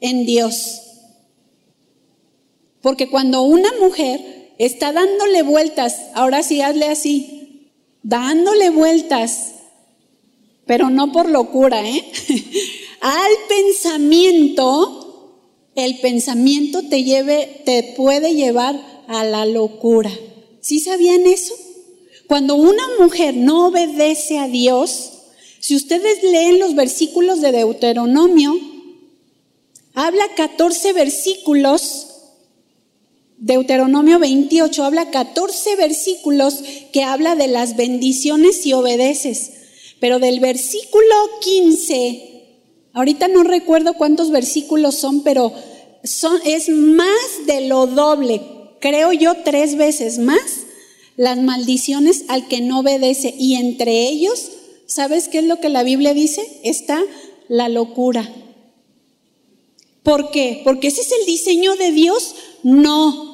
en 0.00 0.24
Dios. 0.24 0.80
Porque 2.80 3.10
cuando 3.10 3.42
una 3.42 3.70
mujer 3.82 4.54
está 4.56 4.92
dándole 4.94 5.42
vueltas, 5.42 5.94
ahora 6.14 6.42
sí 6.42 6.62
hazle 6.62 6.86
así, 6.86 7.70
dándole 8.02 8.70
vueltas 8.70 9.57
pero 10.68 10.90
no 10.90 11.12
por 11.12 11.30
locura, 11.30 11.82
¿eh? 11.88 12.04
al 13.00 13.32
pensamiento, 13.48 15.34
el 15.74 15.98
pensamiento 15.98 16.82
te 16.82 17.04
lleve, 17.04 17.62
te 17.64 17.94
puede 17.96 18.34
llevar 18.34 18.78
a 19.08 19.24
la 19.24 19.46
locura. 19.46 20.12
¿Sí 20.60 20.80
sabían 20.80 21.26
eso? 21.26 21.54
Cuando 22.26 22.54
una 22.54 22.82
mujer 23.00 23.34
no 23.34 23.68
obedece 23.68 24.38
a 24.38 24.46
Dios, 24.46 25.12
si 25.58 25.74
ustedes 25.74 26.22
leen 26.22 26.58
los 26.58 26.74
versículos 26.74 27.40
de 27.40 27.52
Deuteronomio, 27.52 28.54
habla 29.94 30.24
14 30.36 30.92
versículos, 30.92 32.08
Deuteronomio 33.38 34.18
28 34.18 34.84
habla 34.84 35.10
14 35.10 35.76
versículos 35.76 36.62
que 36.92 37.04
habla 37.04 37.36
de 37.36 37.48
las 37.48 37.74
bendiciones 37.76 38.60
si 38.60 38.74
obedeces. 38.74 39.52
Pero 40.00 40.18
del 40.18 40.40
versículo 40.40 41.14
15, 41.40 42.58
ahorita 42.92 43.28
no 43.28 43.42
recuerdo 43.42 43.94
cuántos 43.94 44.30
versículos 44.30 44.94
son, 44.94 45.22
pero 45.22 45.52
son, 46.04 46.40
es 46.44 46.68
más 46.68 47.46
de 47.46 47.62
lo 47.62 47.86
doble, 47.86 48.40
creo 48.80 49.12
yo 49.12 49.34
tres 49.44 49.76
veces 49.76 50.18
más, 50.18 50.40
las 51.16 51.38
maldiciones 51.38 52.24
al 52.28 52.46
que 52.46 52.60
no 52.60 52.80
obedece. 52.80 53.34
Y 53.36 53.56
entre 53.56 54.08
ellos, 54.08 54.50
¿sabes 54.86 55.28
qué 55.28 55.38
es 55.38 55.44
lo 55.44 55.60
que 55.60 55.68
la 55.68 55.82
Biblia 55.82 56.14
dice? 56.14 56.46
Está 56.62 57.02
la 57.48 57.68
locura. 57.68 58.32
¿Por 60.04 60.30
qué? 60.30 60.60
¿Porque 60.64 60.88
ese 60.88 61.00
es 61.00 61.12
el 61.20 61.26
diseño 61.26 61.74
de 61.76 61.90
Dios? 61.90 62.34
No, 62.62 63.28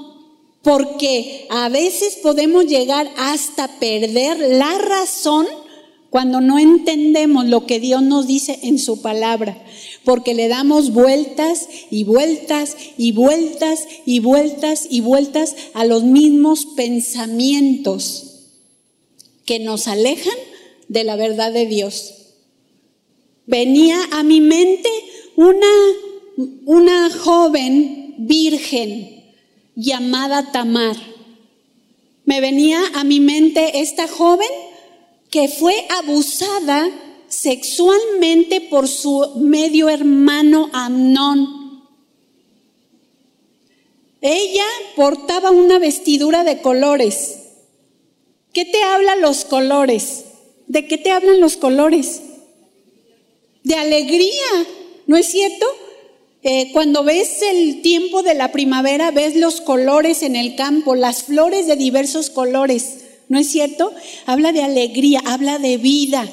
porque 0.62 1.46
a 1.50 1.68
veces 1.68 2.16
podemos 2.22 2.66
llegar 2.66 3.08
hasta 3.16 3.68
perder 3.78 4.38
la 4.38 4.78
razón 4.78 5.46
cuando 6.14 6.40
no 6.40 6.60
entendemos 6.60 7.46
lo 7.46 7.66
que 7.66 7.80
Dios 7.80 8.00
nos 8.00 8.28
dice 8.28 8.60
en 8.62 8.78
su 8.78 9.02
palabra, 9.02 9.60
porque 10.04 10.32
le 10.32 10.46
damos 10.46 10.92
vueltas 10.92 11.68
y 11.90 12.04
vueltas 12.04 12.76
y 12.96 13.10
vueltas 13.10 13.88
y 14.06 14.20
vueltas 14.20 14.86
y 14.88 15.00
vueltas 15.00 15.56
a 15.74 15.84
los 15.84 16.04
mismos 16.04 16.66
pensamientos 16.76 18.44
que 19.44 19.58
nos 19.58 19.88
alejan 19.88 20.36
de 20.86 21.02
la 21.02 21.16
verdad 21.16 21.52
de 21.52 21.66
Dios. 21.66 22.14
Venía 23.46 23.98
a 24.12 24.22
mi 24.22 24.40
mente 24.40 24.88
una, 25.34 25.66
una 26.64 27.10
joven 27.10 28.14
virgen 28.18 29.34
llamada 29.74 30.52
Tamar. 30.52 30.96
Me 32.24 32.40
venía 32.40 32.80
a 32.94 33.02
mi 33.02 33.18
mente 33.18 33.80
esta 33.80 34.06
joven 34.06 34.46
que 35.34 35.48
fue 35.48 35.74
abusada 35.88 36.88
sexualmente 37.26 38.60
por 38.60 38.86
su 38.86 39.32
medio 39.34 39.88
hermano 39.88 40.70
Amnón. 40.72 41.82
Ella 44.20 44.64
portaba 44.94 45.50
una 45.50 45.80
vestidura 45.80 46.44
de 46.44 46.62
colores. 46.62 47.34
¿Qué 48.52 48.64
te 48.64 48.80
hablan 48.84 49.22
los 49.22 49.44
colores? 49.44 50.22
¿De 50.68 50.86
qué 50.86 50.98
te 50.98 51.10
hablan 51.10 51.40
los 51.40 51.56
colores? 51.56 52.22
De 53.64 53.74
alegría, 53.74 54.66
¿no 55.08 55.16
es 55.16 55.26
cierto? 55.26 55.66
Eh, 56.44 56.70
cuando 56.72 57.02
ves 57.02 57.42
el 57.42 57.82
tiempo 57.82 58.22
de 58.22 58.34
la 58.34 58.52
primavera, 58.52 59.10
ves 59.10 59.34
los 59.34 59.60
colores 59.60 60.22
en 60.22 60.36
el 60.36 60.54
campo, 60.54 60.94
las 60.94 61.24
flores 61.24 61.66
de 61.66 61.74
diversos 61.74 62.30
colores. 62.30 62.98
¿No 63.28 63.38
es 63.38 63.50
cierto? 63.50 63.92
Habla 64.26 64.52
de 64.52 64.62
alegría, 64.62 65.22
habla 65.24 65.58
de 65.58 65.76
vida. 65.76 66.28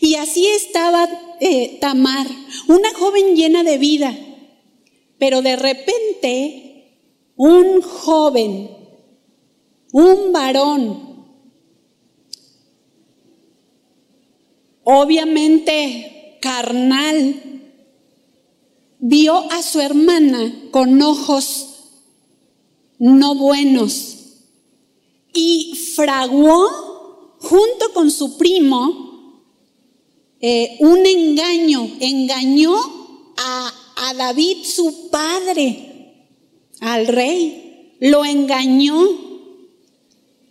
Y 0.00 0.14
así 0.16 0.46
estaba 0.46 1.08
eh, 1.40 1.78
Tamar, 1.80 2.26
una 2.68 2.92
joven 2.94 3.36
llena 3.36 3.62
de 3.62 3.78
vida. 3.78 4.16
Pero 5.18 5.42
de 5.42 5.56
repente, 5.56 7.00
un 7.36 7.82
joven, 7.82 8.70
un 9.92 10.32
varón, 10.32 11.26
obviamente 14.84 16.38
carnal, 16.40 17.34
vio 18.98 19.36
a 19.52 19.62
su 19.62 19.80
hermana 19.80 20.68
con 20.70 21.00
ojos 21.00 21.74
no 22.98 23.34
buenos 23.34 24.23
y 25.34 25.74
fraguó 25.94 27.36
junto 27.40 27.92
con 27.92 28.10
su 28.10 28.38
primo 28.38 29.42
eh, 30.40 30.76
un 30.80 31.04
engaño, 31.04 31.90
engañó 32.00 32.74
a, 33.36 33.72
a 33.96 34.14
David 34.14 34.64
su 34.64 35.10
padre, 35.10 36.22
al 36.80 37.06
rey, 37.06 37.96
lo 38.00 38.24
engañó 38.24 39.02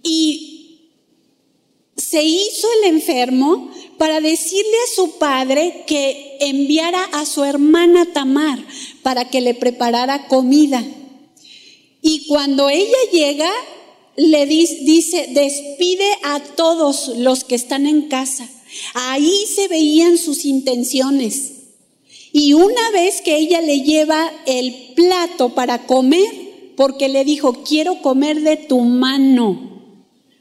y 0.04 0.54
se 1.96 2.24
hizo 2.24 2.68
el 2.82 2.90
enfermo 2.94 3.72
para 3.98 4.20
decirle 4.20 4.78
a 4.86 4.96
su 4.96 5.18
padre 5.18 5.84
que 5.88 6.38
enviara 6.42 7.04
a 7.14 7.26
su 7.26 7.44
hermana 7.44 8.12
Tamar 8.12 8.60
para 9.02 9.30
que 9.30 9.42
le 9.42 9.54
preparara 9.54 10.28
comida. 10.28 10.84
Y 12.02 12.28
cuando 12.28 12.70
ella 12.70 12.98
llega, 13.12 13.50
le 14.16 14.46
dice, 14.46 15.30
despide 15.32 16.10
a 16.24 16.40
todos 16.40 17.10
los 17.18 17.44
que 17.44 17.56
están 17.56 17.88
en 17.88 18.04
casa. 18.10 18.48
Ahí 18.94 19.46
se 19.54 19.68
veían 19.68 20.18
sus 20.18 20.46
intenciones. 20.46 21.52
Y 22.32 22.54
una 22.54 22.92
vez 22.92 23.22
que 23.22 23.38
ella 23.38 23.62
le 23.62 23.82
lleva 23.82 24.32
el 24.46 24.94
plato 24.96 25.50
para 25.50 25.86
comer, 25.86 26.74
porque 26.76 27.08
le 27.08 27.24
dijo, 27.24 27.64
quiero 27.64 28.02
comer 28.02 28.42
de 28.42 28.58
tu 28.58 28.80
mano. 28.82 29.72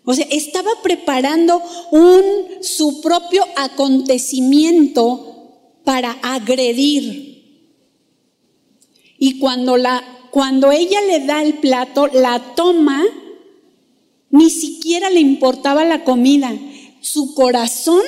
O 0.04 0.14
sea, 0.14 0.26
estaba 0.30 0.70
preparando 0.82 1.62
un, 1.90 2.22
su 2.62 3.00
propio 3.02 3.44
acontecimiento 3.56 5.32
para 5.84 6.12
agredir. 6.22 7.32
Y 9.18 9.38
cuando, 9.38 9.76
la, 9.76 10.02
cuando 10.30 10.72
ella 10.72 11.00
le 11.02 11.20
da 11.20 11.42
el 11.42 11.58
plato, 11.58 12.08
la 12.08 12.54
toma 12.56 13.04
ni 14.32 14.50
siquiera 14.50 15.10
le 15.10 15.20
importaba 15.20 15.84
la 15.84 16.04
comida. 16.04 16.52
Su 17.00 17.34
corazón 17.34 18.02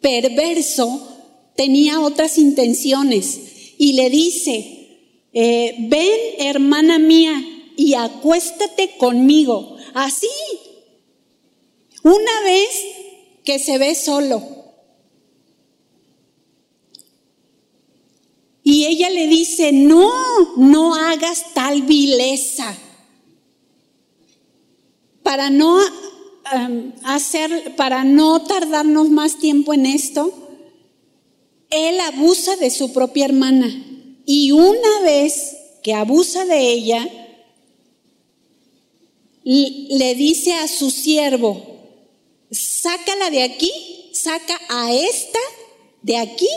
perverso 0.00 1.08
tenía 1.56 2.00
otras 2.00 2.38
intenciones 2.38 3.74
y 3.76 3.94
le 3.94 4.08
dice, 4.10 5.26
eh, 5.32 5.74
ven 5.80 6.18
hermana 6.38 6.98
mía 6.98 7.34
y 7.76 7.94
acuéstate 7.94 8.96
conmigo. 8.96 9.76
Así, 9.92 10.28
una 12.04 12.42
vez 12.44 12.68
que 13.44 13.58
se 13.58 13.76
ve 13.76 13.96
solo. 13.96 14.42
Y 18.62 18.84
ella 18.84 19.10
le 19.10 19.26
dice, 19.26 19.72
no, 19.72 20.12
no 20.56 20.94
hagas 20.94 21.54
tal 21.54 21.82
vileza 21.82 22.78
para 25.30 25.48
no 25.48 25.80
em, 26.52 26.92
hacer, 27.04 27.76
para 27.76 28.02
no 28.02 28.42
tardarnos 28.42 29.10
más 29.10 29.38
tiempo 29.38 29.72
en 29.72 29.86
esto, 29.86 30.34
él 31.70 32.00
abusa 32.00 32.56
de 32.56 32.68
su 32.68 32.92
propia 32.92 33.26
hermana. 33.26 33.68
Y 34.26 34.50
una 34.50 35.02
vez 35.04 35.56
que 35.84 35.94
abusa 35.94 36.44
de 36.46 36.72
ella, 36.72 37.08
le 39.44 40.14
dice 40.16 40.54
a 40.54 40.66
su 40.66 40.90
siervo, 40.90 41.62
sácala 42.50 43.30
de 43.30 43.44
aquí, 43.44 43.70
saca 44.12 44.60
a 44.68 44.92
esta 44.92 45.38
de 46.02 46.16
aquí 46.16 46.48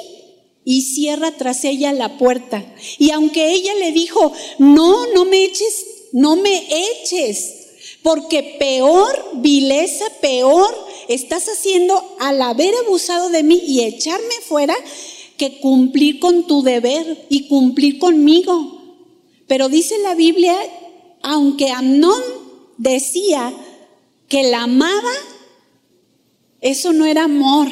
y 0.66 0.82
cierra 0.82 1.38
tras 1.38 1.64
ella 1.64 1.94
la 1.94 2.18
puerta. 2.18 2.66
Y 2.98 3.12
aunque 3.12 3.52
ella 3.52 3.76
le 3.76 3.92
dijo, 3.92 4.34
no, 4.58 5.14
no 5.14 5.26
me 5.26 5.44
eches, 5.44 5.86
no 6.12 6.38
me 6.38 6.66
eches, 6.72 7.63
porque 8.04 8.58
peor, 8.60 9.32
vileza, 9.36 10.06
peor 10.22 10.70
estás 11.08 11.48
haciendo 11.48 12.16
al 12.20 12.42
haber 12.42 12.76
abusado 12.86 13.30
de 13.30 13.44
mí 13.44 13.62
y 13.66 13.84
echarme 13.84 14.36
fuera 14.46 14.76
que 15.38 15.60
cumplir 15.60 16.20
con 16.20 16.46
tu 16.46 16.62
deber 16.62 17.26
y 17.30 17.48
cumplir 17.48 18.00
conmigo. 18.00 18.82
Pero 19.48 19.70
dice 19.70 19.98
la 20.00 20.16
Biblia, 20.16 20.56
aunque 21.22 21.72
Amnón 21.72 22.22
decía 22.78 23.54
que 24.28 24.44
la 24.44 24.64
amaba, 24.64 25.14
eso 26.60 26.92
no 26.92 27.06
era 27.06 27.24
amor. 27.24 27.70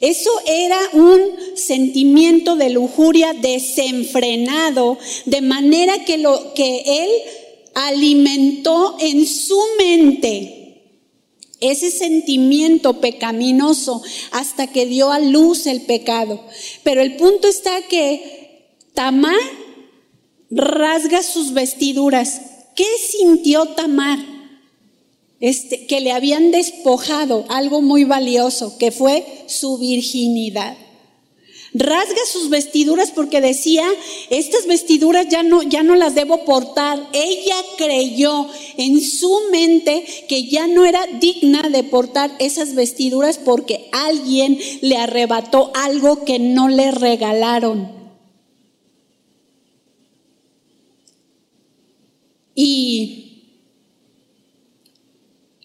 Eso 0.00 0.30
era 0.46 0.78
un 0.92 1.20
sentimiento 1.56 2.54
de 2.54 2.70
lujuria 2.70 3.32
desenfrenado, 3.32 4.96
de 5.26 5.40
manera 5.40 6.04
que 6.04 6.18
lo 6.18 6.54
que 6.54 6.82
él 6.86 7.10
alimentó 7.86 8.96
en 8.98 9.26
su 9.26 9.60
mente 9.78 10.58
ese 11.60 11.90
sentimiento 11.90 13.00
pecaminoso 13.00 14.02
hasta 14.30 14.68
que 14.68 14.86
dio 14.86 15.10
a 15.10 15.18
luz 15.18 15.66
el 15.66 15.82
pecado. 15.82 16.40
Pero 16.82 17.02
el 17.02 17.16
punto 17.16 17.48
está 17.48 17.82
que 17.82 18.76
Tamar 18.94 19.38
rasga 20.50 21.22
sus 21.22 21.52
vestiduras. 21.52 22.40
¿Qué 22.74 22.86
sintió 23.10 23.66
Tamar? 23.68 24.18
Este, 25.40 25.86
que 25.86 26.00
le 26.00 26.10
habían 26.10 26.50
despojado 26.50 27.44
algo 27.48 27.80
muy 27.80 28.02
valioso, 28.02 28.76
que 28.78 28.90
fue 28.90 29.24
su 29.46 29.78
virginidad. 29.78 30.76
Rasga 31.74 32.20
sus 32.32 32.48
vestiduras 32.48 33.10
porque 33.10 33.42
decía, 33.42 33.84
estas 34.30 34.66
vestiduras 34.66 35.28
ya 35.28 35.42
no, 35.42 35.62
ya 35.62 35.82
no 35.82 35.96
las 35.96 36.14
debo 36.14 36.44
portar. 36.44 36.98
Ella 37.12 37.56
creyó 37.76 38.48
en 38.78 39.02
su 39.02 39.38
mente 39.52 40.04
que 40.28 40.48
ya 40.48 40.66
no 40.66 40.86
era 40.86 41.06
digna 41.20 41.68
de 41.68 41.84
portar 41.84 42.34
esas 42.38 42.74
vestiduras 42.74 43.36
porque 43.36 43.88
alguien 43.92 44.58
le 44.80 44.96
arrebató 44.96 45.70
algo 45.74 46.24
que 46.24 46.38
no 46.38 46.68
le 46.68 46.90
regalaron. 46.90 47.92
Y, 52.54 53.44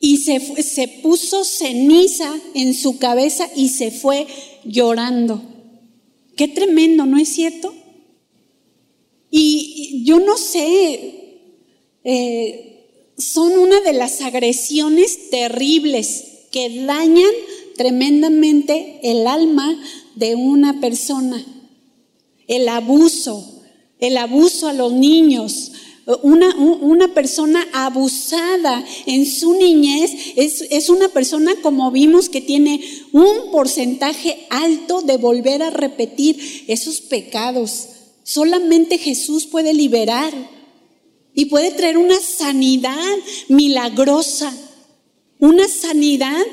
y 0.02 0.18
se, 0.18 0.64
se 0.64 0.88
puso 1.02 1.46
ceniza 1.46 2.36
en 2.56 2.74
su 2.74 3.00
cabeza 3.00 3.50
y 3.56 3.70
se 3.70 3.90
fue 3.90 4.28
llorando. 4.66 5.53
Qué 6.36 6.48
tremendo, 6.48 7.06
¿no 7.06 7.18
es 7.18 7.30
cierto? 7.30 7.74
Y 9.30 10.04
yo 10.06 10.20
no 10.20 10.38
sé, 10.38 11.40
eh, 12.04 12.74
son 13.18 13.58
una 13.58 13.82
de 13.82 13.94
las 13.94 14.22
agresiones 14.22 15.30
terribles 15.30 16.26
que 16.52 16.86
dañan 16.86 17.32
tremendamente 17.76 19.00
el 19.04 19.28
alma 19.28 19.82
de 20.16 20.36
una 20.36 20.80
persona. 20.80 21.44
El 22.48 22.68
abuso, 22.68 23.64
el 24.00 24.18
abuso 24.18 24.68
a 24.68 24.74
los 24.74 24.94
niños, 24.94 25.72
una, 26.22 26.54
una, 26.56 27.14
persona 27.14 27.66
abusada 27.72 28.86
en 29.06 29.26
su 29.26 29.54
niñez 29.54 30.12
es, 30.36 30.62
es, 30.70 30.90
una 30.90 31.08
persona, 31.08 31.56
como 31.62 31.92
vimos, 31.92 32.28
que 32.28 32.42
tiene 32.42 32.84
un 33.14 33.52
porcentaje 33.52 34.46
alto 34.50 35.02
de 35.02 35.18
volver 35.18 35.64
a 35.64 35.70
repetir 35.70 36.66
esos 36.68 37.00
pecados. 37.00 37.88
Solamente 38.24 38.98
Jesús 38.98 39.46
puede 39.46 39.74
liberar 39.74 40.34
y 41.34 41.46
puede 41.46 41.72
traer 41.72 41.98
una 41.98 42.20
sanidad 42.20 43.18
milagrosa, 43.48 44.54
una 45.40 45.68
sanidad 45.68 46.44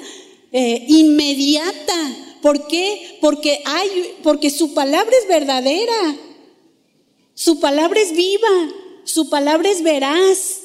eh, 0.53 0.84
inmediata. 0.88 2.16
¿Por 2.40 2.68
qué? 2.68 3.18
Porque, 3.20 3.61
hay, 3.64 3.88
porque 4.22 4.51
su 4.51 4.74
palabra 4.74 5.12
es 5.20 5.28
verdadera, 5.28 6.16
su 7.34 7.59
palabra 7.59 8.01
es 8.01 8.14
viva. 8.14 8.80
Su 9.13 9.29
palabra 9.29 9.69
es 9.69 9.83
veraz. 9.83 10.61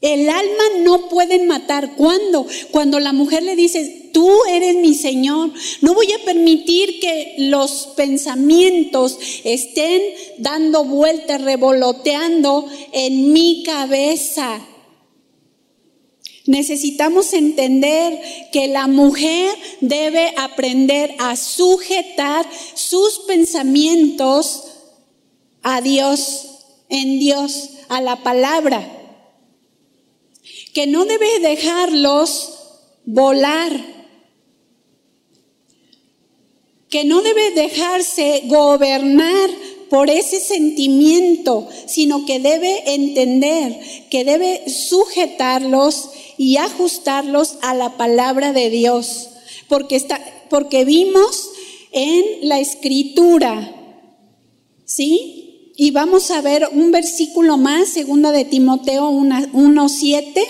El 0.00 0.30
alma 0.30 0.64
no 0.82 1.08
pueden 1.08 1.48
matar. 1.48 1.96
¿Cuándo? 1.96 2.46
Cuando 2.70 3.00
la 3.00 3.12
mujer 3.12 3.42
le 3.42 3.56
dice, 3.56 4.10
tú 4.12 4.30
eres 4.48 4.76
mi 4.76 4.94
Señor. 4.94 5.50
No 5.80 5.94
voy 5.94 6.12
a 6.12 6.24
permitir 6.24 7.00
que 7.00 7.34
los 7.38 7.88
pensamientos 7.96 9.18
estén 9.42 10.00
dando 10.38 10.84
vueltas, 10.84 11.42
revoloteando 11.42 12.66
en 12.92 13.32
mi 13.32 13.64
cabeza. 13.64 14.64
Necesitamos 16.46 17.32
entender 17.32 18.20
que 18.52 18.68
la 18.68 18.86
mujer 18.86 19.52
debe 19.80 20.32
aprender 20.36 21.16
a 21.18 21.34
sujetar 21.34 22.48
sus 22.74 23.18
pensamientos 23.26 24.66
a 25.62 25.80
Dios 25.80 26.49
en 26.90 27.18
Dios, 27.18 27.70
a 27.88 28.00
la 28.00 28.16
palabra, 28.22 28.86
que 30.74 30.86
no 30.86 31.04
debe 31.04 31.40
dejarlos 31.40 32.50
volar, 33.04 33.72
que 36.88 37.04
no 37.04 37.22
debe 37.22 37.52
dejarse 37.52 38.42
gobernar 38.46 39.50
por 39.88 40.08
ese 40.08 40.40
sentimiento, 40.40 41.68
sino 41.86 42.24
que 42.26 42.38
debe 42.38 42.94
entender, 42.94 43.80
que 44.10 44.24
debe 44.24 44.68
sujetarlos 44.68 46.10
y 46.38 46.56
ajustarlos 46.56 47.56
a 47.62 47.74
la 47.74 47.96
palabra 47.96 48.52
de 48.52 48.70
Dios, 48.70 49.30
porque, 49.68 49.96
está, 49.96 50.20
porque 50.48 50.84
vimos 50.84 51.50
en 51.92 52.48
la 52.48 52.60
escritura, 52.60 53.74
¿sí? 54.84 55.39
Y 55.82 55.92
vamos 55.92 56.30
a 56.30 56.42
ver 56.42 56.68
un 56.74 56.90
versículo 56.90 57.56
más, 57.56 57.88
segunda 57.88 58.32
de 58.32 58.44
Timoteo 58.44 59.10
1.7, 59.10 60.46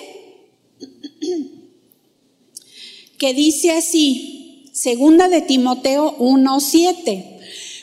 que 3.16 3.32
dice 3.32 3.70
así, 3.70 4.72
segunda 4.72 5.28
de 5.28 5.40
Timoteo 5.42 6.18
1.7, 6.18 7.38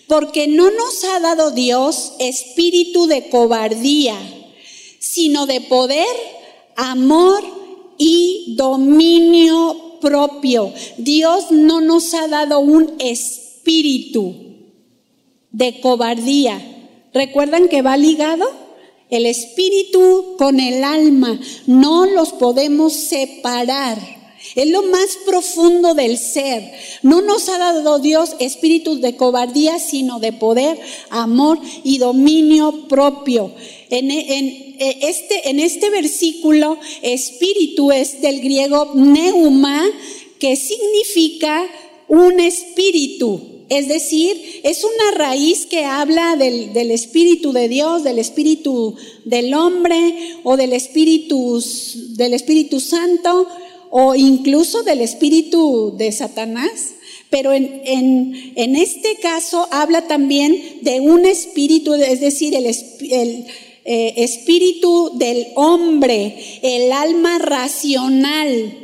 porque 0.08 0.50
no 0.50 0.72
nos 0.72 1.06
ha 1.06 1.22
dado 1.22 1.52
Dios 1.52 2.16
espíritu 2.20 3.08
de 3.08 3.30
cobardía, 3.30 4.18
sino 5.00 5.46
de 5.46 5.62
poder, 5.62 6.06
amor 6.76 7.46
y 7.98 8.56
dominio 8.58 10.00
propio. 10.02 10.74
Dios 10.98 11.50
no 11.52 11.80
nos 11.80 12.14
ha 12.14 12.28
dado 12.28 12.60
un 12.60 12.92
espíritu 13.00 14.36
de 15.52 15.80
cobardía 15.80 16.74
¿Recuerdan 17.18 17.68
que 17.68 17.82
va 17.82 17.98
ligado? 17.98 18.46
El 19.10 19.26
espíritu 19.26 20.36
con 20.38 20.60
el 20.60 20.84
alma, 20.84 21.40
no 21.66 22.06
los 22.06 22.32
podemos 22.34 22.94
separar. 22.94 23.98
Es 24.54 24.70
lo 24.70 24.84
más 24.84 25.18
profundo 25.26 25.96
del 25.96 26.20
ser. 26.20 26.72
No 27.02 27.22
nos 27.22 27.50
ha 27.50 27.58
dado 27.58 27.98
Dios 27.98 28.36
espíritus 28.38 29.02
de 29.02 29.16
cobardía, 29.16 29.80
sino 29.80 30.20
de 30.20 30.32
poder, 30.32 30.80
amor 31.10 31.60
y 31.84 31.98
dominio 31.98 32.88
propio. 32.88 33.52
En, 33.90 34.12
en, 34.12 34.76
este, 34.78 35.50
en 35.50 35.60
este 35.60 35.90
versículo, 35.90 36.78
espíritu 37.02 37.92
es 37.92 38.22
del 38.22 38.42
griego 38.42 38.92
neuma, 38.94 39.84
que 40.38 40.56
significa 40.56 41.66
un 42.08 42.40
espíritu. 42.40 43.57
Es 43.70 43.88
decir, 43.88 44.62
es 44.64 44.84
una 44.84 45.18
raíz 45.18 45.66
que 45.66 45.84
habla 45.84 46.36
del, 46.38 46.92
Espíritu 46.92 47.52
de 47.52 47.68
Dios, 47.68 48.04
del 48.04 48.20
Espíritu 48.20 48.96
del 49.26 49.54
hombre 49.54 50.14
o 50.44 50.56
del 50.56 50.74
Espíritu, 50.74 51.62
del 52.16 52.34
Espíritu 52.34 52.80
Santo 52.80 53.48
o 53.90 54.16
incluso 54.16 54.84
del 54.84 55.02
Espíritu 55.02 55.94
de 55.98 56.12
Satanás. 56.12 56.94
Pero 57.30 57.52
en, 57.52 57.82
en, 57.84 58.76
este 58.78 59.18
caso 59.18 59.68
habla 59.70 60.08
también 60.08 60.80
de 60.82 61.02
un 61.02 61.26
espíritu, 61.26 61.94
es 61.94 62.22
decir, 62.22 62.56
el, 62.56 62.66
el 62.66 63.46
eh, 63.84 64.14
espíritu 64.24 65.12
del 65.16 65.48
hombre, 65.56 66.38
el 66.62 66.92
alma 66.94 67.38
racional, 67.40 68.78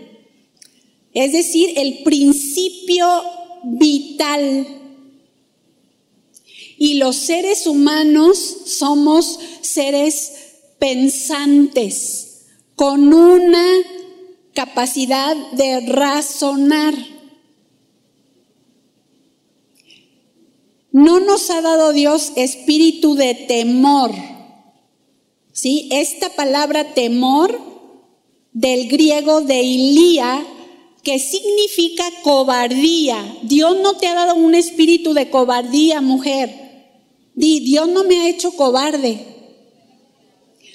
es 1.13 1.31
decir, 1.31 1.73
el 1.77 2.03
principio 2.03 3.05
vital. 3.63 4.67
Y 6.77 6.95
los 6.95 7.15
seres 7.15 7.65
humanos 7.67 8.37
somos 8.65 9.39
seres 9.61 10.33
pensantes, 10.79 12.47
con 12.75 13.13
una 13.13 13.65
capacidad 14.53 15.35
de 15.53 15.81
razonar. 15.81 16.93
No 20.91 21.19
nos 21.19 21.49
ha 21.49 21.61
dado 21.61 21.93
Dios 21.93 22.33
espíritu 22.35 23.15
de 23.15 23.33
temor. 23.33 24.11
¿Sí? 25.51 25.87
Esta 25.91 26.29
palabra 26.29 26.93
temor 26.93 27.59
del 28.51 28.87
griego 28.87 29.41
de 29.41 29.61
Ilía 29.61 30.45
que 31.03 31.19
significa 31.19 32.05
cobardía. 32.23 33.39
Dios 33.43 33.77
no 33.81 33.97
te 33.97 34.07
ha 34.07 34.15
dado 34.15 34.35
un 34.35 34.55
espíritu 34.55 35.13
de 35.13 35.29
cobardía, 35.29 35.99
mujer. 35.99 36.63
Di, 37.35 37.59
Dios 37.59 37.89
no 37.89 38.05
me 38.05 38.21
ha 38.21 38.29
hecho 38.29 38.53
cobarde. 38.53 39.19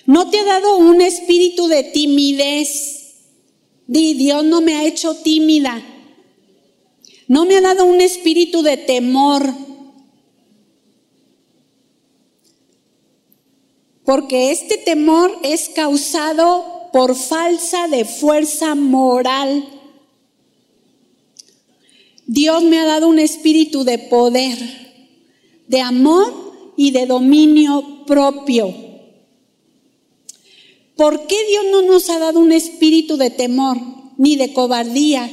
No 0.05 0.29
te 0.31 0.39
ha 0.39 0.45
dado 0.45 0.77
un 0.77 1.01
espíritu 1.01 1.67
de 1.67 1.83
timidez. 1.83 3.15
Di, 3.87 4.15
Dios 4.15 4.45
no 4.45 4.61
me 4.61 4.75
ha 4.75 4.85
hecho 4.85 5.15
tímida. 5.15 5.83
No 7.27 7.47
me 7.47 7.57
ha 7.57 7.61
dado 7.63 7.87
un 7.87 8.01
espíritu 8.01 8.63
de 8.63 8.77
temor. 8.77 9.51
Porque 14.05 14.51
este 14.51 14.77
temor 14.77 15.39
es 15.43 15.71
causado 15.71 16.91
por 16.93 17.15
falsa 17.15 17.89
de 17.89 18.05
fuerza 18.05 18.75
moral. 18.75 19.78
Dios 22.29 22.63
me 22.63 22.79
ha 22.79 22.85
dado 22.85 23.09
un 23.09 23.19
espíritu 23.19 23.85
de 23.85 23.99
poder, 23.99 24.59
de 25.67 25.81
amor 25.81 26.75
y 26.77 26.91
de 26.91 27.07
dominio 27.07 28.05
propio. 28.07 28.75
¿Por 30.95 31.27
qué 31.27 31.37
Dios 31.49 31.65
no 31.73 31.83
nos 31.83 32.11
ha 32.11 32.19
dado 32.19 32.39
un 32.39 32.53
espíritu 32.53 33.17
de 33.17 33.31
temor 33.31 33.79
ni 34.19 34.37
de 34.37 34.53
cobardía? 34.53 35.31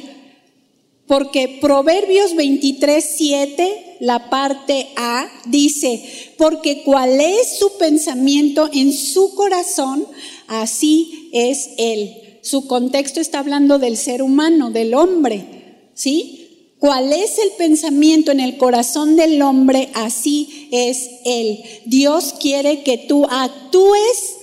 Porque 1.05 1.57
Proverbios 1.59 2.33
23, 2.33 3.05
7, 3.17 3.97
la 3.99 4.29
parte 4.29 4.87
A, 4.95 5.29
dice, 5.47 6.01
porque 6.37 6.83
cuál 6.83 7.19
es 7.19 7.59
su 7.59 7.77
pensamiento 7.77 8.69
en 8.71 8.93
su 8.93 9.35
corazón, 9.35 10.07
así 10.47 11.29
es 11.33 11.71
él. 11.77 12.39
Su 12.41 12.67
contexto 12.67 13.19
está 13.19 13.39
hablando 13.39 13.79
del 13.79 13.97
ser 13.97 14.21
humano, 14.21 14.71
del 14.71 14.93
hombre, 14.93 15.89
¿sí? 15.93 16.44
¿Cuál 16.79 17.13
es 17.13 17.39
el 17.39 17.51
pensamiento 17.57 18.31
en 18.31 18.39
el 18.39 18.57
corazón 18.57 19.15
del 19.15 19.41
hombre? 19.41 19.89
Así 19.93 20.69
es 20.71 21.09
él. 21.25 21.63
Dios 21.85 22.35
quiere 22.39 22.83
que 22.83 22.97
tú 22.97 23.25
actúes 23.25 24.35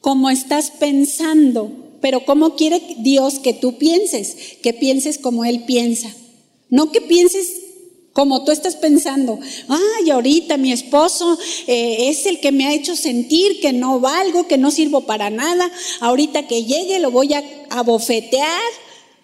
como 0.00 0.30
estás 0.30 0.70
pensando 0.70 1.82
pero 2.02 2.24
¿cómo 2.26 2.56
quiere 2.56 2.82
Dios 2.98 3.38
que 3.38 3.54
tú 3.54 3.78
pienses? 3.78 4.36
Que 4.60 4.74
pienses 4.74 5.18
como 5.18 5.46
Él 5.46 5.62
piensa. 5.64 6.12
No 6.68 6.90
que 6.90 7.00
pienses 7.00 7.60
como 8.12 8.44
tú 8.44 8.50
estás 8.50 8.74
pensando. 8.74 9.38
Ay, 9.68 10.10
ahorita 10.10 10.56
mi 10.56 10.72
esposo 10.72 11.38
eh, 11.68 12.10
es 12.10 12.26
el 12.26 12.40
que 12.40 12.50
me 12.50 12.66
ha 12.66 12.74
hecho 12.74 12.96
sentir 12.96 13.60
que 13.60 13.72
no 13.72 14.00
valgo, 14.00 14.48
que 14.48 14.58
no 14.58 14.72
sirvo 14.72 15.02
para 15.02 15.30
nada. 15.30 15.70
Ahorita 16.00 16.48
que 16.48 16.64
llegue 16.64 16.98
lo 16.98 17.12
voy 17.12 17.34
a 17.34 17.44
abofetear 17.70 18.60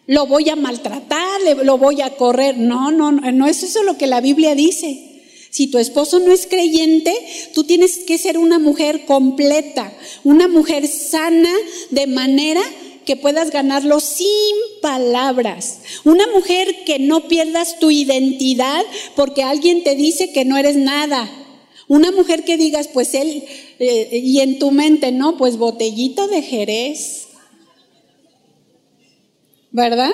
lo 0.09 0.27
voy 0.27 0.49
a 0.49 0.57
maltratar, 0.57 1.41
lo 1.63 1.77
voy 1.77 2.01
a 2.01 2.17
correr. 2.17 2.57
No, 2.57 2.91
no, 2.91 3.13
no 3.13 3.47
es 3.47 3.63
eso 3.63 3.83
lo 3.83 3.99
que 3.99 4.07
la 4.07 4.23
Biblia 4.23 4.55
dice. 4.55 5.05
Si 5.51 5.67
tu 5.67 5.79
esposo 5.79 6.19
no 6.19 6.33
es 6.33 6.47
creyente, 6.47 7.15
tú 7.55 7.65
tienes 7.65 7.99
que 7.99 8.17
ser 8.17 8.39
una 8.39 8.59
mujer 8.59 9.05
completa, 9.05 9.93
una 10.25 10.49
mujer 10.49 10.89
sana 10.89 11.53
de 11.91 12.07
manera 12.07 12.63
que 13.05 13.17
puedas 13.17 13.51
ganarlo 13.51 14.01
sin 14.01 14.27
palabras. 14.81 15.81
Una 16.05 16.27
mujer 16.29 16.85
que 16.87 16.99
no 16.99 17.29
pierdas 17.29 17.79
tu 17.79 17.91
identidad 17.91 18.85
porque 19.15 19.43
alguien 19.43 19.85
te 19.85 19.95
dice 19.95 20.33
que 20.33 20.47
no 20.47 20.57
eres 20.57 20.77
nada. 20.77 21.31
Una 21.87 22.13
mujer 22.13 22.45
que 22.45 22.57
digas, 22.57 22.89
pues 22.89 23.13
él, 23.13 23.45
eh, 23.79 24.21
y 24.23 24.41
en 24.41 24.59
tu 24.59 24.71
mente, 24.71 25.13
no, 25.13 25.37
pues 25.37 25.59
botellita 25.59 26.27
de 26.29 26.41
Jerez. 26.43 27.28
¿Verdad? 29.71 30.13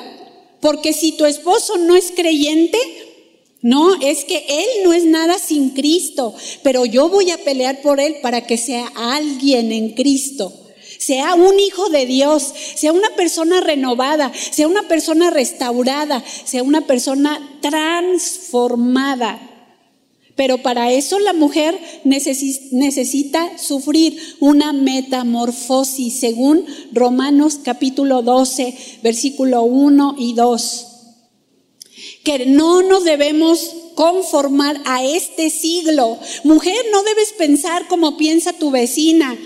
Porque 0.61 0.93
si 0.93 1.13
tu 1.13 1.27
esposo 1.27 1.77
no 1.79 1.95
es 1.95 2.13
creyente, 2.15 2.79
no, 3.65 3.95
es 4.03 4.25
que 4.27 4.45
Él 4.49 4.67
no 4.85 4.93
es 4.93 5.05
nada 5.05 5.39
sin 5.39 5.71
Cristo, 5.71 6.35
pero 6.63 6.85
yo 6.85 7.09
voy 7.09 7.31
a 7.31 7.39
pelear 7.39 7.81
por 7.81 7.99
Él 7.99 8.17
para 8.21 8.47
que 8.47 8.59
sea 8.59 8.93
alguien 8.95 9.73
en 9.73 9.95
Cristo, 9.95 10.53
sea 10.99 11.35
un 11.35 11.59
hijo 11.59 11.89
de 11.89 12.05
Dios, 12.05 12.53
sea 12.75 12.93
una 12.93 13.09
persona 13.17 13.61
renovada, 13.61 14.33
sea 14.35 14.69
una 14.69 14.87
persona 14.87 15.31
restaurada, 15.31 16.23
sea 16.45 16.63
una 16.63 16.87
persona 16.87 17.59
transformada. 17.63 19.54
Pero 20.37 20.59
para 20.59 20.93
eso 20.93 21.19
la 21.21 21.33
mujer 21.33 21.79
necesita 22.05 23.57
sufrir 23.57 24.19
una 24.41 24.73
metamorfosis, 24.73 26.19
según 26.19 26.67
Romanos 26.93 27.61
capítulo 27.63 28.23
12, 28.23 28.99
versículo 29.03 29.63
1 29.63 30.17
y 30.19 30.35
2 30.35 30.87
que 32.25 32.47
no 32.47 32.83
nos 32.83 33.05
debemos 33.05 33.71
conformar 33.95 34.81
a 34.87 35.05
este 35.05 35.51
siglo. 35.51 36.19
Mujer, 36.43 36.77
no 36.91 37.03
debes 37.03 37.33
pensar 37.33 37.87
como 37.87 38.17
piensa 38.17 38.55
tu 38.55 38.71
vecina. 38.71 39.39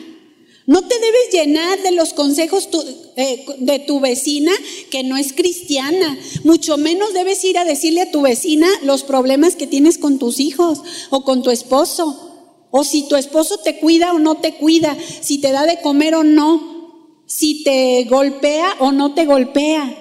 No 0.68 0.82
te 0.82 0.98
debes 0.98 1.30
llenar 1.32 1.82
de 1.82 1.92
los 1.92 2.12
consejos 2.12 2.68
eh, 3.16 3.46
de 3.58 3.78
tu 3.78 4.00
vecina 4.00 4.52
que 4.90 5.02
no 5.02 5.16
es 5.16 5.32
cristiana. 5.32 6.18
Mucho 6.44 6.76
menos 6.76 7.14
debes 7.14 7.42
ir 7.42 7.56
a 7.56 7.64
decirle 7.64 8.02
a 8.02 8.10
tu 8.10 8.20
vecina 8.20 8.68
los 8.82 9.02
problemas 9.02 9.56
que 9.56 9.66
tienes 9.66 9.96
con 9.96 10.18
tus 10.18 10.38
hijos 10.40 10.82
o 11.08 11.24
con 11.24 11.42
tu 11.42 11.50
esposo. 11.50 12.66
O 12.70 12.84
si 12.84 13.08
tu 13.08 13.16
esposo 13.16 13.60
te 13.60 13.78
cuida 13.78 14.12
o 14.12 14.18
no 14.18 14.42
te 14.42 14.56
cuida. 14.56 14.94
Si 15.22 15.40
te 15.40 15.52
da 15.52 15.64
de 15.64 15.80
comer 15.80 16.14
o 16.14 16.22
no. 16.22 17.22
Si 17.24 17.64
te 17.64 18.04
golpea 18.04 18.76
o 18.78 18.92
no 18.92 19.14
te 19.14 19.24
golpea. 19.24 19.96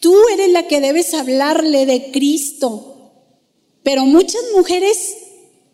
Tú 0.00 0.16
eres 0.32 0.50
la 0.50 0.66
que 0.66 0.80
debes 0.80 1.12
hablarle 1.12 1.84
de 1.84 2.10
Cristo. 2.10 3.12
Pero 3.82 4.06
muchas 4.06 4.40
mujeres 4.56 5.16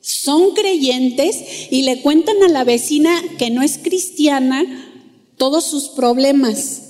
son 0.00 0.54
creyentes 0.54 1.36
y 1.70 1.82
le 1.82 2.00
cuentan 2.00 2.42
a 2.42 2.48
la 2.48 2.64
vecina 2.64 3.22
que 3.38 3.50
no 3.50 3.62
es 3.62 3.78
cristiana 3.78 4.64
todos 5.36 5.64
sus 5.64 5.88
problemas. 5.88 6.82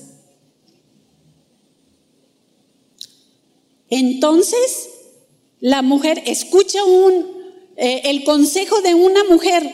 Entonces, 3.91 4.89
la 5.61 5.83
mujer 5.83 6.23
escucha 6.27 6.85
un, 6.85 7.27
eh, 7.77 8.03
el 8.05 8.25
consejo 8.25 8.81
de 8.83 8.95
una 8.95 9.25
mujer 9.25 9.69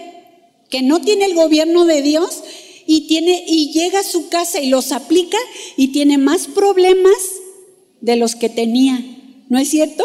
que 0.70 0.82
no 0.82 1.00
tiene 1.00 1.26
el 1.26 1.34
gobierno 1.34 1.84
de 1.84 2.02
Dios 2.02 2.42
y, 2.86 3.06
tiene, 3.06 3.44
y 3.46 3.72
llega 3.72 4.00
a 4.00 4.04
su 4.04 4.28
casa 4.28 4.60
y 4.60 4.68
los 4.68 4.92
aplica 4.92 5.38
y 5.76 5.88
tiene 5.88 6.18
más 6.18 6.46
problemas 6.46 7.16
de 8.00 8.16
los 8.16 8.36
que 8.36 8.48
tenía. 8.48 9.02
¿No 9.48 9.58
es 9.58 9.68
cierto? 9.68 10.04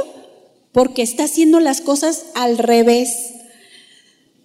Porque 0.72 1.02
está 1.02 1.24
haciendo 1.26 1.60
las 1.60 1.82
cosas 1.82 2.26
al 2.36 2.58
revés. 2.58 3.34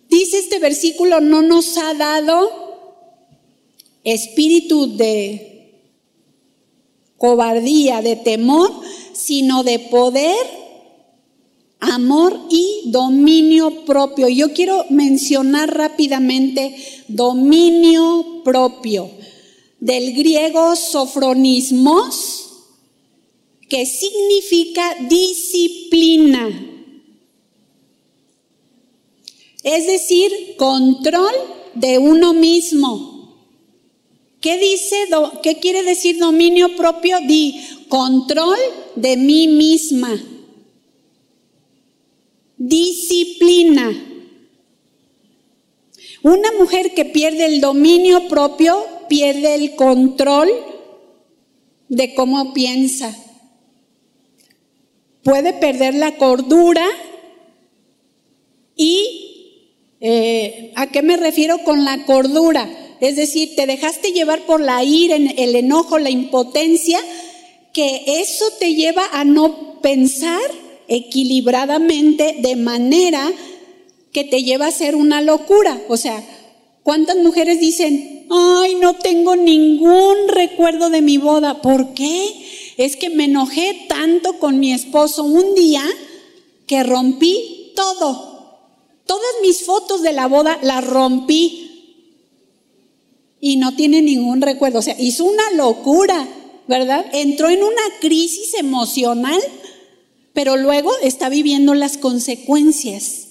Dice 0.09 0.39
este 0.39 0.59
versículo, 0.59 1.21
no 1.21 1.43
nos 1.43 1.77
ha 1.77 1.95
dado 1.95 2.65
espíritu 4.05 4.97
de 4.97 5.55
cobardía, 7.17 8.03
de 8.03 8.17
temor, 8.17 8.71
sino 9.15 9.63
de 9.65 9.79
poder, 9.79 10.37
amor 11.81 12.39
y 12.51 12.83
dominio 12.87 13.85
propio. 13.85 14.29
Yo 14.29 14.53
quiero 14.53 14.85
mencionar 14.91 15.75
rápidamente 15.75 16.77
dominio 17.09 18.43
propio. 18.45 19.11
Del 19.81 20.15
griego 20.15 20.77
sofronismos, 20.77 22.54
que 23.75 23.87
significa 23.87 24.95
disciplina. 25.09 26.49
Es 29.65 29.89
decir, 29.89 30.55
control 30.57 31.35
de 31.75 31.99
uno 31.99 32.35
mismo. 32.35 33.35
¿Qué 34.41 34.59
dice, 34.59 35.09
qué 35.43 35.59
quiere 35.59 35.83
decir 35.83 36.19
dominio 36.19 36.77
propio? 36.77 37.19
Di 37.27 37.61
control 37.89 38.59
de 38.95 39.17
mí 39.17 39.49
misma. 39.49 40.23
Disciplina. 42.57 43.91
Una 46.23 46.53
mujer 46.53 46.95
que 46.95 47.07
pierde 47.07 47.47
el 47.47 47.61
dominio 47.61 48.29
propio 48.29 48.87
pierde 49.09 49.57
el 49.57 49.75
control 49.75 50.49
de 51.89 52.15
cómo 52.15 52.55
piensa 52.55 53.19
puede 55.25 55.55
perder 55.55 55.95
la 55.95 56.17
cordura 56.17 56.87
y 58.77 59.25
eh, 60.01 60.73
¿a 60.77 60.89
qué 60.89 61.03
me 61.03 61.17
refiero 61.17 61.59
con 61.65 61.85
la 61.85 62.05
cordura? 62.05 62.69
Es 63.01 63.17
decir, 63.17 63.57
te 63.57 63.67
dejaste 63.67 64.13
llevar 64.13 64.43
por 64.43 64.61
la 64.61 64.85
ira, 64.85 65.17
el 65.17 65.57
enojo, 65.57 65.99
la 65.99 66.11
impotencia, 66.11 67.01
que 67.73 68.05
eso 68.07 68.45
te 68.59 68.75
lleva 68.75 69.03
a 69.13 69.25
no 69.25 69.81
pensar 69.81 70.41
equilibradamente 70.89 72.37
de 72.39 72.57
manera 72.57 73.33
que 74.13 74.25
te 74.25 74.43
lleva 74.43 74.67
a 74.67 74.73
ser 74.73 74.95
una 74.95 75.23
locura. 75.23 75.81
O 75.89 75.97
sea, 75.97 76.23
¿cuántas 76.83 77.17
mujeres 77.17 77.61
dicen, 77.61 78.27
ay, 78.31 78.77
no 78.77 78.95
tengo 78.95 79.37
ningún 79.37 80.29
recuerdo 80.29 80.89
de 80.91 81.03
mi 81.03 81.19
boda? 81.19 81.61
¿Por 81.63 81.95
qué? 81.95 82.29
Es 82.77 82.97
que 82.97 83.11
me 83.11 83.25
enojé 83.25 83.87
tanto 83.89 84.39
con 84.39 84.59
mi 84.59 84.73
esposo 84.73 85.25
un 85.25 85.55
día 85.55 85.85
que 86.67 86.83
rompí 86.83 87.73
todo. 87.77 88.33
Todas 89.07 89.31
mis 89.43 89.65
fotos 89.65 90.03
de 90.03 90.13
la 90.13 90.27
boda 90.27 90.59
las 90.63 90.87
rompí 90.87 91.71
y 93.41 93.57
no 93.57 93.77
tiene 93.77 94.03
ningún 94.03 94.41
recuerdo. 94.41 94.79
O 94.79 94.83
sea, 94.83 94.97
hizo 94.99 95.25
una 95.25 95.51
locura, 95.53 96.27
¿verdad? 96.67 97.05
Entró 97.13 97.51
en 97.51 97.63
una 97.63 97.83
crisis 98.01 98.55
emocional, 98.55 99.41
pero 100.33 100.57
luego 100.57 100.91
está 101.03 101.29
viviendo 101.29 101.75
las 101.75 101.99
consecuencias. 101.99 103.25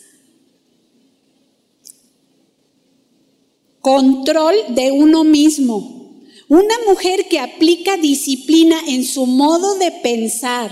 control 3.83 4.55
de 4.69 4.91
uno 4.91 5.25
mismo. 5.25 6.02
Una 6.49 6.75
mujer 6.87 7.27
que 7.27 7.39
aplica 7.39 7.97
disciplina 7.97 8.79
en 8.87 9.05
su 9.05 9.25
modo 9.25 9.75
de 9.75 9.91
pensar 9.91 10.71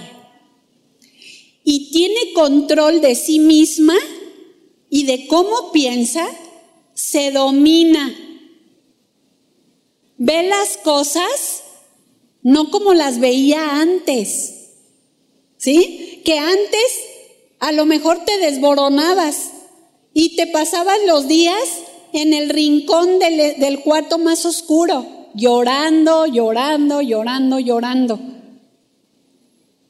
y 1.64 1.92
tiene 1.92 2.34
control 2.34 3.02
de 3.02 3.16
sí 3.16 3.40
misma 3.40 3.96
y 4.90 5.06
de 5.06 5.28
cómo 5.28 5.72
piensa, 5.72 6.28
se 6.94 7.32
domina. 7.32 8.14
Ve 10.18 10.44
las 10.44 10.78
cosas 10.78 11.64
no 12.44 12.70
como 12.72 12.94
las 12.94 13.20
veía 13.20 13.82
antes. 13.82 14.56
¿Sí? 15.58 16.22
Que 16.26 16.40
antes 16.40 17.02
a 17.60 17.72
lo 17.72 17.86
mejor 17.86 18.26
te 18.26 18.38
desboronabas 18.40 19.52
y 20.14 20.36
te 20.36 20.48
pasabas 20.48 20.98
los 21.06 21.28
días 21.28 21.64
en 22.14 22.34
el 22.34 22.50
rincón 22.50 23.20
del, 23.20 23.60
del 23.60 23.80
cuarto 23.82 24.18
más 24.18 24.46
oscuro, 24.46 25.06
llorando, 25.34 26.26
llorando, 26.26 27.02
llorando, 27.02 27.60
llorando. 27.60 28.20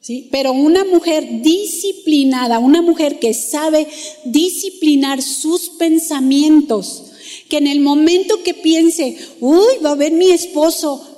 ¿Sí? 0.00 0.28
Pero 0.32 0.52
una 0.52 0.84
mujer 0.84 1.42
disciplinada, 1.42 2.58
una 2.58 2.82
mujer 2.82 3.20
que 3.20 3.34
sabe 3.34 3.86
disciplinar 4.24 5.22
sus 5.22 5.70
pensamientos, 5.70 7.12
que 7.48 7.58
en 7.58 7.68
el 7.68 7.80
momento 7.80 8.42
que 8.42 8.52
piense, 8.52 9.16
uy, 9.40 9.78
va 9.84 9.92
a 9.92 9.96
ver 9.96 10.12
mi 10.12 10.30
esposo, 10.30 11.12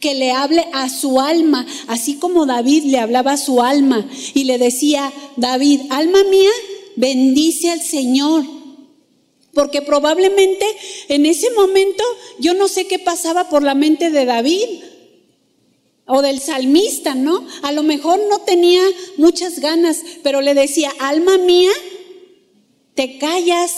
que 0.00 0.14
le 0.14 0.32
hable 0.32 0.66
a 0.72 0.88
su 0.88 1.20
alma, 1.20 1.66
así 1.86 2.14
como 2.14 2.46
David 2.46 2.84
le 2.84 2.98
hablaba 2.98 3.32
a 3.32 3.36
su 3.36 3.62
alma 3.62 4.08
y 4.34 4.44
le 4.44 4.58
decía, 4.58 5.12
David, 5.36 5.82
alma 5.90 6.22
mía, 6.24 6.50
bendice 6.96 7.70
al 7.70 7.80
Señor. 7.80 8.55
Porque 9.56 9.80
probablemente 9.80 10.66
en 11.08 11.24
ese 11.24 11.50
momento 11.52 12.04
yo 12.38 12.52
no 12.52 12.68
sé 12.68 12.86
qué 12.86 12.98
pasaba 12.98 13.48
por 13.48 13.62
la 13.62 13.74
mente 13.74 14.10
de 14.10 14.26
David 14.26 14.68
o 16.04 16.20
del 16.20 16.40
salmista, 16.40 17.14
¿no? 17.14 17.42
A 17.62 17.72
lo 17.72 17.82
mejor 17.82 18.20
no 18.28 18.40
tenía 18.40 18.82
muchas 19.16 19.58
ganas, 19.60 20.02
pero 20.22 20.42
le 20.42 20.52
decía, 20.52 20.92
alma 20.98 21.38
mía, 21.38 21.70
te 22.94 23.16
callas. 23.16 23.72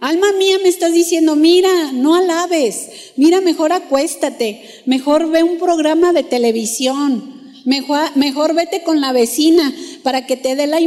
Alma 0.00 0.32
mía, 0.32 0.58
me 0.62 0.70
estás 0.70 0.94
diciendo, 0.94 1.36
mira, 1.36 1.92
no 1.92 2.14
alabes, 2.14 2.88
mira, 3.16 3.42
mejor 3.42 3.72
acuéstate, 3.72 4.82
mejor 4.86 5.30
ve 5.30 5.42
un 5.42 5.58
programa 5.58 6.14
de 6.14 6.22
televisión, 6.22 7.52
mejor, 7.64 8.54
vete 8.54 8.82
con 8.82 9.00
la 9.02 9.12
vecina 9.12 9.74
para 10.02 10.26
que 10.26 10.36
te 10.36 10.54
dé 10.54 10.66
la 10.66 10.80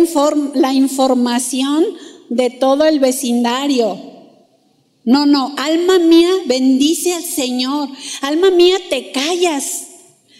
información 0.73 1.85
de 2.29 2.49
todo 2.49 2.85
el 2.85 2.99
vecindario. 2.99 3.99
No, 5.03 5.25
no, 5.25 5.55
alma 5.57 5.99
mía, 5.99 6.31
bendice 6.45 7.13
al 7.13 7.23
Señor. 7.23 7.89
Alma 8.21 8.51
mía, 8.51 8.77
te 8.89 9.11
callas. 9.11 9.87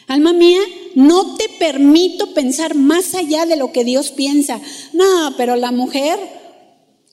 Alma 0.07 0.33
mía, 0.33 0.61
no 0.95 1.35
te 1.35 1.49
permito 1.49 2.33
pensar 2.33 2.75
más 2.75 3.15
allá 3.15 3.45
de 3.45 3.55
lo 3.55 3.71
que 3.71 3.83
Dios 3.83 4.11
piensa. 4.11 4.59
No, 4.93 5.33
pero 5.37 5.55
la 5.55 5.71
mujer 5.71 6.19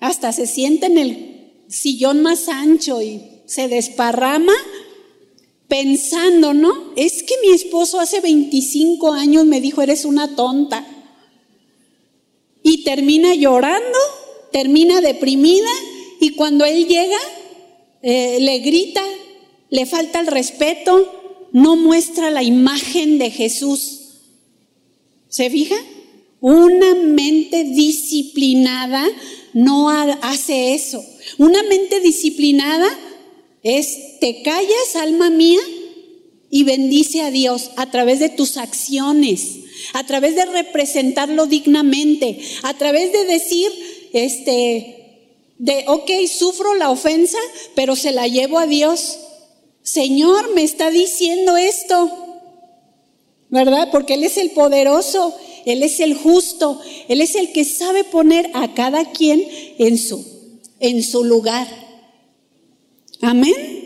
hasta 0.00 0.32
se 0.32 0.46
siente 0.46 0.86
en 0.86 0.98
el 0.98 1.64
sillón 1.68 2.22
más 2.22 2.48
ancho 2.48 3.02
y 3.02 3.22
se 3.46 3.68
desparrama 3.68 4.52
pensando, 5.68 6.54
¿no? 6.54 6.92
Es 6.96 7.22
que 7.22 7.34
mi 7.42 7.52
esposo 7.52 8.00
hace 8.00 8.20
25 8.20 9.12
años 9.12 9.46
me 9.46 9.60
dijo, 9.60 9.82
eres 9.82 10.04
una 10.04 10.34
tonta. 10.36 10.86
Y 12.62 12.82
termina 12.84 13.34
llorando, 13.34 13.98
termina 14.52 15.00
deprimida 15.00 15.70
y 16.20 16.30
cuando 16.30 16.64
él 16.64 16.86
llega, 16.86 17.18
eh, 18.02 18.38
le 18.40 18.58
grita, 18.60 19.04
le 19.70 19.86
falta 19.86 20.20
el 20.20 20.26
respeto, 20.26 21.48
no 21.52 21.76
muestra 21.76 22.30
la 22.30 22.42
imagen 22.42 23.18
de 23.18 23.30
Jesús. 23.30 24.00
¿Se 25.28 25.50
fija? 25.50 25.76
Una 26.40 26.94
mente 26.94 27.64
disciplinada 27.64 29.06
no 29.52 29.88
hace 29.88 30.74
eso. 30.74 31.04
Una 31.38 31.62
mente 31.62 32.00
disciplinada 32.00 32.86
es, 33.62 34.18
te 34.20 34.42
callas, 34.42 34.96
alma 34.96 35.30
mía, 35.30 35.60
y 36.50 36.64
bendice 36.64 37.22
a 37.22 37.30
Dios 37.30 37.70
a 37.76 37.90
través 37.90 38.20
de 38.20 38.28
tus 38.28 38.56
acciones, 38.56 39.56
a 39.92 40.04
través 40.06 40.36
de 40.36 40.44
representarlo 40.44 41.46
dignamente, 41.46 42.38
a 42.62 42.74
través 42.74 43.12
de 43.12 43.24
decir, 43.24 43.70
este, 44.12 44.96
de, 45.58 45.84
ok, 45.88 46.10
sufro 46.28 46.74
la 46.74 46.90
ofensa, 46.90 47.38
pero 47.74 47.96
se 47.96 48.12
la 48.12 48.28
llevo 48.28 48.58
a 48.58 48.66
Dios. 48.66 49.18
Señor, 49.82 50.52
me 50.54 50.62
está 50.62 50.90
diciendo 50.90 51.56
esto, 51.56 52.10
¿verdad? 53.48 53.88
Porque 53.90 54.14
Él 54.14 54.24
es 54.24 54.36
el 54.36 54.50
poderoso, 54.50 55.34
Él 55.64 55.82
es 55.82 56.00
el 56.00 56.14
justo, 56.14 56.80
Él 57.08 57.20
es 57.20 57.34
el 57.36 57.52
que 57.52 57.64
sabe 57.64 58.04
poner 58.04 58.50
a 58.54 58.74
cada 58.74 59.12
quien 59.12 59.46
en 59.78 59.96
su, 59.98 60.24
en 60.80 61.02
su 61.02 61.24
lugar. 61.24 61.68
Amén. 63.22 63.76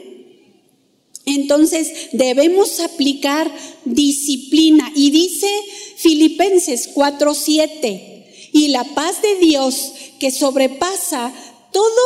Entonces 1.27 2.09
debemos 2.13 2.81
aplicar 2.81 3.51
disciplina. 3.85 4.91
Y 4.95 5.11
dice 5.11 5.49
Filipenses 5.97 6.91
4:7, 6.95 8.51
y 8.53 8.69
la 8.69 8.85
paz 8.85 9.23
de 9.23 9.37
Dios 9.37 9.93
que 10.21 10.31
sobrepasa 10.31 11.33
todo 11.73 12.01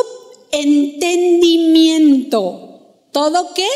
entendimiento 0.51 2.65
¿Todo 3.15 3.53
qué? 3.53 3.69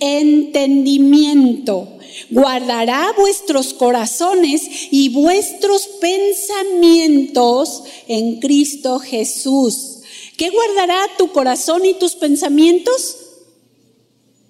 Entendimiento. 0.00 1.86
Guardará 2.30 3.14
vuestros 3.16 3.74
corazones 3.74 4.62
y 4.90 5.10
vuestros 5.10 5.86
pensamientos 6.00 7.84
en 8.08 8.40
Cristo 8.40 8.98
Jesús. 8.98 10.00
¿Qué 10.36 10.50
guardará 10.50 10.98
tu 11.16 11.30
corazón 11.30 11.86
y 11.86 11.94
tus 11.94 12.16
pensamientos? 12.16 13.18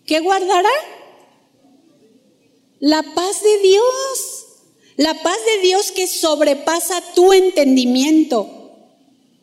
¿Qué 0.06 0.20
guardará? 0.20 0.70
La 2.80 3.02
paz 3.02 3.42
de 3.42 3.68
Dios. 3.68 4.41
La 4.96 5.14
paz 5.22 5.36
de 5.46 5.66
Dios 5.66 5.92
que 5.92 6.06
sobrepasa 6.06 7.02
tu 7.14 7.32
entendimiento. 7.32 8.48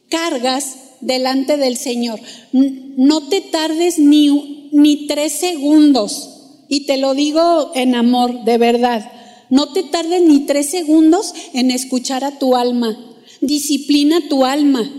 cargas 0.09 0.77
delante 1.01 1.57
del 1.57 1.77
Señor. 1.77 2.21
No 2.53 3.29
te 3.29 3.41
tardes 3.41 3.99
ni, 3.99 4.71
ni 4.73 5.07
tres 5.07 5.33
segundos. 5.33 6.31
Y 6.69 6.87
te 6.87 6.97
lo 6.97 7.15
digo 7.15 7.73
en 7.75 7.95
amor, 7.95 8.45
de 8.45 8.59
verdad. 8.59 9.13
No 9.51 9.73
te 9.73 9.83
tardes 9.83 10.23
ni 10.23 10.47
tres 10.47 10.71
segundos 10.71 11.35
en 11.53 11.71
escuchar 11.71 12.25
a 12.25 12.39
tu 12.39 12.57
alma. 12.57 12.99
Disciplina 13.41 14.29
tu 14.29 14.45
alma. 14.45 14.91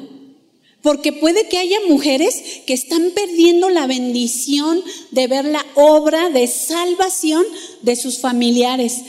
Porque 0.86 1.12
puede 1.12 1.50
que 1.50 1.58
haya 1.58 1.80
mujeres 1.90 2.62
que 2.66 2.74
están 2.74 3.12
perdiendo 3.14 3.70
la 3.70 3.88
bendición 3.88 4.82
de 5.12 5.28
ver 5.28 5.44
la 5.44 5.66
obra 5.76 6.30
de 6.30 6.48
salvación 6.48 7.44
de 7.82 7.98
sus 7.98 8.20
familiares. 8.20 9.02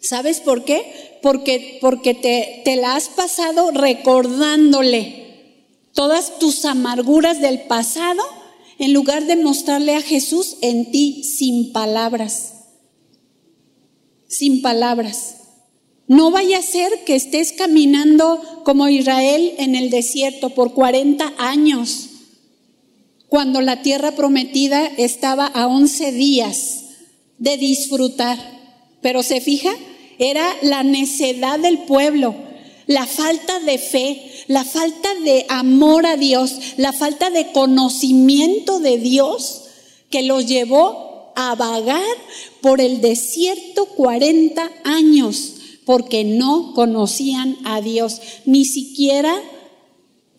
¿Sabes 0.00 0.40
por 0.40 0.64
qué? 0.64 1.14
porque, 1.24 1.78
porque 1.80 2.12
te, 2.12 2.60
te 2.66 2.76
la 2.76 2.96
has 2.96 3.08
pasado 3.08 3.70
recordándole 3.70 5.62
todas 5.94 6.38
tus 6.38 6.66
amarguras 6.66 7.40
del 7.40 7.62
pasado 7.62 8.22
en 8.78 8.92
lugar 8.92 9.24
de 9.24 9.36
mostrarle 9.36 9.94
a 9.94 10.02
Jesús 10.02 10.58
en 10.60 10.90
ti 10.90 11.24
sin 11.24 11.72
palabras. 11.72 12.66
Sin 14.28 14.60
palabras. 14.60 15.36
No 16.06 16.30
vaya 16.30 16.58
a 16.58 16.62
ser 16.62 17.04
que 17.04 17.14
estés 17.14 17.52
caminando 17.52 18.40
como 18.64 18.88
Israel 18.88 19.54
en 19.58 19.74
el 19.74 19.90
desierto 19.90 20.50
por 20.50 20.74
40 20.74 21.34
años, 21.38 22.10
cuando 23.28 23.60
la 23.60 23.82
tierra 23.82 24.12
prometida 24.12 24.86
estaba 24.86 25.46
a 25.46 25.66
11 25.66 26.12
días 26.12 26.84
de 27.38 27.56
disfrutar. 27.56 28.38
Pero 29.00 29.22
se 29.22 29.40
fija, 29.40 29.74
era 30.18 30.46
la 30.62 30.82
necedad 30.82 31.58
del 31.58 31.78
pueblo, 31.78 32.34
la 32.86 33.06
falta 33.06 33.60
de 33.60 33.78
fe, 33.78 34.30
la 34.46 34.64
falta 34.64 35.08
de 35.24 35.46
amor 35.48 36.06
a 36.06 36.16
Dios, 36.16 36.56
la 36.76 36.92
falta 36.92 37.30
de 37.30 37.50
conocimiento 37.52 38.78
de 38.78 38.98
Dios 38.98 39.62
que 40.10 40.22
los 40.22 40.46
llevó 40.46 41.32
a 41.34 41.54
vagar 41.54 42.16
por 42.60 42.80
el 42.80 43.00
desierto 43.00 43.86
40 43.86 44.70
años, 44.84 45.53
porque 45.84 46.24
no 46.24 46.72
conocían 46.74 47.56
a 47.64 47.80
Dios, 47.80 48.20
ni 48.46 48.64
siquiera 48.64 49.34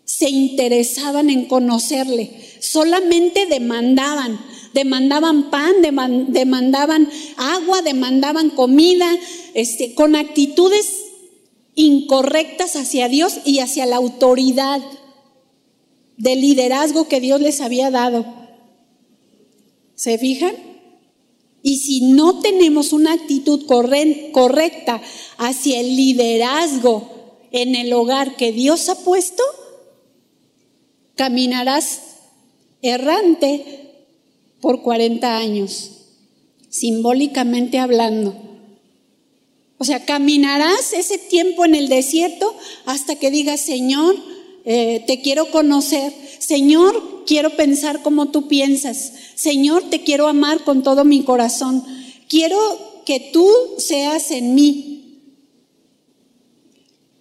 se 0.04 0.30
interesaban 0.30 1.30
en 1.30 1.46
conocerle, 1.46 2.30
solamente 2.60 3.46
demandaban, 3.46 4.38
demandaban 4.72 5.50
pan, 5.50 5.74
demandaban 6.28 7.08
agua, 7.36 7.82
demandaban 7.82 8.50
comida, 8.50 9.10
este, 9.54 9.94
con 9.94 10.16
actitudes 10.16 11.04
incorrectas 11.74 12.76
hacia 12.76 13.08
Dios 13.08 13.38
y 13.44 13.58
hacia 13.58 13.86
la 13.86 13.96
autoridad 13.96 14.80
del 16.16 16.40
liderazgo 16.40 17.08
que 17.08 17.20
Dios 17.20 17.40
les 17.40 17.60
había 17.60 17.90
dado. 17.90 18.24
¿Se 19.94 20.18
fijan? 20.18 20.65
Y 21.66 21.78
si 21.78 22.00
no 22.00 22.38
tenemos 22.38 22.92
una 22.92 23.12
actitud 23.12 23.66
correcta 23.66 25.02
hacia 25.36 25.80
el 25.80 25.96
liderazgo 25.96 27.40
en 27.50 27.74
el 27.74 27.92
hogar 27.92 28.36
que 28.36 28.52
Dios 28.52 28.88
ha 28.88 28.94
puesto, 29.02 29.42
caminarás 31.16 32.02
errante 32.82 34.06
por 34.60 34.82
40 34.82 35.38
años, 35.38 35.90
simbólicamente 36.68 37.80
hablando. 37.80 38.36
O 39.78 39.84
sea, 39.84 40.04
caminarás 40.04 40.92
ese 40.92 41.18
tiempo 41.18 41.64
en 41.64 41.74
el 41.74 41.88
desierto 41.88 42.56
hasta 42.84 43.16
que 43.16 43.32
digas, 43.32 43.60
Señor, 43.60 44.14
eh, 44.66 45.04
te 45.06 45.22
quiero 45.22 45.50
conocer. 45.52 46.12
Señor, 46.40 47.24
quiero 47.24 47.50
pensar 47.56 48.02
como 48.02 48.30
tú 48.30 48.48
piensas. 48.48 49.12
Señor, 49.36 49.84
te 49.88 50.02
quiero 50.02 50.26
amar 50.26 50.64
con 50.64 50.82
todo 50.82 51.04
mi 51.04 51.22
corazón. 51.22 51.84
Quiero 52.28 52.58
que 53.06 53.30
tú 53.32 53.48
seas 53.78 54.32
en 54.32 54.56
mí. 54.56 54.92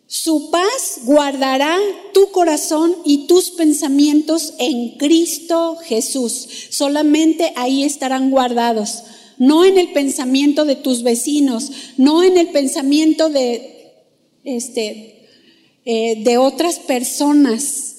Su 0.08 0.50
paz 0.50 1.02
guardará 1.04 1.78
tu 2.14 2.32
corazón 2.32 2.96
y 3.06 3.28
tus 3.28 3.52
pensamientos 3.52 4.56
en 4.58 4.98
Cristo 4.98 5.78
Jesús. 5.84 6.48
Solamente 6.72 7.54
ahí 7.56 7.84
estarán 7.84 8.32
guardados. 8.32 9.04
No 9.38 9.66
en 9.66 9.78
el 9.78 9.92
pensamiento 9.92 10.66
de 10.66 10.78
tus 10.78 11.04
vecinos, 11.04 11.70
no 11.98 12.24
en 12.24 12.38
el 12.38 12.48
pensamiento 12.50 13.30
de, 13.30 13.94
este, 14.46 15.15
eh, 15.86 16.24
de 16.24 16.38
otras 16.38 16.80
personas. 16.80 17.95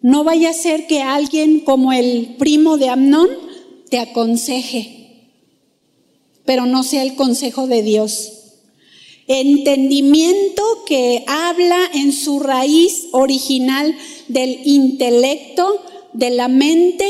No 0.00 0.24
vaya 0.24 0.50
a 0.50 0.54
ser 0.54 0.86
que 0.86 1.02
alguien 1.02 1.60
como 1.60 1.92
el 1.92 2.34
primo 2.38 2.76
de 2.76 2.88
Amnón 2.88 3.30
te 3.88 3.98
aconseje, 3.98 5.30
pero 6.44 6.66
no 6.66 6.82
sea 6.82 7.02
el 7.02 7.14
consejo 7.14 7.66
de 7.66 7.82
Dios. 7.82 8.32
Entendimiento 9.26 10.62
que 10.84 11.24
habla 11.26 11.78
en 11.94 12.12
su 12.12 12.40
raíz 12.40 13.06
original 13.12 13.96
del 14.28 14.60
intelecto, 14.64 15.80
de 16.12 16.30
la 16.30 16.48
mente, 16.48 17.08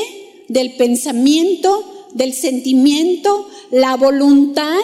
del 0.48 0.74
pensamiento, 0.74 2.10
del 2.12 2.32
sentimiento, 2.32 3.48
la 3.70 3.96
voluntad, 3.96 4.78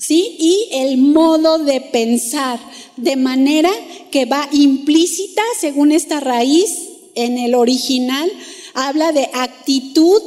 ¿sí? 0.00 0.36
Y 0.40 0.68
el 0.72 0.96
modo 0.96 1.58
de 1.58 1.80
pensar, 1.80 2.58
de 2.96 3.16
manera 3.16 3.70
que 4.10 4.24
va 4.24 4.48
implícita, 4.50 5.42
según 5.60 5.92
esta 5.92 6.18
raíz, 6.18 6.88
en 7.14 7.38
el 7.38 7.54
original, 7.54 8.32
habla 8.74 9.12
de 9.12 9.28
actitud, 9.34 10.22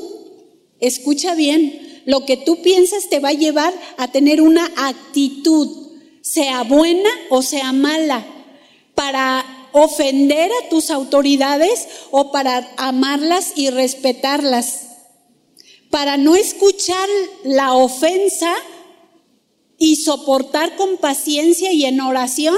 escucha 0.79 1.33
bien, 1.33 2.01
lo 2.05 2.25
que 2.25 2.37
tú 2.37 2.61
piensas 2.61 3.09
te 3.09 3.19
va 3.19 3.29
a 3.29 3.33
llevar 3.33 3.73
a 3.97 4.09
tener 4.09 4.41
una 4.41 4.71
actitud, 4.75 5.89
sea 6.21 6.63
buena 6.63 7.09
o 7.29 7.41
sea 7.41 7.73
mala, 7.73 8.25
para 8.93 9.43
ofender 9.71 10.51
a 10.51 10.69
tus 10.69 10.91
autoridades 10.91 11.87
o 12.11 12.31
para 12.31 12.69
amarlas 12.77 13.53
y 13.55 13.71
respetarlas, 13.71 14.81
para 15.89 16.17
no 16.17 16.35
escuchar 16.35 17.09
la 17.43 17.73
ofensa 17.73 18.53
y 19.83 19.97
soportar 19.97 20.77
con 20.77 20.95
paciencia 20.95 21.73
y 21.73 21.83
en 21.83 21.99
oración 21.99 22.55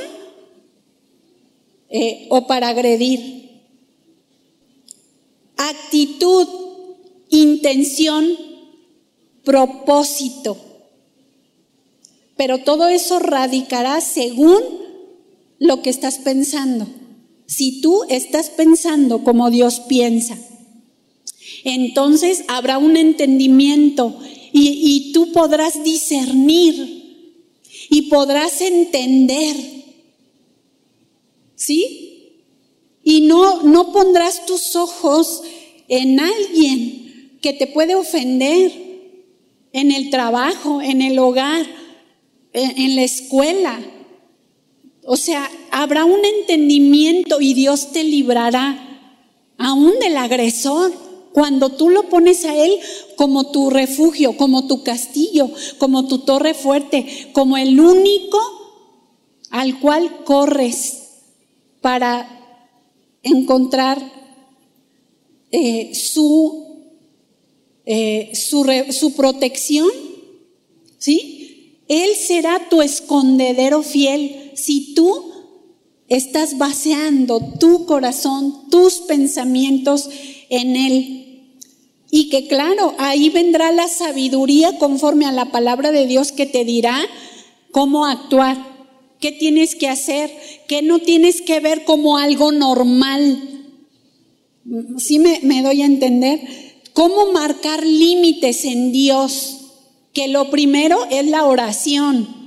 eh, 1.89 2.27
o 2.29 2.45
para 2.45 2.69
agredir. 2.69 3.63
Actitud, 5.57 6.47
intención, 7.31 8.29
propósito. 9.43 10.55
Pero 12.37 12.59
todo 12.59 12.89
eso 12.89 13.17
radicará 13.17 14.01
según 14.01 14.61
lo 15.57 15.81
que 15.81 15.89
estás 15.89 16.19
pensando. 16.19 16.85
Si 17.47 17.81
tú 17.81 18.03
estás 18.07 18.51
pensando 18.51 19.23
como 19.23 19.49
Dios 19.49 19.79
piensa, 19.79 20.37
entonces 21.63 22.43
habrá 22.49 22.77
un 22.77 22.97
entendimiento 22.97 24.15
y, 24.57 25.11
tú 25.11 25.31
podrás 25.33 25.83
discernir 25.83 26.94
y 27.89 28.03
podrás 28.03 28.61
entender. 28.61 29.55
¿Sí? 31.55 32.43
Y 33.03 33.21
no, 33.21 33.63
no 33.63 33.91
pondrás 33.91 34.45
tus 34.45 34.75
ojos 34.75 35.43
en 35.87 36.19
alguien 36.19 37.37
que 37.41 37.53
te 37.53 37.67
puede 37.67 37.95
ofender 37.95 38.71
en 39.71 39.91
el 39.91 40.09
trabajo, 40.09 40.81
en 40.81 41.01
el 41.01 41.19
hogar, 41.19 41.65
en, 42.53 42.95
la 42.95 43.03
escuela. 43.03 43.79
O 45.03 45.17
sea, 45.17 45.51
habrá 45.69 46.05
un 46.05 46.23
entendimiento 46.23 47.41
y 47.41 47.53
Dios 47.53 47.91
te 47.91 48.03
librará 48.03 49.13
aún 49.57 49.99
del 49.99 50.17
agresor. 50.17 50.93
Cuando 51.35 51.69
tú 51.69 51.89
lo 51.89 52.09
pones 52.09 52.45
a 52.45 52.55
Él 52.55 52.71
como 53.17 53.51
tu 53.51 53.69
refugio, 53.69 54.37
como 54.37 54.67
tu 54.67 54.83
castillo, 54.83 55.51
como 55.77 56.07
tu 56.07 56.19
torre 56.19 56.53
fuerte, 56.53 57.29
como 57.33 57.57
el 57.57 57.77
único 57.77 58.39
al 59.49 59.81
cual 59.81 60.23
corres 60.23 61.03
para 61.81 62.63
encontrar 63.21 64.01
eh, 65.51 65.93
su 65.93 66.65
eh, 67.85 68.31
su, 68.33 69.13
protección, 69.15 69.89
¿sí? 70.97 71.81
Él 71.89 72.15
será 72.15 72.69
tu 72.69 72.81
escondedero 72.81 73.83
fiel 73.83 74.53
si 74.55 74.95
tú 74.95 75.33
estás 76.07 76.57
baseando 76.57 77.41
tu 77.59 77.85
corazón, 77.85 78.69
tus 78.71 79.01
pensamientos 79.01 80.09
en 80.49 80.75
Él. 80.75 81.24
Y 82.11 82.29
que 82.29 82.47
claro, 82.47 82.93
ahí 82.97 83.29
vendrá 83.29 83.71
la 83.71 83.87
sabiduría 83.87 84.77
conforme 84.77 85.25
a 85.25 85.31
la 85.31 85.51
palabra 85.51 85.91
de 85.91 86.07
Dios 86.07 86.31
que 86.31 86.45
te 86.45 86.63
dirá 86.63 86.99
cómo 87.71 88.05
actuar, 88.05 88.57
qué 89.19 89.31
tienes 89.31 89.75
que 89.75 89.89
hacer, 89.89 90.31
qué 90.67 90.81
no 90.81 90.99
tienes 90.99 91.41
que 91.41 91.59
ver 91.59 91.83
como 91.83 92.17
algo 92.17 92.51
normal. 92.51 93.65
¿Sí 94.97 95.19
me, 95.19 95.39
me 95.43 95.61
doy 95.61 95.81
a 95.81 95.85
entender? 95.85 96.39
¿Cómo 96.93 97.33
marcar 97.33 97.85
límites 97.85 98.63
en 98.65 98.91
Dios? 98.91 99.57
Que 100.13 100.27
lo 100.27 100.49
primero 100.49 101.05
es 101.11 101.25
la 101.25 101.45
oración. 101.45 102.44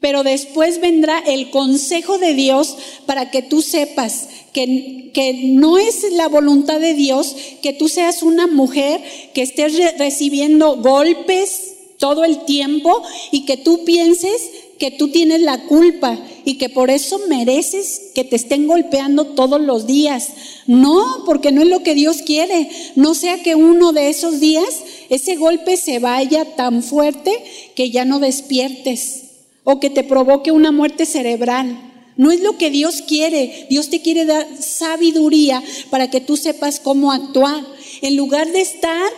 Pero 0.00 0.22
después 0.22 0.80
vendrá 0.80 1.18
el 1.18 1.50
consejo 1.50 2.18
de 2.18 2.34
Dios 2.34 2.76
para 3.06 3.30
que 3.30 3.42
tú 3.42 3.62
sepas 3.62 4.28
que, 4.52 5.10
que, 5.12 5.32
no 5.54 5.76
es 5.76 6.12
la 6.12 6.28
voluntad 6.28 6.78
de 6.80 6.94
Dios 6.94 7.34
que 7.62 7.72
tú 7.72 7.88
seas 7.88 8.22
una 8.22 8.46
mujer 8.46 9.02
que 9.34 9.42
estés 9.42 9.98
recibiendo 9.98 10.76
golpes 10.76 11.74
todo 11.98 12.24
el 12.24 12.44
tiempo 12.44 13.02
y 13.32 13.44
que 13.44 13.56
tú 13.56 13.84
pienses 13.84 14.50
que 14.78 14.90
tú 14.92 15.08
tienes 15.08 15.40
la 15.40 15.64
culpa 15.66 16.18
y 16.44 16.54
que 16.54 16.68
por 16.68 16.90
eso 16.90 17.20
mereces 17.28 18.12
que 18.14 18.24
te 18.24 18.36
estén 18.36 18.66
golpeando 18.66 19.26
todos 19.26 19.60
los 19.60 19.86
días. 19.86 20.28
No, 20.66 21.24
porque 21.26 21.52
no 21.52 21.62
es 21.62 21.68
lo 21.68 21.82
que 21.82 21.94
Dios 21.94 22.18
quiere. 22.22 22.70
No 22.94 23.14
sea 23.14 23.42
que 23.42 23.54
uno 23.54 23.92
de 23.92 24.08
esos 24.08 24.40
días 24.40 24.82
ese 25.08 25.36
golpe 25.36 25.76
se 25.76 25.98
vaya 25.98 26.56
tan 26.56 26.82
fuerte 26.82 27.42
que 27.74 27.90
ya 27.90 28.04
no 28.04 28.20
despiertes 28.20 29.24
o 29.70 29.80
que 29.80 29.90
te 29.90 30.02
provoque 30.02 30.50
una 30.50 30.72
muerte 30.72 31.04
cerebral. 31.04 31.78
No 32.16 32.30
es 32.30 32.40
lo 32.40 32.56
que 32.56 32.70
Dios 32.70 33.02
quiere. 33.02 33.66
Dios 33.68 33.90
te 33.90 34.00
quiere 34.00 34.24
dar 34.24 34.46
sabiduría 34.58 35.62
para 35.90 36.08
que 36.08 36.22
tú 36.22 36.38
sepas 36.38 36.80
cómo 36.80 37.12
actuar. 37.12 37.62
En 38.00 38.16
lugar 38.16 38.50
de 38.50 38.62
estar 38.62 39.10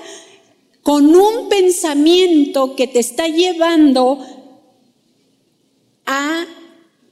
con 0.82 1.14
un 1.14 1.48
pensamiento 1.48 2.74
que 2.74 2.88
te 2.88 2.98
está 2.98 3.28
llevando 3.28 4.26
a 6.04 6.44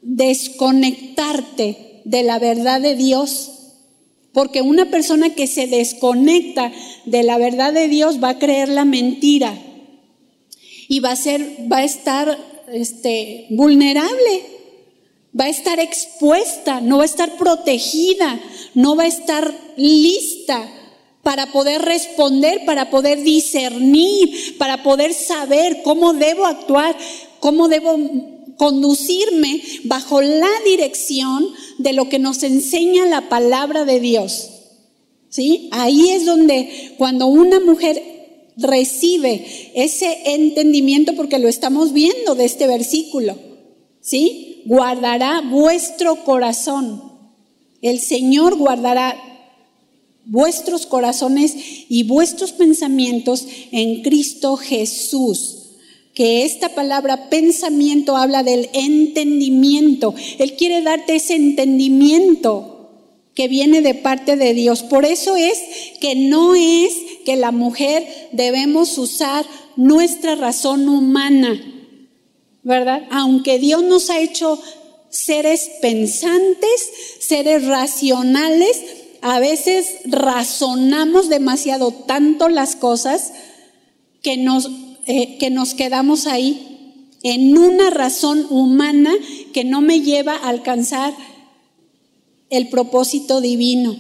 desconectarte 0.03 2.03
de 2.05 2.25
la 2.25 2.41
verdad 2.41 2.81
de 2.81 2.97
Dios. 2.97 3.53
Porque 4.33 4.63
una 4.63 4.91
persona 4.91 5.37
que 5.37 5.47
se 5.47 5.69
desconecta 5.69 6.73
de 7.05 7.23
la 7.23 7.39
verdad 7.39 7.73
de 7.73 7.87
Dios 7.87 8.21
va 8.21 8.31
a 8.31 8.39
creer 8.41 8.69
la 8.69 8.85
mentira 8.85 9.57
y 10.89 10.99
va 10.99 11.13
a 11.13 11.17
ser, 11.17 11.69
va 11.71 11.79
a 11.79 11.85
estar 11.85 12.58
este, 12.73 13.47
vulnerable, 13.51 14.43
va 15.39 15.45
a 15.45 15.49
estar 15.49 15.79
expuesta, 15.79 16.81
no 16.81 16.99
va 16.99 17.03
a 17.03 17.07
estar 17.07 17.37
protegida, 17.37 18.41
no 18.75 18.97
va 18.97 19.05
a 19.05 19.09
estar 19.09 19.55
lista 19.77 20.69
para 21.23 21.53
poder 21.53 21.83
responder, 21.83 22.65
para 22.65 22.91
poder 22.91 23.23
discernir, 23.23 24.57
para 24.59 24.83
poder 24.83 25.13
saber 25.13 25.83
cómo 25.83 26.15
debo 26.15 26.47
actuar, 26.47 26.97
cómo 27.41 27.69
debo 27.69 27.97
conducirme 28.57 29.63
bajo 29.85 30.21
la 30.21 30.51
dirección 30.65 31.47
de 31.79 31.93
lo 31.93 32.09
que 32.09 32.19
nos 32.19 32.43
enseña 32.43 33.07
la 33.07 33.29
palabra 33.29 33.85
de 33.85 34.01
Dios. 34.01 34.51
¿Sí? 35.29 35.69
Ahí 35.73 36.09
es 36.11 36.25
donde 36.25 36.95
cuando 36.97 37.27
una 37.27 37.61
mujer 37.61 38.03
recibe 38.59 39.73
ese 39.75 40.19
entendimiento, 40.27 41.15
porque 41.15 41.39
lo 41.39 41.49
estamos 41.49 41.93
viendo 41.93 42.35
de 42.35 42.45
este 42.45 42.67
versículo, 42.67 43.39
¿sí? 44.01 44.63
Guardará 44.67 45.41
vuestro 45.41 46.25
corazón. 46.25 47.03
El 47.81 48.01
Señor 48.01 48.57
guardará 48.57 49.17
vuestros 50.27 50.87
corazones 50.87 51.55
y 51.89 52.03
vuestros 52.03 52.53
pensamientos 52.53 53.47
en 53.73 54.03
Cristo 54.03 54.57
Jesús. 54.57 55.55
Que 56.15 56.45
esta 56.45 56.71
palabra 56.71 57.31
pensamiento 57.31 58.17
habla 58.17 58.43
del 58.43 58.69
entendimiento. 58.73 60.15
Él 60.39 60.55
quiere 60.55 60.83
darte 60.83 61.15
ese 61.15 61.37
entendimiento 61.37 62.75
que 63.39 63.47
viene 63.47 63.83
de 63.83 63.95
parte 63.95 64.37
de 64.37 64.53
Dios. 64.53 64.83
Por 64.83 65.05
eso 65.05 65.37
es 65.37 65.61
que 66.01 66.17
no 66.17 66.57
es 66.57 66.93
que 67.29 67.37
la 67.37 67.53
mujer 67.53 68.09
debemos 68.33 68.97
usar 68.97 69.45
nuestra 69.77 70.35
razón 70.35 70.89
humana, 70.89 71.61
¿verdad? 72.63 73.03
Aunque 73.11 73.59
Dios 73.59 73.83
nos 73.83 74.09
ha 74.09 74.19
hecho 74.19 74.59
seres 75.11 75.69
pensantes, 75.83 76.91
seres 77.21 77.67
racionales, 77.67 78.83
a 79.21 79.41
veces 79.41 79.97
razonamos 80.07 81.29
demasiado 81.29 81.93
tanto 81.93 82.49
las 82.49 82.77
cosas 82.77 83.35
que 84.23 84.39
nos, 84.39 84.71
eh, 85.05 85.37
que 85.37 85.51
nos 85.51 85.75
quedamos 85.75 86.27
ahí 86.27 87.11
en 87.23 87.59
una 87.59 87.91
razón 87.91 88.47
humana 88.49 89.13
que 89.53 89.65
no 89.65 89.83
me 89.83 90.01
lleva 90.01 90.35
a 90.35 90.49
alcanzar 90.49 91.13
el 92.49 92.71
propósito 92.71 93.43
divino. 93.43 93.99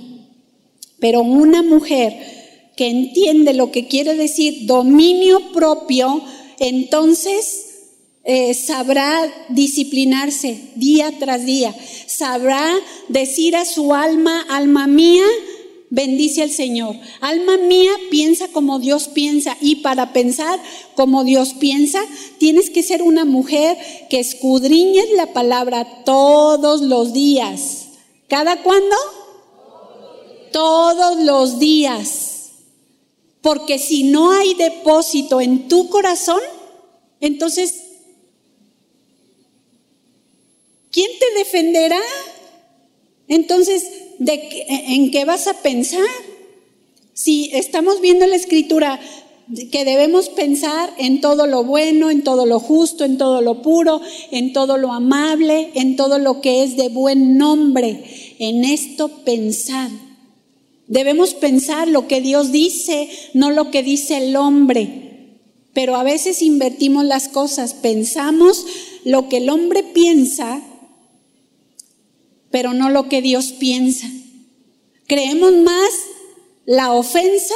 Pero 0.98 1.20
una 1.20 1.62
mujer 1.62 2.38
que 2.78 2.86
entiende 2.86 3.55
lo 3.55 3.72
que 3.72 3.88
quiere 3.88 4.14
decir 4.14 4.66
dominio 4.66 5.50
propio, 5.52 6.22
entonces 6.60 7.64
eh, 8.22 8.55
sabrá 8.55 9.20
disciplinarse 9.48 10.70
día 10.76 11.12
tras 11.18 11.44
día, 11.44 11.74
sabrá 12.06 12.72
decir 13.09 13.56
a 13.56 13.64
su 13.64 13.94
alma, 13.94 14.46
alma 14.48 14.86
mía, 14.86 15.24
bendice 15.90 16.42
al 16.42 16.52
Señor. 16.52 16.94
Alma 17.20 17.56
mía, 17.56 17.90
piensa 18.12 18.46
como 18.46 18.78
Dios 18.78 19.09
piensa. 19.09 19.56
Y 19.60 19.76
para 19.76 20.12
pensar 20.12 20.60
como 20.94 21.24
Dios 21.24 21.55
piensa, 21.55 22.00
tienes 22.38 22.70
que 22.70 22.84
ser 22.84 23.02
una 23.02 23.24
mujer 23.24 23.76
que 24.09 24.20
escudriñes 24.20 25.10
la 25.16 25.32
palabra 25.32 26.05
todos 26.05 26.82
los 26.82 27.12
días. 27.12 27.88
¿Cada 28.28 28.62
cuándo? 28.62 28.94
Todos 30.52 31.24
los 31.24 31.59
días. 31.59 32.38
Porque 33.49 33.79
si 33.79 34.03
no 34.03 34.31
hay 34.31 34.53
depósito 34.53 35.41
en 35.41 35.69
tu 35.69 35.89
corazón, 35.89 36.43
entonces, 37.19 37.77
¿quién 40.91 41.11
te 41.19 41.39
defenderá? 41.39 41.99
Entonces, 43.27 43.85
¿de 44.19 44.66
¿en 44.69 45.11
qué 45.11 45.25
vas 45.25 45.47
a 45.47 45.55
pensar? 45.62 46.05
Si 47.15 47.49
estamos 47.55 48.03
viendo 48.03 48.27
la 48.27 48.37
escritura, 48.37 49.01
que 49.73 49.87
debemos 49.87 50.29
pensar 50.29 50.93
en 50.99 51.23
todo 51.23 51.47
lo 51.47 51.65
bueno, 51.65 52.11
en 52.11 52.25
todo 52.25 52.45
lo 52.45 52.61
justo, 52.61 53.07
en 53.07 53.16
todo 53.16 53.41
lo 53.41 53.62
puro, 53.62 54.03
en 54.31 54.53
todo 54.53 54.77
lo 54.77 54.93
amable, 54.93 55.70
en 55.73 55.97
todo 55.97 56.19
lo 56.19 56.43
que 56.43 56.65
es 56.65 56.77
de 56.77 56.91
buen 56.91 57.39
nombre. 57.39 58.37
En 58.39 58.66
esto 58.66 59.09
pensar. 59.25 60.07
Debemos 60.89 61.35
pensar 61.35 61.86
lo 61.86 62.09
que 62.09 62.20
Dios 62.20 62.51
dice, 62.51 63.09
no 63.35 63.51
lo 63.51 63.70
que 63.70 63.82
dice 63.82 64.16
el 64.16 64.35
hombre. 64.36 65.39
Pero 65.73 65.97
a 65.97 66.02
veces 66.02 66.43
invertimos 66.43 67.05
las 67.05 67.28
cosas, 67.28 67.74
pensamos 67.74 68.66
lo 69.05 69.28
que 69.28 69.36
el 69.36 69.48
hombre 69.48 69.85
piensa, 69.85 70.60
pero 72.51 72.74
no 72.74 72.90
lo 72.90 73.09
que 73.09 73.23
Dios 73.23 73.52
piensa. 73.52 74.10
Creemos 75.06 75.52
más 75.52 75.90
la 76.66 76.93
ofensa 76.93 77.55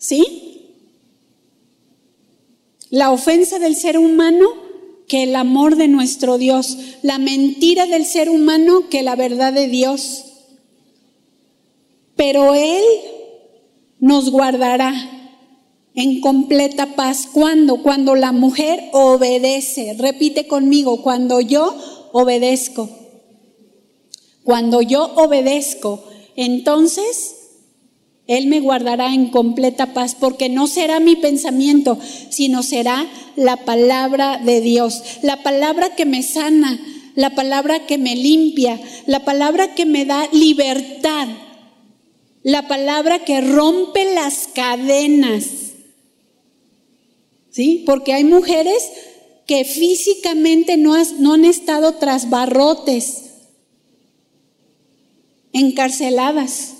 ¿Sí? 0.00 0.78
La 2.88 3.12
ofensa 3.12 3.58
del 3.58 3.76
ser 3.76 3.98
humano 3.98 4.48
que 5.06 5.24
el 5.24 5.36
amor 5.36 5.76
de 5.76 5.88
nuestro 5.88 6.38
Dios, 6.38 6.78
la 7.02 7.18
mentira 7.18 7.86
del 7.86 8.06
ser 8.06 8.30
humano 8.30 8.88
que 8.88 9.02
la 9.02 9.14
verdad 9.14 9.52
de 9.52 9.68
Dios. 9.68 10.29
Pero 12.20 12.54
Él 12.54 12.84
nos 13.98 14.30
guardará 14.30 14.92
en 15.94 16.20
completa 16.20 16.94
paz. 16.94 17.26
¿Cuándo? 17.32 17.82
Cuando 17.82 18.14
la 18.14 18.32
mujer 18.32 18.90
obedece. 18.92 19.94
Repite 19.98 20.46
conmigo, 20.46 21.00
cuando 21.00 21.40
yo 21.40 21.74
obedezco. 22.12 22.90
Cuando 24.44 24.82
yo 24.82 25.14
obedezco, 25.16 26.04
entonces 26.36 27.36
él 28.26 28.48
me 28.48 28.60
guardará 28.60 29.14
en 29.14 29.28
completa 29.28 29.94
paz, 29.94 30.14
porque 30.14 30.50
no 30.50 30.66
será 30.66 31.00
mi 31.00 31.16
pensamiento, 31.16 31.98
sino 32.28 32.62
será 32.62 33.06
la 33.34 33.64
palabra 33.64 34.36
de 34.44 34.60
Dios, 34.60 35.02
la 35.22 35.42
palabra 35.42 35.96
que 35.96 36.04
me 36.04 36.22
sana, 36.22 36.78
la 37.14 37.30
palabra 37.30 37.86
que 37.86 37.96
me 37.96 38.14
limpia, 38.14 38.78
la 39.06 39.24
palabra 39.24 39.74
que 39.74 39.86
me 39.86 40.04
da 40.04 40.28
libertad, 40.32 41.28
la 42.42 42.68
palabra 42.68 43.24
que 43.24 43.40
rompe 43.40 44.14
las 44.14 44.48
cadenas. 44.54 45.44
¿Sí? 47.50 47.82
Porque 47.84 48.12
hay 48.12 48.24
mujeres 48.24 48.90
que 49.46 49.64
físicamente 49.64 50.76
no, 50.76 50.94
han 50.94 51.44
estado 51.44 51.94
tras 51.96 52.30
barrotes, 52.30 53.24
encarceladas 55.52 56.74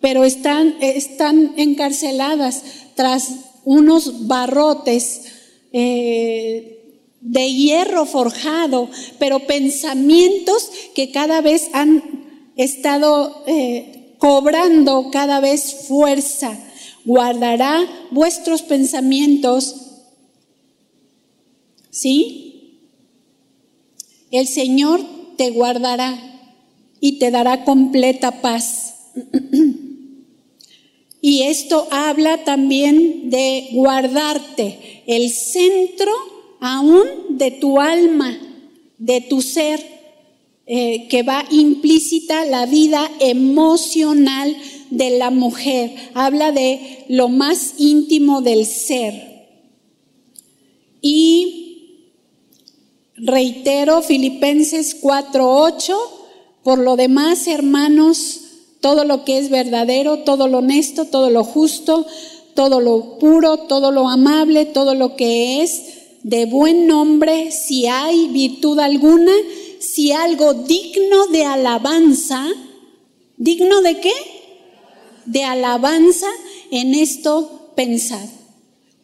pero 0.00 0.24
están, 0.24 0.76
están 0.80 1.54
encarceladas 1.56 2.62
tras 2.94 3.30
unos 3.64 4.26
barrotes 4.28 5.22
eh, 5.72 7.02
de 7.20 7.52
hierro 7.52 8.06
forjado, 8.06 8.88
pero 9.18 9.40
pensamientos 9.40 10.70
que 10.94 11.10
cada 11.10 11.40
vez 11.40 11.68
han 11.72 12.52
estado 12.56 13.44
eh, 13.46 13.97
cobrando 14.18 15.10
cada 15.10 15.40
vez 15.40 15.86
fuerza. 15.88 16.58
Guardará 17.04 17.86
vuestros 18.10 18.62
pensamientos. 18.62 19.74
¿Sí? 21.90 22.80
El 24.30 24.46
Señor 24.46 25.00
te 25.36 25.50
guardará 25.50 26.18
y 27.00 27.18
te 27.18 27.30
dará 27.30 27.64
completa 27.64 28.42
paz. 28.42 28.94
Y 31.20 31.42
esto 31.42 31.88
habla 31.90 32.44
también 32.44 33.28
de 33.30 33.70
guardarte 33.72 35.02
el 35.06 35.30
centro 35.30 36.12
aún 36.60 37.04
de 37.30 37.50
tu 37.50 37.80
alma, 37.80 38.38
de 38.98 39.20
tu 39.22 39.42
ser, 39.42 39.84
eh, 40.70 41.08
que 41.08 41.22
va 41.22 41.46
implícita 41.50 42.44
la 42.44 42.66
vida 42.66 43.10
emocional 43.20 44.54
de 44.90 45.16
la 45.16 45.30
mujer. 45.30 45.94
Habla 46.12 46.52
de 46.52 47.06
lo 47.08 47.30
más 47.30 47.76
íntimo 47.78 48.42
del 48.42 48.66
ser. 48.66 49.48
Y 51.00 52.04
reitero 53.16 54.02
Filipenses 54.02 54.94
4:8, 55.00 55.96
por 56.62 56.78
lo 56.80 56.96
demás, 56.96 57.46
hermanos, 57.46 58.40
todo 58.80 59.04
lo 59.04 59.24
que 59.24 59.38
es 59.38 59.48
verdadero, 59.48 60.18
todo 60.18 60.48
lo 60.48 60.58
honesto, 60.58 61.06
todo 61.06 61.30
lo 61.30 61.44
justo, 61.44 62.06
todo 62.54 62.80
lo 62.80 63.18
puro, 63.18 63.56
todo 63.56 63.90
lo 63.90 64.06
amable, 64.06 64.66
todo 64.66 64.94
lo 64.94 65.16
que 65.16 65.62
es 65.62 65.82
de 66.22 66.44
buen 66.44 66.86
nombre, 66.86 67.52
si 67.52 67.86
hay 67.86 68.28
virtud 68.28 68.78
alguna, 68.80 69.32
si 69.80 70.12
algo 70.12 70.54
digno 70.54 71.26
de 71.28 71.44
alabanza, 71.44 72.46
¿digno 73.36 73.80
de 73.82 74.00
qué? 74.00 74.12
De 75.26 75.44
alabanza, 75.44 76.28
en 76.70 76.94
esto 76.94 77.72
pensad. 77.76 78.28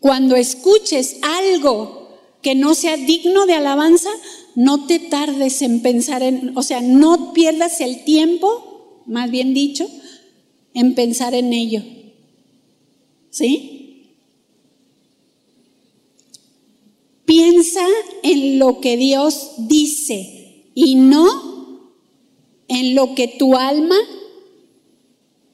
Cuando 0.00 0.36
escuches 0.36 1.16
algo 1.22 2.08
que 2.42 2.54
no 2.54 2.74
sea 2.74 2.96
digno 2.96 3.46
de 3.46 3.54
alabanza, 3.54 4.10
no 4.54 4.86
te 4.86 4.98
tardes 4.98 5.62
en 5.62 5.80
pensar 5.80 6.22
en, 6.22 6.56
o 6.56 6.62
sea, 6.62 6.80
no 6.80 7.32
pierdas 7.32 7.80
el 7.80 8.04
tiempo 8.04 8.74
más 9.06 9.30
bien 9.30 9.54
dicho, 9.54 9.88
en 10.72 10.94
pensar 10.94 11.34
en 11.34 11.52
ello. 11.52 11.82
¿Sí? 13.30 14.10
Piensa 17.24 17.86
en 18.22 18.58
lo 18.58 18.80
que 18.80 18.96
Dios 18.96 19.52
dice 19.58 20.33
y 20.74 20.96
no 20.96 21.90
en 22.68 22.94
lo 22.94 23.14
que 23.14 23.28
tu 23.28 23.56
alma 23.56 23.96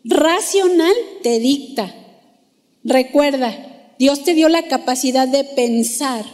racional 0.04 0.94
te 1.22 1.38
dicta. 1.38 1.94
Recuerda, 2.84 3.94
Dios 3.98 4.24
te 4.24 4.34
dio 4.34 4.48
la 4.48 4.66
capacidad 4.68 5.28
de 5.28 5.44
pensar 5.44 6.24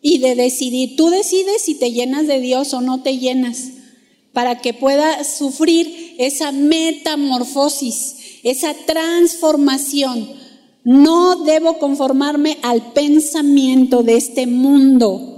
y 0.00 0.18
de 0.18 0.34
decidir. 0.34 0.96
Tú 0.96 1.10
decides 1.10 1.62
si 1.62 1.74
te 1.74 1.92
llenas 1.92 2.26
de 2.26 2.40
Dios 2.40 2.72
o 2.72 2.80
no 2.80 3.02
te 3.02 3.18
llenas 3.18 3.70
para 4.32 4.60
que 4.60 4.74
puedas 4.74 5.36
sufrir 5.36 6.14
esa 6.18 6.52
metamorfosis, 6.52 8.40
esa 8.42 8.74
transformación. 8.86 10.28
No 10.84 11.44
debo 11.44 11.78
conformarme 11.78 12.58
al 12.62 12.92
pensamiento 12.92 14.02
de 14.02 14.16
este 14.16 14.46
mundo. 14.46 15.35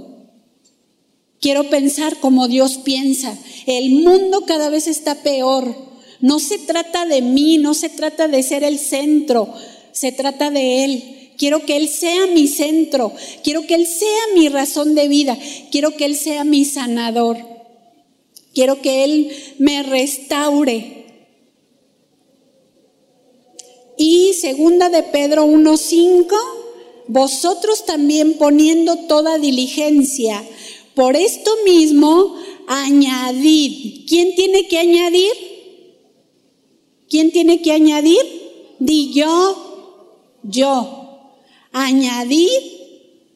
Quiero 1.41 1.69
pensar 1.69 2.19
como 2.19 2.47
Dios 2.47 2.79
piensa. 2.83 3.37
El 3.65 3.91
mundo 3.91 4.41
cada 4.41 4.69
vez 4.69 4.87
está 4.87 5.15
peor. 5.15 5.75
No 6.19 6.39
se 6.39 6.57
trata 6.57 7.05
de 7.05 7.21
mí, 7.21 7.57
no 7.57 7.73
se 7.73 7.89
trata 7.89 8.27
de 8.27 8.43
ser 8.43 8.63
el 8.63 8.77
centro, 8.77 9.53
se 9.93 10.11
trata 10.11 10.51
de 10.51 10.83
Él. 10.83 11.31
Quiero 11.37 11.65
que 11.65 11.77
Él 11.77 11.87
sea 11.87 12.27
mi 12.27 12.47
centro, 12.47 13.13
quiero 13.43 13.65
que 13.65 13.75
Él 13.75 13.87
sea 13.87 14.35
mi 14.35 14.49
razón 14.49 14.93
de 14.95 15.07
vida, 15.07 15.39
quiero 15.71 15.95
que 15.95 16.03
Él 16.03 16.17
sea 16.17 16.43
mi 16.43 16.65
sanador. 16.65 17.37
Quiero 18.53 18.81
que 18.81 19.03
Él 19.03 19.31
me 19.57 19.83
restaure. 19.83 21.05
Y 23.97 24.33
segunda 24.33 24.89
de 24.89 25.03
Pedro 25.03 25.45
1.5, 25.45 26.27
vosotros 27.07 27.85
también 27.85 28.33
poniendo 28.33 28.97
toda 29.07 29.37
diligencia, 29.37 30.43
por 30.99 31.15
esto 31.15 31.49
mismo 31.63 32.35
añadid. 32.67 34.05
¿Quién 34.05 34.35
tiene 34.35 34.67
que 34.67 34.79
añadir? 34.79 35.31
¿Quién 37.09 37.31
tiene 37.31 37.61
que 37.61 37.71
añadir? 37.71 38.19
Di 38.79 39.13
yo, 39.13 40.35
yo. 40.43 41.37
Añadid 41.71 42.49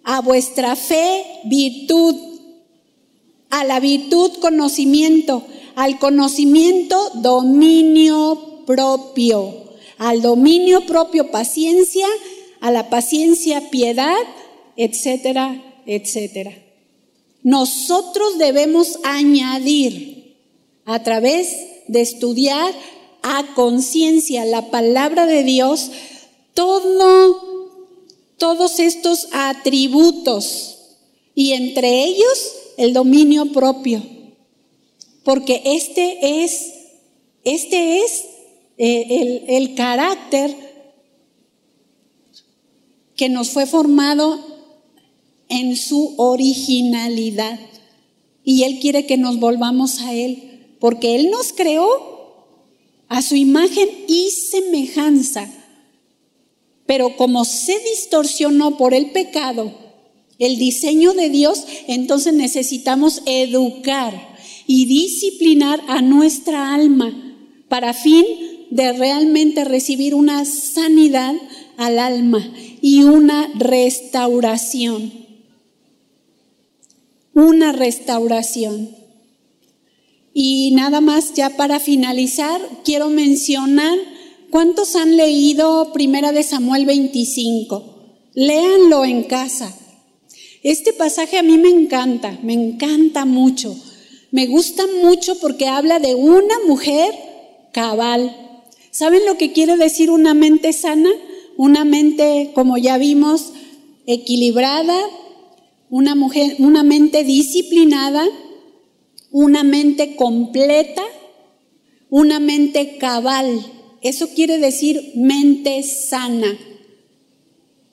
a 0.04 0.20
vuestra 0.20 0.76
fe 0.76 1.24
virtud 1.46 2.16
a 3.50 3.64
la 3.64 3.80
virtud 3.80 4.32
conocimiento, 4.42 5.46
al 5.76 6.00
conocimiento 6.00 7.12
dominio 7.14 8.64
propio, 8.66 9.70
al 10.00 10.22
dominio 10.22 10.86
propio 10.86 11.32
paciencia, 11.32 12.08
a 12.60 12.72
la 12.72 12.90
paciencia 12.90 13.70
piedad, 13.70 14.18
etcétera, 14.76 15.64
etcétera. 15.86 16.63
Nosotros 17.44 18.38
debemos 18.38 19.00
añadir 19.04 20.38
a 20.86 21.04
través 21.04 21.56
de 21.88 22.02
estudiar 22.02 22.74
a 23.22 23.54
conciencia 23.54 24.46
la 24.46 24.72
palabra 24.72 25.26
de 25.26 25.44
Dios 25.44 25.92
todo, 26.54 27.70
todos 28.38 28.80
estos 28.80 29.28
atributos 29.32 30.80
y 31.36 31.52
entre 31.52 32.06
ellos 32.06 32.54
el 32.78 32.94
dominio 32.94 33.52
propio, 33.52 34.02
porque 35.24 35.62
este 35.66 36.44
es, 36.44 36.74
este 37.44 38.00
es 38.00 38.24
eh, 38.78 39.06
el, 39.10 39.44
el 39.48 39.76
carácter 39.76 40.56
que 43.16 43.30
nos 43.30 43.50
fue 43.50 43.66
formado 43.66 44.53
en 45.54 45.76
su 45.76 46.16
originalidad. 46.18 47.60
Y 48.44 48.64
Él 48.64 48.80
quiere 48.80 49.06
que 49.06 49.18
nos 49.18 49.40
volvamos 49.40 50.02
a 50.02 50.14
Él, 50.14 50.76
porque 50.80 51.16
Él 51.16 51.30
nos 51.30 51.54
creó 51.54 52.14
a 53.08 53.22
su 53.22 53.36
imagen 53.36 53.88
y 54.08 54.32
semejanza. 54.32 55.50
Pero 56.86 57.16
como 57.16 57.46
se 57.46 57.80
distorsionó 57.92 58.78
por 58.78 58.94
el 58.94 59.12
pecado, 59.12 59.72
el 60.40 60.58
diseño 60.58 61.14
de 61.14 61.30
Dios, 61.30 61.64
entonces 61.88 62.34
necesitamos 62.34 63.22
educar 63.26 64.36
y 64.66 64.86
disciplinar 64.86 65.82
a 65.88 66.02
nuestra 66.02 66.74
alma 66.74 67.38
para 67.70 67.94
fin 67.94 68.26
de 68.72 68.92
realmente 68.94 69.64
recibir 69.64 70.16
una 70.16 70.46
sanidad 70.46 71.36
al 71.78 72.00
alma 72.00 72.54
y 72.82 73.04
una 73.04 73.50
restauración. 73.56 75.23
Una 77.36 77.72
restauración. 77.72 78.96
Y 80.34 80.72
nada 80.72 81.02
más 81.02 81.34
ya 81.34 81.52
para 81.52 81.80
finalizar, 81.80 82.62
quiero 82.84 83.10
mencionar 83.10 83.98
cuántos 84.52 84.96
han 84.96 85.18
leído 85.18 85.92
Primera 85.94 86.32
de 86.32 86.44
Samuel 86.44 86.86
25. 86.86 87.84
Léanlo 88.36 89.04
en 89.04 89.24
casa. 89.24 89.76
Este 90.62 90.94
pasaje 90.94 91.38
a 91.38 91.44
mí 91.44 91.58
me 91.58 91.70
encanta, 91.70 92.38
me 92.44 92.54
encanta 92.54 93.26
mucho. 93.26 93.76
Me 94.32 94.48
gusta 94.48 94.84
mucho 95.04 95.40
porque 95.40 95.68
habla 95.68 96.00
de 96.00 96.16
una 96.16 96.56
mujer 96.68 97.14
cabal. 97.74 98.36
¿Saben 98.92 99.26
lo 99.26 99.38
que 99.38 99.54
quiere 99.54 99.76
decir 99.78 100.10
una 100.10 100.34
mente 100.34 100.72
sana? 100.72 101.10
Una 101.58 101.84
mente, 101.84 102.52
como 102.54 102.78
ya 102.78 102.98
vimos, 102.98 103.54
equilibrada, 104.06 104.96
una 105.94 106.16
mujer, 106.16 106.56
una 106.58 106.82
mente 106.82 107.24
disciplinada, 107.24 108.28
una 109.30 109.62
mente 109.62 110.16
completa, 110.16 111.04
una 112.10 112.40
mente 112.40 112.98
cabal. 112.98 113.64
Eso 114.02 114.30
quiere 114.30 114.58
decir 114.58 115.12
mente 115.14 115.84
sana. 115.84 116.58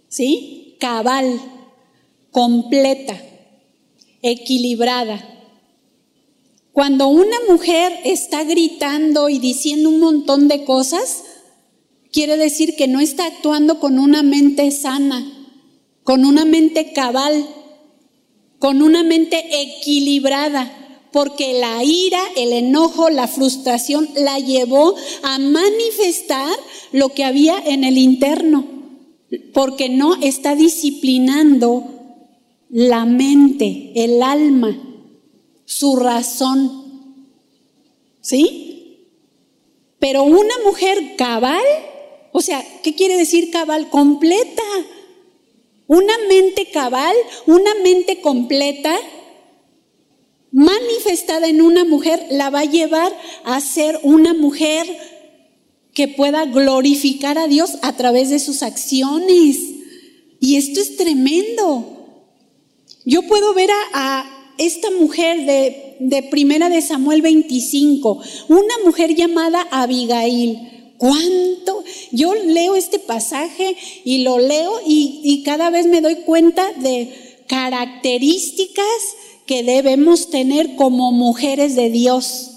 ¿Sí? 0.09 0.77
Cabal 0.81 1.43
completa, 2.31 3.23
equilibrada. 4.23 5.23
Cuando 6.73 7.09
una 7.09 7.37
mujer 7.51 7.93
está 8.05 8.45
gritando 8.45 9.29
y 9.29 9.39
diciendo 9.39 9.91
un 9.91 10.01
montón 10.01 10.49
de 10.49 10.65
cosas, 10.65 11.23
quiere 12.11 12.39
decir 12.39 12.77
que 12.77 12.89
no 12.89 13.01
está 13.01 13.27
actuando 13.27 13.79
con 13.79 13.99
una 13.99 14.23
mente 14.23 14.71
sana, 14.71 15.23
con 16.03 16.25
una 16.25 16.47
mente 16.47 16.95
cabal, 16.95 17.47
con 18.61 18.83
una 18.83 19.03
mente 19.03 19.43
equilibrada, 19.63 20.71
porque 21.13 21.55
la 21.55 21.83
ira, 21.83 22.21
el 22.37 22.53
enojo, 22.53 23.09
la 23.09 23.27
frustración 23.27 24.09
la 24.15 24.39
llevó 24.39 24.95
a 25.23 25.39
manifestar 25.39 26.55
lo 26.93 27.09
que 27.09 27.25
había 27.25 27.59
en 27.59 27.85
el 27.85 27.97
interno, 27.97 28.67
porque 29.55 29.89
no 29.89 30.15
está 30.21 30.55
disciplinando 30.55 31.85
la 32.69 33.07
mente, 33.07 33.93
el 33.97 34.23
alma, 34.23 34.79
su 35.65 35.97
razón. 35.97 36.85
¿Sí? 38.21 39.07
Pero 39.99 40.25
una 40.25 40.55
mujer 40.67 41.17
cabal, 41.17 41.65
o 42.33 42.43
sea, 42.43 42.63
¿qué 42.83 42.95
quiere 42.95 43.17
decir 43.17 43.51
cabal? 43.51 43.89
Completa. 43.89 44.63
Una 45.91 46.17
mente 46.29 46.71
cabal, 46.71 47.17
una 47.47 47.75
mente 47.83 48.21
completa, 48.21 48.97
manifestada 50.53 51.49
en 51.49 51.61
una 51.61 51.85
mujer, 51.85 52.29
la 52.31 52.49
va 52.49 52.61
a 52.61 52.65
llevar 52.65 53.13
a 53.43 53.61
ser 53.61 53.99
una 54.05 54.33
mujer 54.33 54.87
que 55.93 56.07
pueda 56.07 56.45
glorificar 56.45 57.39
a 57.39 57.49
Dios 57.49 57.73
a 57.83 57.97
través 57.97 58.31
de 58.31 58.39
sus 58.39 58.63
acciones. 58.63 59.59
Y 60.39 60.59
esto 60.59 60.81
es 60.81 60.97
tremendo. 60.97 62.23
Yo 63.05 63.23
puedo 63.23 63.53
ver 63.53 63.71
a, 63.93 64.53
esta 64.59 64.93
mujer 64.93 65.45
de, 65.45 66.23
Primera 66.31 66.69
de 66.69 66.83
Samuel 66.83 67.21
25, 67.21 68.23
una 68.47 68.75
mujer 68.85 69.17
llamada 69.17 69.67
Abigail. 69.73 70.80
¿Cuánto? 71.01 71.83
Yo 72.13 72.35
leo 72.35 72.77
este 72.77 72.99
pasaje 72.99 73.75
y 74.05 74.19
lo 74.19 74.39
leo 74.39 74.83
y, 74.87 75.43
cada 75.47 75.71
vez 75.71 75.87
me 75.87 76.03
doy 76.03 76.17
cuenta 76.27 76.75
de 76.75 77.43
características 77.49 78.85
que 79.47 79.63
debemos 79.63 80.29
tener 80.29 80.77
como 80.77 81.11
mujeres 81.11 81.75
de 81.75 81.89
Dios. 81.89 82.51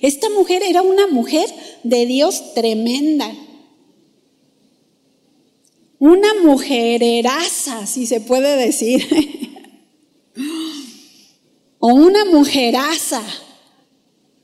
Esta 0.00 0.30
mujer 0.30 0.62
era 0.62 0.82
una 0.82 1.08
mujer 1.08 1.52
de 1.82 2.06
Dios 2.06 2.54
tremenda. 2.54 3.34
Una 5.98 6.32
mujereraza, 6.44 7.88
si 7.88 8.06
se 8.06 8.20
puede 8.20 8.54
decir. 8.54 9.04
o 11.80 11.88
una 11.88 12.24
mujeraza, 12.26 13.24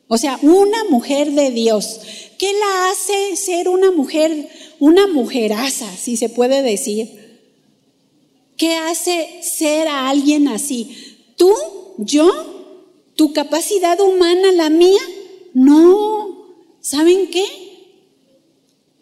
o 0.08 0.18
sea, 0.18 0.38
una 0.42 0.84
mujer 0.84 1.32
de 1.32 1.50
Dios. 1.50 2.00
¿Qué 2.38 2.52
la 2.52 2.90
hace 2.90 3.36
ser 3.36 3.68
una 3.68 3.90
mujer, 3.90 4.48
una 4.78 5.06
mujeraza, 5.06 5.90
si 5.96 6.16
se 6.16 6.28
puede 6.28 6.62
decir? 6.62 7.40
¿Qué 8.56 8.74
hace 8.74 9.40
ser 9.42 9.88
a 9.88 10.08
alguien 10.08 10.48
así? 10.48 11.16
¿Tú? 11.36 11.52
¿Yo? 11.98 12.30
¿Tu 13.16 13.32
capacidad 13.32 14.00
humana, 14.00 14.52
la 14.52 14.70
mía? 14.70 15.00
No. 15.54 16.54
¿Saben 16.80 17.28
qué? 17.30 17.44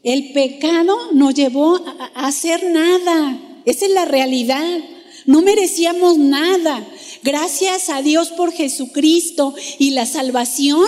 El 0.03 0.33
pecado 0.33 1.13
nos 1.13 1.35
llevó 1.35 1.77
a 1.77 2.27
hacer 2.27 2.65
nada. 2.71 3.63
Esa 3.65 3.87
es 3.87 3.93
la 3.93 4.05
realidad. 4.05 4.81
No 5.27 5.43
merecíamos 5.43 6.19
nada. 6.19 6.87
Gracias 7.23 7.89
a 7.89 8.03
Dios 8.03 8.31
por 8.31 8.53
Jesucristo 8.53 9.55
y 9.79 9.91
la 9.91 10.07
salvación, 10.07 10.87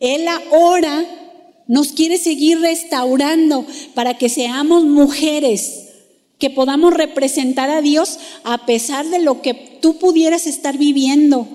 Él 0.00 0.26
ahora 0.28 1.04
nos 1.68 1.88
quiere 1.92 2.18
seguir 2.18 2.60
restaurando 2.60 3.66
para 3.94 4.18
que 4.18 4.28
seamos 4.28 4.84
mujeres 4.84 5.82
que 6.38 6.50
podamos 6.50 6.92
representar 6.92 7.70
a 7.70 7.80
Dios 7.80 8.18
a 8.44 8.66
pesar 8.66 9.06
de 9.08 9.20
lo 9.20 9.40
que 9.40 9.54
tú 9.54 9.98
pudieras 9.98 10.46
estar 10.46 10.76
viviendo. 10.76 11.48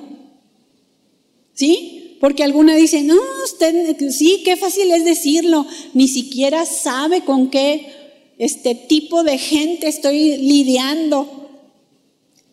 ¿Sí? 1.53 2.18
Porque 2.19 2.44
alguna 2.44 2.76
dice, 2.76 3.03
no, 3.03 3.19
usted, 3.44 3.95
sí, 4.11 4.41
qué 4.44 4.57
fácil 4.57 4.91
es 4.91 5.06
decirlo, 5.06 5.65
ni 5.94 6.07
siquiera 6.07 6.65
sabe 6.65 7.22
con 7.22 7.49
qué 7.49 7.88
este 8.38 8.76
tipo 8.76 9.23
de 9.23 9.38
gente 9.38 9.88
estoy 9.88 10.38
lidiando. 10.38 11.40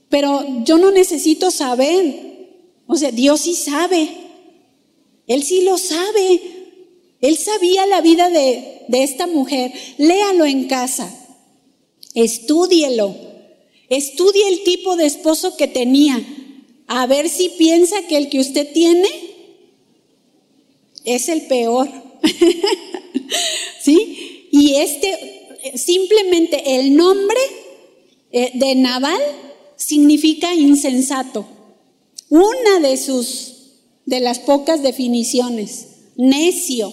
Pero 0.08 0.44
yo 0.64 0.78
no 0.78 0.90
necesito 0.90 1.50
saber, 1.50 2.48
o 2.86 2.96
sea, 2.96 3.10
Dios 3.10 3.42
sí 3.42 3.54
sabe, 3.54 4.08
Él 5.26 5.42
sí 5.42 5.62
lo 5.62 5.76
sabe, 5.76 6.40
Él 7.20 7.36
sabía 7.36 7.86
la 7.86 8.00
vida 8.00 8.30
de, 8.30 8.84
de 8.88 9.02
esta 9.02 9.26
mujer, 9.26 9.72
léalo 9.98 10.46
en 10.46 10.66
casa. 10.66 11.14
Estúdielo. 12.14 13.14
Estudie 13.88 14.48
el 14.48 14.64
tipo 14.64 14.96
de 14.96 15.06
esposo 15.06 15.56
que 15.56 15.68
tenía. 15.68 16.20
A 16.86 17.06
ver 17.06 17.28
si 17.28 17.50
piensa 17.50 18.02
que 18.08 18.16
el 18.16 18.28
que 18.28 18.40
usted 18.40 18.72
tiene 18.72 19.08
es 21.04 21.28
el 21.28 21.42
peor. 21.42 21.88
¿Sí? 23.82 24.48
Y 24.50 24.74
este, 24.76 25.76
simplemente 25.76 26.76
el 26.76 26.96
nombre 26.96 27.40
eh, 28.32 28.50
de 28.54 28.74
Naval 28.74 29.20
significa 29.78 30.52
insensato. 30.52 31.46
Una 32.28 32.80
de 32.86 32.98
sus, 32.98 33.54
de 34.04 34.20
las 34.20 34.38
pocas 34.40 34.82
definiciones, 34.82 35.86
necio. 36.16 36.92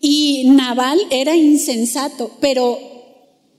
Y 0.00 0.44
Naval 0.50 1.00
era 1.10 1.34
insensato, 1.34 2.32
pero, 2.40 2.78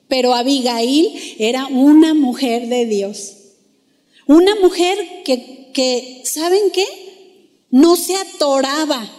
pero 0.07 0.35
Abigail 0.35 1.35
era 1.39 1.65
una 1.67 2.13
mujer 2.13 2.67
de 2.67 2.85
Dios. 2.85 3.33
Una 4.27 4.55
mujer 4.55 5.23
que, 5.25 5.71
que, 5.73 6.21
¿saben 6.25 6.69
qué? 6.71 6.85
No 7.71 7.95
se 7.95 8.15
atoraba, 8.15 9.09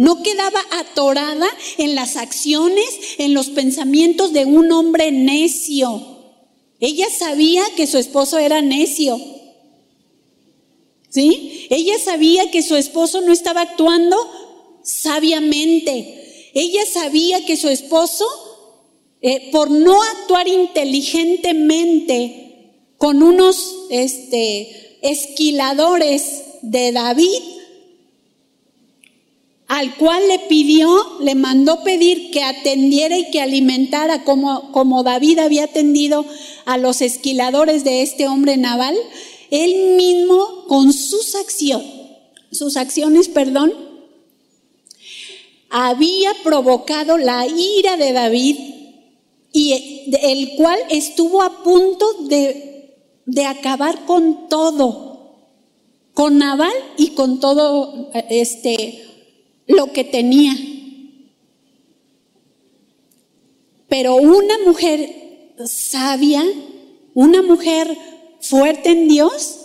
no 0.00 0.22
quedaba 0.22 0.60
atorada 0.70 1.46
en 1.76 1.94
las 1.94 2.16
acciones, 2.16 2.88
en 3.18 3.34
los 3.34 3.50
pensamientos 3.50 4.32
de 4.32 4.46
un 4.46 4.72
hombre 4.72 5.12
necio. 5.12 6.02
Ella 6.80 7.08
sabía 7.10 7.62
que 7.76 7.86
su 7.86 7.98
esposo 7.98 8.38
era 8.38 8.62
necio. 8.62 9.20
¿Sí? 11.10 11.66
Ella 11.68 11.98
sabía 12.02 12.50
que 12.50 12.62
su 12.62 12.76
esposo 12.76 13.20
no 13.20 13.30
estaba 13.30 13.60
actuando 13.60 14.16
sabiamente. 14.82 16.50
Ella 16.54 16.86
sabía 16.90 17.44
que 17.44 17.58
su 17.58 17.68
esposo, 17.68 18.24
eh, 19.20 19.50
por 19.52 19.70
no 19.70 20.02
actuar 20.02 20.48
inteligentemente 20.48 22.86
con 22.96 23.22
unos 23.22 23.74
este, 23.90 24.96
esquiladores 25.02 26.42
de 26.62 26.92
David, 26.92 27.59
al 29.70 29.94
cual 29.94 30.26
le 30.26 30.40
pidió, 30.40 30.90
le 31.20 31.36
mandó 31.36 31.84
pedir 31.84 32.32
que 32.32 32.42
atendiera 32.42 33.16
y 33.16 33.30
que 33.30 33.40
alimentara 33.40 34.24
como, 34.24 34.72
como 34.72 35.04
David 35.04 35.38
había 35.38 35.62
atendido 35.62 36.26
a 36.64 36.76
los 36.76 37.00
esquiladores 37.00 37.84
de 37.84 38.02
este 38.02 38.26
hombre 38.26 38.56
naval, 38.56 38.96
él 39.52 39.94
mismo 39.94 40.64
con 40.66 40.92
sus 40.92 41.36
acciones, 41.36 41.86
sus 42.50 42.76
acciones, 42.76 43.28
perdón, 43.28 43.72
había 45.68 46.32
provocado 46.42 47.16
la 47.16 47.46
ira 47.46 47.96
de 47.96 48.12
David 48.12 48.56
y 49.52 50.08
el 50.20 50.56
cual 50.56 50.80
estuvo 50.88 51.42
a 51.42 51.62
punto 51.62 52.12
de, 52.24 52.96
de 53.24 53.46
acabar 53.46 54.04
con 54.04 54.48
todo, 54.48 55.36
con 56.12 56.38
Naval 56.38 56.74
y 56.98 57.10
con 57.10 57.38
todo 57.38 58.10
este 58.28 59.09
lo 59.70 59.92
que 59.92 60.04
tenía. 60.04 60.54
Pero 63.88 64.16
una 64.16 64.58
mujer 64.66 65.54
sabia, 65.66 66.44
una 67.14 67.42
mujer 67.42 67.96
fuerte 68.40 68.90
en 68.90 69.08
Dios, 69.08 69.58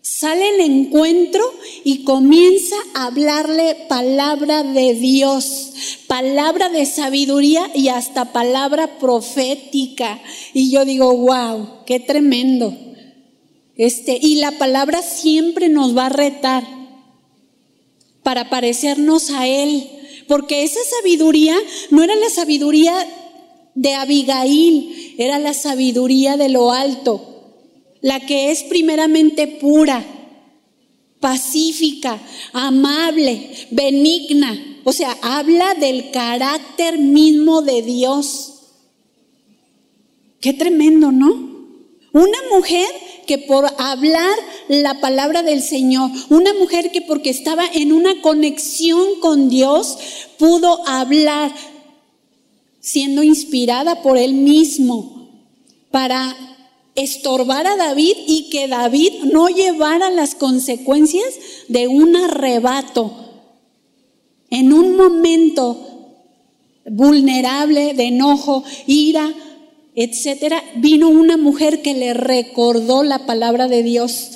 sale 0.00 0.54
el 0.54 0.60
encuentro 0.60 1.42
y 1.84 2.04
comienza 2.04 2.76
a 2.94 3.06
hablarle 3.06 3.76
palabra 3.88 4.62
de 4.62 4.94
Dios, 4.94 5.72
palabra 6.06 6.68
de 6.70 6.86
sabiduría 6.86 7.70
y 7.74 7.88
hasta 7.88 8.32
palabra 8.32 8.98
profética. 8.98 10.20
Y 10.54 10.70
yo 10.70 10.84
digo, 10.84 11.14
wow, 11.14 11.84
qué 11.86 12.00
tremendo. 12.00 12.76
Este, 13.76 14.18
y 14.20 14.36
la 14.36 14.52
palabra 14.52 15.02
siempre 15.02 15.68
nos 15.68 15.96
va 15.96 16.06
a 16.06 16.10
retar 16.10 16.77
para 18.28 18.50
parecernos 18.50 19.30
a 19.30 19.48
Él, 19.48 19.88
porque 20.28 20.62
esa 20.62 20.80
sabiduría 20.98 21.56
no 21.88 22.02
era 22.02 22.14
la 22.14 22.28
sabiduría 22.28 22.92
de 23.74 23.94
Abigail, 23.94 25.14
era 25.16 25.38
la 25.38 25.54
sabiduría 25.54 26.36
de 26.36 26.50
lo 26.50 26.70
alto 26.70 27.38
la 28.02 28.20
que 28.20 28.50
es 28.50 28.64
primeramente 28.64 29.46
pura, 29.46 30.04
pacífica, 31.20 32.20
amable, 32.52 33.50
benigna. 33.70 34.80
O 34.84 34.92
sea, 34.92 35.16
habla 35.22 35.74
del 35.74 36.10
carácter 36.10 36.98
mismo 36.98 37.62
de 37.62 37.80
Dios. 37.80 38.54
Qué 40.40 40.52
tremendo, 40.52 41.10
¿no? 41.10 41.48
Una 42.12 42.38
mujer 42.52 42.88
que 43.28 43.38
por 43.38 43.66
hablar 43.76 44.34
la 44.68 45.00
palabra 45.00 45.42
del 45.42 45.62
Señor, 45.62 46.10
una 46.30 46.54
mujer 46.54 46.90
que 46.90 47.02
porque 47.02 47.28
estaba 47.28 47.64
en 47.66 47.92
una 47.92 48.22
conexión 48.22 49.20
con 49.20 49.50
Dios, 49.50 49.98
pudo 50.38 50.88
hablar 50.88 51.54
siendo 52.80 53.22
inspirada 53.22 54.02
por 54.02 54.16
Él 54.16 54.32
mismo 54.32 55.28
para 55.90 56.34
estorbar 56.94 57.66
a 57.66 57.76
David 57.76 58.14
y 58.26 58.48
que 58.48 58.66
David 58.66 59.24
no 59.30 59.48
llevara 59.48 60.10
las 60.10 60.34
consecuencias 60.34 61.34
de 61.68 61.86
un 61.86 62.16
arrebato. 62.16 63.12
En 64.48 64.72
un 64.72 64.96
momento 64.96 66.16
vulnerable 66.86 67.92
de 67.92 68.04
enojo, 68.04 68.64
ira, 68.86 69.34
etcétera, 70.00 70.62
vino 70.76 71.08
una 71.08 71.36
mujer 71.36 71.82
que 71.82 71.92
le 71.92 72.14
recordó 72.14 73.02
la 73.02 73.26
palabra 73.26 73.66
de 73.66 73.82
Dios 73.82 74.30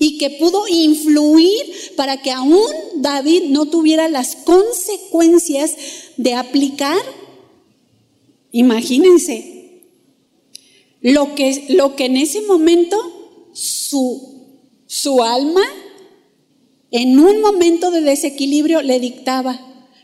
y 0.00 0.18
que 0.18 0.30
pudo 0.30 0.64
influir 0.68 1.62
para 1.94 2.20
que 2.22 2.32
aún 2.32 2.66
David 2.96 3.44
no 3.50 3.66
tuviera 3.66 4.08
las 4.08 4.34
consecuencias 4.34 5.76
de 6.16 6.34
aplicar. 6.34 6.98
Imagínense, 8.50 9.84
lo 11.02 11.36
que, 11.36 11.66
lo 11.68 11.94
que 11.94 12.06
en 12.06 12.16
ese 12.16 12.42
momento 12.42 12.96
su, 13.52 14.58
su 14.86 15.22
alma, 15.22 15.62
en 16.90 17.20
un 17.20 17.40
momento 17.40 17.92
de 17.92 18.00
desequilibrio, 18.00 18.82
le 18.82 18.98
dictaba. 18.98 19.60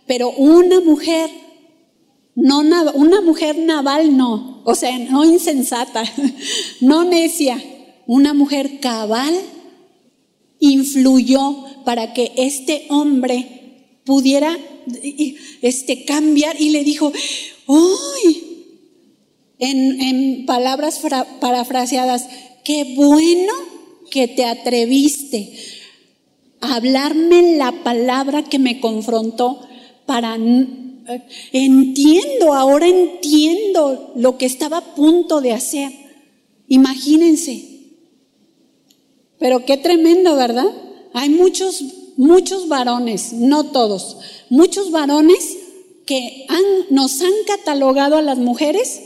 Pero 0.06 0.30
una 0.30 0.78
mujer, 0.78 1.28
no 2.34 2.60
una 2.94 3.20
mujer 3.20 3.58
naval 3.58 4.16
no, 4.16 4.62
o 4.64 4.74
sea, 4.74 4.98
no 4.98 5.24
insensata, 5.24 6.04
no 6.80 7.04
necia, 7.04 7.62
una 8.06 8.34
mujer 8.34 8.80
cabal 8.80 9.34
influyó 10.58 11.84
para 11.84 12.12
que 12.12 12.32
este 12.36 12.86
hombre 12.88 14.00
pudiera 14.04 14.56
este, 15.60 16.04
cambiar 16.04 16.60
y 16.60 16.70
le 16.70 16.84
dijo, 16.84 17.12
¡ay! 17.66 18.52
en, 19.58 20.46
palabras 20.46 21.00
parafraseadas, 21.40 22.26
qué 22.64 22.94
bueno 22.96 23.52
que 24.10 24.28
te 24.28 24.44
atreviste 24.44 25.56
a 26.60 26.76
hablarme 26.76 27.56
la 27.56 27.72
palabra 27.84 28.42
que 28.42 28.58
me 28.58 28.80
confrontó 28.80 29.60
para 30.06 30.36
entiendo, 31.52 32.54
ahora 32.54 32.86
entiendo 32.86 34.12
lo 34.16 34.38
que 34.38 34.46
estaba 34.46 34.78
a 34.78 34.94
punto 34.94 35.40
de 35.40 35.52
hacer. 35.52 35.92
Imagínense. 36.68 37.72
Pero 39.38 39.64
qué 39.64 39.76
tremendo, 39.76 40.36
¿verdad? 40.36 40.70
Hay 41.12 41.28
muchos, 41.30 41.82
muchos 42.16 42.68
varones, 42.68 43.32
no 43.32 43.72
todos, 43.72 44.18
muchos 44.50 44.90
varones 44.90 45.58
que 46.06 46.46
han, 46.48 46.62
nos 46.90 47.20
han 47.20 47.32
catalogado 47.46 48.16
a 48.16 48.22
las 48.22 48.38
mujeres 48.38 49.02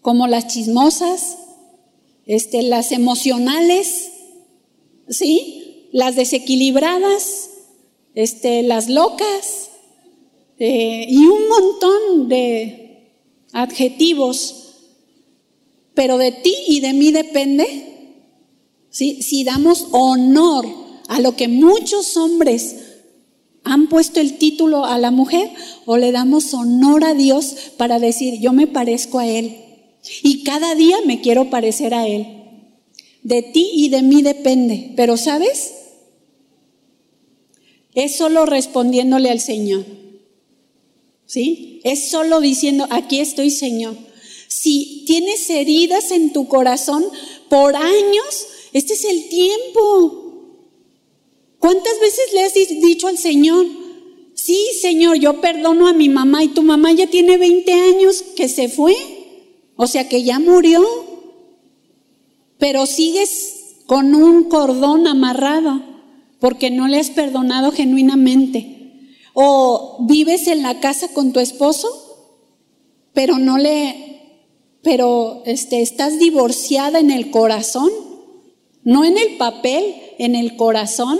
como 0.00 0.26
las 0.26 0.48
chismosas, 0.48 1.38
este, 2.26 2.62
las 2.62 2.92
emocionales, 2.92 4.10
¿sí? 5.08 5.88
Las 5.92 6.16
desequilibradas, 6.16 7.50
este, 8.14 8.62
las 8.62 8.88
locas, 8.88 9.70
eh, 10.64 11.06
y 11.08 11.26
un 11.26 11.48
montón 11.48 12.28
de 12.28 13.10
adjetivos. 13.52 14.76
Pero 15.92 16.18
de 16.18 16.30
ti 16.30 16.54
y 16.68 16.78
de 16.78 16.92
mí 16.92 17.10
depende 17.10 17.66
¿sí? 18.88 19.22
si 19.22 19.42
damos 19.42 19.88
honor 19.90 20.64
a 21.08 21.18
lo 21.18 21.34
que 21.34 21.48
muchos 21.48 22.16
hombres 22.16 22.76
han 23.64 23.88
puesto 23.88 24.20
el 24.20 24.38
título 24.38 24.84
a 24.84 24.98
la 24.98 25.10
mujer 25.10 25.50
o 25.84 25.96
le 25.96 26.12
damos 26.12 26.54
honor 26.54 27.04
a 27.06 27.14
Dios 27.14 27.72
para 27.76 27.98
decir, 27.98 28.38
yo 28.38 28.52
me 28.52 28.68
parezco 28.68 29.18
a 29.18 29.26
Él 29.26 29.56
y 30.22 30.44
cada 30.44 30.76
día 30.76 30.98
me 31.04 31.20
quiero 31.20 31.50
parecer 31.50 31.92
a 31.92 32.06
Él. 32.06 32.24
De 33.24 33.42
ti 33.42 33.68
y 33.74 33.88
de 33.88 34.02
mí 34.02 34.22
depende, 34.22 34.92
pero 34.94 35.16
¿sabes? 35.16 35.74
Es 37.94 38.14
solo 38.14 38.46
respondiéndole 38.46 39.28
al 39.28 39.40
Señor. 39.40 40.01
¿Sí? 41.32 41.80
Es 41.82 42.10
solo 42.10 42.42
diciendo, 42.42 42.86
aquí 42.90 43.18
estoy 43.18 43.48
Señor. 43.48 43.96
Si 44.48 45.04
tienes 45.06 45.48
heridas 45.48 46.10
en 46.10 46.34
tu 46.34 46.46
corazón 46.46 47.02
por 47.48 47.74
años, 47.74 48.46
este 48.74 48.92
es 48.92 49.04
el 49.06 49.30
tiempo. 49.30 50.58
¿Cuántas 51.58 51.98
veces 52.00 52.34
le 52.34 52.42
has 52.42 52.52
dicho 52.82 53.08
al 53.08 53.16
Señor, 53.16 53.66
sí 54.34 54.58
Señor, 54.78 55.16
yo 55.16 55.40
perdono 55.40 55.86
a 55.86 55.94
mi 55.94 56.10
mamá 56.10 56.44
y 56.44 56.48
tu 56.48 56.62
mamá 56.62 56.92
ya 56.92 57.06
tiene 57.06 57.38
20 57.38 57.72
años 57.72 58.22
que 58.36 58.50
se 58.50 58.68
fue? 58.68 58.94
O 59.76 59.86
sea 59.86 60.10
que 60.10 60.24
ya 60.24 60.38
murió, 60.38 60.84
pero 62.58 62.84
sigues 62.84 63.76
con 63.86 64.14
un 64.14 64.50
cordón 64.50 65.06
amarrado 65.06 65.80
porque 66.40 66.70
no 66.70 66.88
le 66.88 66.98
has 67.00 67.08
perdonado 67.08 67.72
genuinamente. 67.72 68.71
O 69.34 69.98
vives 70.00 70.46
en 70.46 70.62
la 70.62 70.80
casa 70.80 71.08
con 71.12 71.32
tu 71.32 71.40
esposo, 71.40 71.88
pero 73.12 73.38
no 73.38 73.58
le, 73.58 74.12
pero 74.82 75.42
este, 75.46 75.80
estás 75.82 76.18
divorciada 76.18 76.98
en 76.98 77.10
el 77.10 77.30
corazón, 77.30 77.90
no 78.84 79.04
en 79.04 79.16
el 79.16 79.36
papel, 79.36 79.94
en 80.18 80.34
el 80.34 80.56
corazón. 80.56 81.18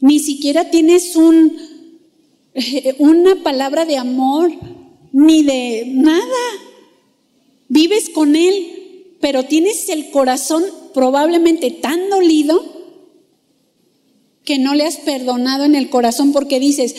Ni 0.00 0.18
siquiera 0.18 0.70
tienes 0.70 1.16
un, 1.16 1.56
una 2.98 3.42
palabra 3.42 3.84
de 3.86 3.96
amor, 3.96 4.52
ni 5.12 5.42
de 5.42 5.84
nada. 5.86 6.44
Vives 7.68 8.10
con 8.10 8.36
él, 8.36 9.16
pero 9.20 9.44
tienes 9.44 9.88
el 9.88 10.10
corazón 10.10 10.62
probablemente 10.92 11.70
tan 11.70 12.10
dolido 12.10 12.73
que 14.44 14.58
no 14.58 14.74
le 14.74 14.84
has 14.84 14.96
perdonado 14.98 15.64
en 15.64 15.74
el 15.74 15.90
corazón 15.90 16.32
porque 16.32 16.60
dices, 16.60 16.94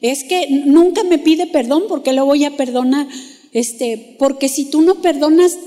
es 0.00 0.24
que 0.24 0.48
nunca 0.48 1.04
me 1.04 1.18
pide 1.18 1.46
perdón 1.46 1.84
porque 1.88 2.12
lo 2.12 2.24
voy 2.24 2.44
a 2.44 2.56
perdonar. 2.56 3.06
Este, 3.52 4.16
porque 4.18 4.48
si 4.48 4.66
tú 4.66 4.82
no 4.82 5.00
perdonas, 5.00 5.58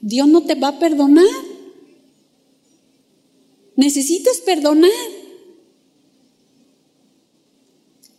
Dios 0.00 0.28
no 0.28 0.42
te 0.42 0.54
va 0.54 0.68
a 0.68 0.78
perdonar. 0.78 1.24
Necesitas 3.76 4.38
perdonar. 4.38 4.90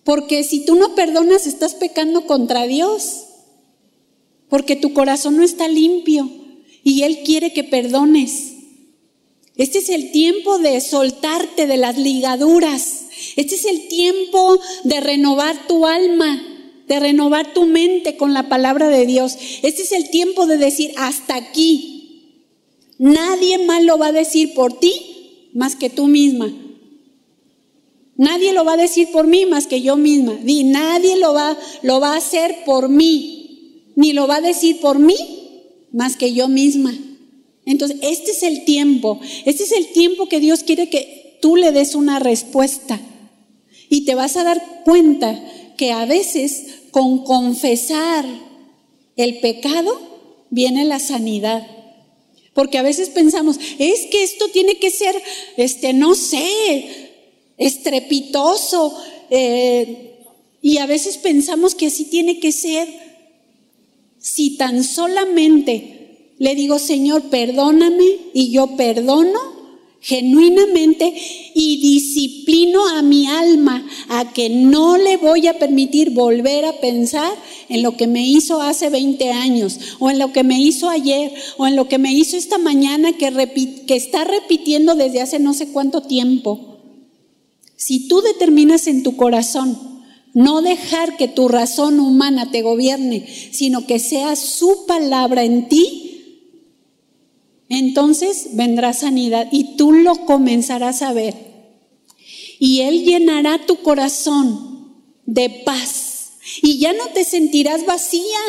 Porque 0.03 0.43
si 0.43 0.65
tú 0.65 0.75
no 0.75 0.95
perdonas, 0.95 1.47
estás 1.47 1.73
pecando 1.73 2.25
contra 2.25 2.67
Dios. 2.67 3.25
Porque 4.49 4.75
tu 4.75 4.93
corazón 4.93 5.37
no 5.37 5.43
está 5.43 5.67
limpio 5.67 6.29
y 6.83 7.03
Él 7.03 7.19
quiere 7.25 7.53
que 7.53 7.63
perdones. 7.63 8.54
Este 9.57 9.79
es 9.79 9.89
el 9.89 10.11
tiempo 10.11 10.59
de 10.59 10.81
soltarte 10.81 11.67
de 11.67 11.77
las 11.77 11.97
ligaduras. 11.97 13.05
Este 13.35 13.55
es 13.55 13.65
el 13.65 13.87
tiempo 13.87 14.59
de 14.83 14.99
renovar 14.99 15.67
tu 15.67 15.85
alma, 15.85 16.41
de 16.87 16.99
renovar 16.99 17.53
tu 17.53 17.65
mente 17.65 18.17
con 18.17 18.33
la 18.33 18.49
palabra 18.49 18.89
de 18.89 19.05
Dios. 19.05 19.37
Este 19.63 19.83
es 19.83 19.91
el 19.93 20.09
tiempo 20.09 20.45
de 20.45 20.57
decir, 20.57 20.91
hasta 20.97 21.35
aquí. 21.35 21.95
Nadie 22.97 23.57
más 23.59 23.83
lo 23.83 23.97
va 23.97 24.07
a 24.07 24.11
decir 24.11 24.53
por 24.53 24.77
ti 24.79 25.49
más 25.53 25.75
que 25.75 25.89
tú 25.89 26.07
misma. 26.07 26.53
Nadie 28.17 28.53
lo 28.53 28.63
va 28.63 28.73
a 28.73 28.77
decir 28.77 29.09
por 29.11 29.27
mí 29.27 29.45
más 29.45 29.67
que 29.67 29.81
yo 29.81 29.97
misma. 29.97 30.35
Di, 30.35 30.63
nadie 30.63 31.17
lo 31.17 31.33
va, 31.33 31.57
lo 31.81 31.99
va 31.99 32.13
a 32.13 32.17
hacer 32.17 32.63
por 32.65 32.87
mí, 32.87 33.91
ni 33.95 34.13
lo 34.13 34.27
va 34.27 34.37
a 34.37 34.41
decir 34.41 34.79
por 34.79 34.99
mí 34.99 35.15
más 35.91 36.15
que 36.15 36.33
yo 36.33 36.47
misma. 36.47 36.93
Entonces, 37.65 37.97
este 38.01 38.31
es 38.31 38.43
el 38.43 38.65
tiempo, 38.65 39.19
este 39.45 39.63
es 39.63 39.71
el 39.71 39.87
tiempo 39.87 40.27
que 40.27 40.39
Dios 40.39 40.63
quiere 40.63 40.89
que 40.89 41.37
tú 41.41 41.55
le 41.55 41.71
des 41.71 41.95
una 41.95 42.19
respuesta. 42.19 42.99
Y 43.89 44.05
te 44.05 44.15
vas 44.15 44.35
a 44.37 44.43
dar 44.43 44.81
cuenta 44.83 45.39
que 45.77 45.91
a 45.91 46.05
veces 46.05 46.65
con 46.91 47.23
confesar 47.23 48.25
el 49.15 49.39
pecado 49.39 49.99
viene 50.49 50.85
la 50.85 50.99
sanidad. 50.99 51.67
Porque 52.53 52.77
a 52.77 52.83
veces 52.83 53.09
pensamos, 53.09 53.59
es 53.79 54.05
que 54.05 54.23
esto 54.23 54.47
tiene 54.49 54.77
que 54.77 54.89
ser, 54.89 55.21
este, 55.57 55.93
no 55.93 56.15
sé, 56.15 57.19
estrepitoso. 57.57 58.97
Eh, 59.29 60.15
y 60.61 60.77
a 60.77 60.85
veces 60.85 61.17
pensamos 61.17 61.75
que 61.75 61.87
así 61.87 62.05
tiene 62.05 62.39
que 62.39 62.51
ser. 62.51 62.87
Si 64.19 64.57
tan 64.57 64.83
solamente 64.83 66.04
le 66.37 66.55
digo, 66.55 66.79
Señor, 66.79 67.23
perdóname 67.29 68.17
y 68.33 68.51
yo 68.51 68.75
perdono 68.75 69.55
genuinamente 70.05 71.15
y 71.55 71.77
disciplino 71.81 72.87
a 72.89 73.01
mi 73.01 73.25
alma 73.25 73.87
a 74.07 74.31
que 74.33 74.49
no 74.49 74.97
le 74.97 75.17
voy 75.17 75.47
a 75.47 75.57
permitir 75.57 76.11
volver 76.11 76.63
a 76.65 76.79
pensar 76.79 77.31
en 77.69 77.81
lo 77.81 77.97
que 77.97 78.05
me 78.05 78.27
hizo 78.27 78.61
hace 78.61 78.91
20 78.91 79.31
años 79.31 79.79
o 79.97 80.11
en 80.11 80.19
lo 80.19 80.31
que 80.31 80.43
me 80.43 80.59
hizo 80.61 80.89
ayer 80.89 81.33
o 81.57 81.65
en 81.65 81.75
lo 81.75 81.87
que 81.87 81.97
me 81.97 82.13
hizo 82.13 82.37
esta 82.37 82.59
mañana 82.59 83.13
que, 83.13 83.31
que 83.87 83.95
está 83.95 84.25
repitiendo 84.25 84.93
desde 84.93 85.21
hace 85.21 85.39
no 85.39 85.55
sé 85.55 85.69
cuánto 85.69 86.01
tiempo. 86.01 86.77
Si 87.75 88.07
tú 88.07 88.21
determinas 88.21 88.85
en 88.85 89.01
tu 89.01 89.15
corazón 89.15 89.75
no 90.35 90.61
dejar 90.61 91.17
que 91.17 91.27
tu 91.29 91.47
razón 91.47 91.99
humana 91.99 92.51
te 92.51 92.61
gobierne, 92.61 93.25
sino 93.51 93.87
que 93.87 93.97
sea 93.97 94.35
su 94.35 94.85
palabra 94.85 95.45
en 95.45 95.67
ti, 95.67 96.04
entonces 97.69 98.49
vendrá 98.53 98.93
sanidad 98.93 99.47
y 99.51 99.75
tú 99.75 99.91
lo 99.91 100.25
comenzarás 100.25 101.01
a 101.01 101.13
ver. 101.13 101.33
Y 102.59 102.81
Él 102.81 103.03
llenará 103.03 103.65
tu 103.65 103.77
corazón 103.77 104.93
de 105.25 105.49
paz. 105.49 106.33
Y 106.61 106.77
ya 106.77 106.93
no 106.93 107.07
te 107.07 107.23
sentirás 107.23 107.85
vacía. 107.85 108.39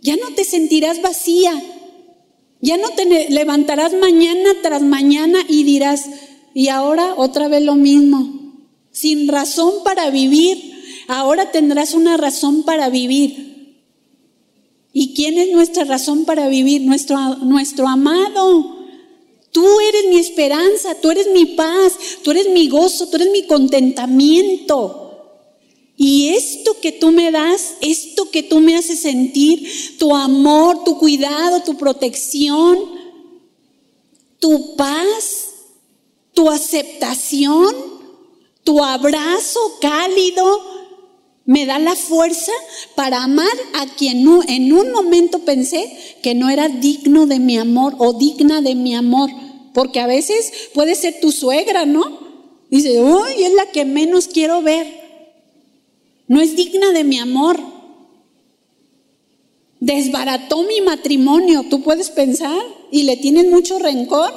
Ya 0.00 0.16
no 0.16 0.34
te 0.34 0.44
sentirás 0.44 1.02
vacía. 1.02 1.52
Ya 2.60 2.76
no 2.76 2.90
te 2.90 3.30
levantarás 3.30 3.94
mañana 3.94 4.50
tras 4.62 4.82
mañana 4.82 5.38
y 5.48 5.62
dirás, 5.62 6.06
y 6.54 6.68
ahora 6.68 7.14
otra 7.16 7.46
vez 7.48 7.62
lo 7.62 7.76
mismo. 7.76 8.56
Sin 8.90 9.28
razón 9.28 9.84
para 9.84 10.10
vivir. 10.10 10.74
Ahora 11.06 11.52
tendrás 11.52 11.94
una 11.94 12.16
razón 12.16 12.64
para 12.64 12.90
vivir. 12.90 13.47
¿Y 14.92 15.14
quién 15.14 15.38
es 15.38 15.52
nuestra 15.52 15.84
razón 15.84 16.24
para 16.24 16.48
vivir? 16.48 16.82
Nuestro, 16.82 17.18
nuestro 17.36 17.88
amado. 17.88 18.76
Tú 19.52 19.66
eres 19.80 20.08
mi 20.08 20.18
esperanza, 20.18 20.94
tú 21.00 21.10
eres 21.10 21.28
mi 21.28 21.46
paz, 21.46 21.94
tú 22.22 22.30
eres 22.30 22.48
mi 22.48 22.68
gozo, 22.68 23.08
tú 23.08 23.16
eres 23.16 23.30
mi 23.30 23.44
contentamiento. 23.44 25.04
Y 25.96 26.28
esto 26.28 26.80
que 26.80 26.92
tú 26.92 27.10
me 27.10 27.32
das, 27.32 27.74
esto 27.80 28.30
que 28.30 28.44
tú 28.44 28.60
me 28.60 28.76
haces 28.76 29.00
sentir, 29.00 29.96
tu 29.98 30.14
amor, 30.14 30.84
tu 30.84 30.96
cuidado, 30.98 31.62
tu 31.64 31.76
protección, 31.76 32.78
tu 34.38 34.76
paz, 34.76 35.48
tu 36.34 36.48
aceptación, 36.48 37.74
tu 38.62 38.84
abrazo 38.84 39.58
cálido, 39.80 40.77
me 41.48 41.64
da 41.64 41.78
la 41.78 41.96
fuerza 41.96 42.52
para 42.94 43.24
amar 43.24 43.56
a 43.72 43.86
quien 43.96 44.28
en 44.48 44.70
un 44.70 44.92
momento 44.92 45.38
pensé 45.38 45.90
que 46.22 46.34
no 46.34 46.50
era 46.50 46.68
digno 46.68 47.24
de 47.24 47.38
mi 47.38 47.56
amor 47.56 47.94
o 47.96 48.12
digna 48.12 48.60
de 48.60 48.74
mi 48.74 48.94
amor. 48.94 49.30
Porque 49.72 49.98
a 49.98 50.06
veces 50.06 50.52
puede 50.74 50.94
ser 50.94 51.20
tu 51.22 51.32
suegra, 51.32 51.86
¿no? 51.86 52.18
Dice, 52.68 53.00
uy, 53.00 53.42
es 53.42 53.54
la 53.54 53.64
que 53.64 53.86
menos 53.86 54.28
quiero 54.28 54.60
ver. 54.60 54.86
no 56.26 56.42
es 56.42 56.54
digna 56.54 56.92
de 56.92 57.04
mi 57.04 57.18
amor. 57.18 57.58
Desbarató 59.80 60.64
mi 60.64 60.82
matrimonio, 60.82 61.64
tú 61.70 61.82
puedes 61.82 62.10
pensar, 62.10 62.60
y 62.90 63.04
le 63.04 63.16
tienen 63.16 63.48
mucho 63.48 63.78
rencor, 63.78 64.34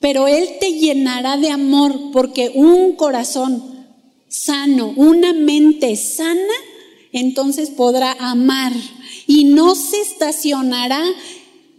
pero 0.00 0.28
Él 0.28 0.50
te 0.60 0.74
llenará 0.74 1.38
de 1.38 1.48
amor 1.48 1.98
porque 2.12 2.52
un 2.54 2.92
corazón 2.92 3.77
sano, 4.28 4.92
una 4.96 5.32
mente 5.32 5.96
sana, 5.96 6.54
entonces 7.12 7.70
podrá 7.70 8.12
amar 8.12 8.72
y 9.26 9.44
no 9.44 9.74
se 9.74 10.00
estacionará 10.00 11.02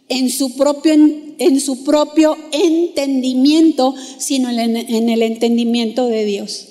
en 0.09 0.31
su 0.31 0.55
propio, 0.55 0.93
en 0.93 1.61
su 1.61 1.83
propio 1.83 2.35
entendimiento, 2.51 3.93
sino 4.17 4.49
en, 4.49 4.75
en 4.75 5.09
el 5.09 5.21
entendimiento 5.21 6.07
de 6.07 6.25
Dios. 6.25 6.67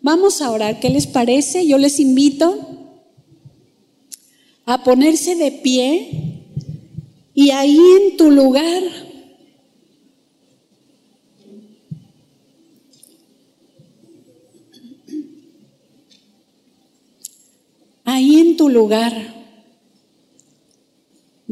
Vamos 0.00 0.42
a 0.42 0.50
orar, 0.50 0.80
¿qué 0.80 0.90
les 0.90 1.06
parece? 1.06 1.66
Yo 1.66 1.78
les 1.78 2.00
invito 2.00 2.58
a 4.64 4.82
ponerse 4.82 5.36
de 5.36 5.52
pie 5.52 6.40
y 7.34 7.50
ahí 7.50 7.78
en 8.00 8.16
tu 8.16 8.30
lugar 8.30 8.82
ahí 18.12 18.38
en 18.40 18.56
tu 18.56 18.68
lugar 18.68 19.32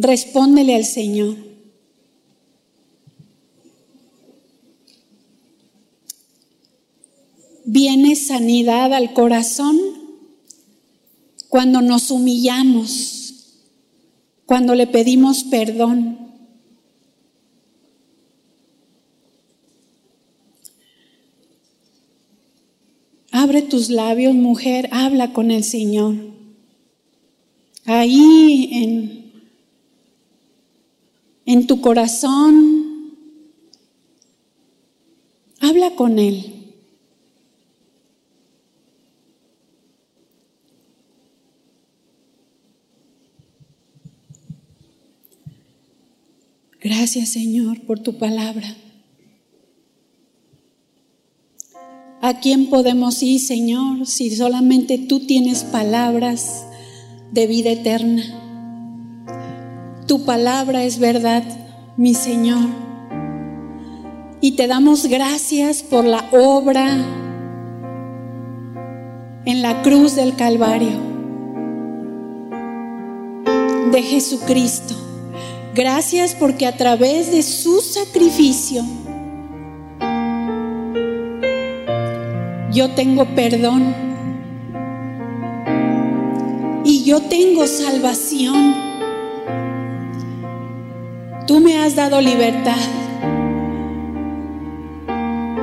respóndele 0.00 0.74
al 0.74 0.84
Señor. 0.84 1.36
Viene 7.64 8.16
sanidad 8.16 8.92
al 8.94 9.12
corazón 9.12 9.78
cuando 11.48 11.82
nos 11.82 12.10
humillamos, 12.10 13.58
cuando 14.46 14.74
le 14.74 14.86
pedimos 14.86 15.44
perdón. 15.44 16.18
Abre 23.32 23.62
tus 23.62 23.90
labios, 23.90 24.34
mujer, 24.34 24.88
habla 24.90 25.32
con 25.32 25.50
el 25.50 25.62
Señor. 25.62 26.29
Ahí 27.86 28.68
en 28.72 29.20
en 31.50 31.66
tu 31.66 31.80
corazón. 31.80 33.16
Habla 35.58 35.96
con 35.96 36.20
Él. 36.20 36.54
Gracias 46.80 47.30
Señor 47.30 47.80
por 47.80 47.98
tu 47.98 48.16
palabra. 48.16 48.76
¿A 52.22 52.38
quién 52.38 52.70
podemos 52.70 53.22
ir, 53.24 53.40
Señor, 53.40 54.06
si 54.06 54.30
solamente 54.36 54.98
tú 54.98 55.26
tienes 55.26 55.64
palabras 55.64 56.64
de 57.30 57.46
vida 57.46 57.70
eterna? 57.70 58.22
Tu 60.06 60.24
palabra 60.24 60.84
es 60.84 60.98
verdad, 60.98 61.44
mi 61.96 62.14
Señor. 62.14 62.68
Y 64.40 64.52
te 64.52 64.66
damos 64.66 65.06
gracias 65.06 65.82
por 65.82 66.04
la 66.04 66.24
obra 66.32 66.96
en 69.44 69.62
la 69.62 69.82
cruz 69.82 70.16
del 70.16 70.34
Calvario 70.34 71.10
de 73.92 74.02
Jesucristo. 74.02 74.94
Gracias 75.74 76.34
porque 76.34 76.66
a 76.66 76.76
través 76.76 77.30
de 77.30 77.42
su 77.42 77.80
sacrificio 77.80 78.82
yo 82.72 82.90
tengo 82.90 83.24
perdón 83.34 84.09
yo 87.10 87.20
tengo 87.22 87.66
salvación. 87.66 88.72
Tú 91.44 91.58
me 91.58 91.76
has 91.76 91.96
dado 91.96 92.20
libertad. 92.20 92.76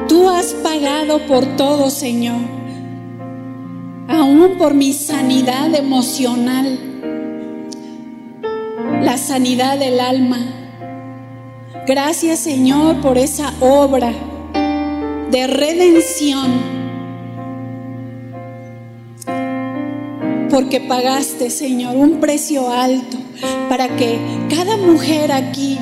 Tú 0.10 0.28
has 0.28 0.48
pagado 0.56 1.26
por 1.26 1.46
todo, 1.56 1.90
Señor. 1.90 2.42
Aún 4.10 4.58
por 4.58 4.74
mi 4.74 4.92
sanidad 4.92 5.74
emocional. 5.74 6.80
La 9.02 9.18
sanidad 9.18 9.80
del 9.80 10.02
alma. 10.02 10.40
Gracias, 11.88 12.40
Señor, 12.40 13.00
por 13.00 13.18
esa 13.18 13.54
obra 13.62 14.12
de 15.32 15.48
redención. 15.48 16.77
Porque 20.58 20.82
pagaste, 20.82 21.52
Señor, 21.52 21.96
un 21.96 22.20
precio 22.20 22.68
alto 22.72 23.20
para 23.70 23.96
que 23.96 24.18
cada 24.50 24.76
mujer 24.76 25.32
aquí 25.32 25.78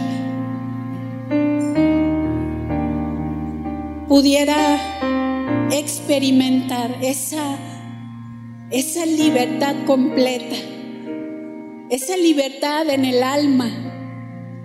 pudiera 4.10 5.69
experimentar 5.72 6.93
esa, 7.02 7.57
esa 8.69 9.06
libertad 9.06 9.76
completa, 9.85 10.57
esa 11.89 12.18
libertad 12.18 12.89
en 12.89 13.06
el 13.06 13.23
alma, 13.23 13.72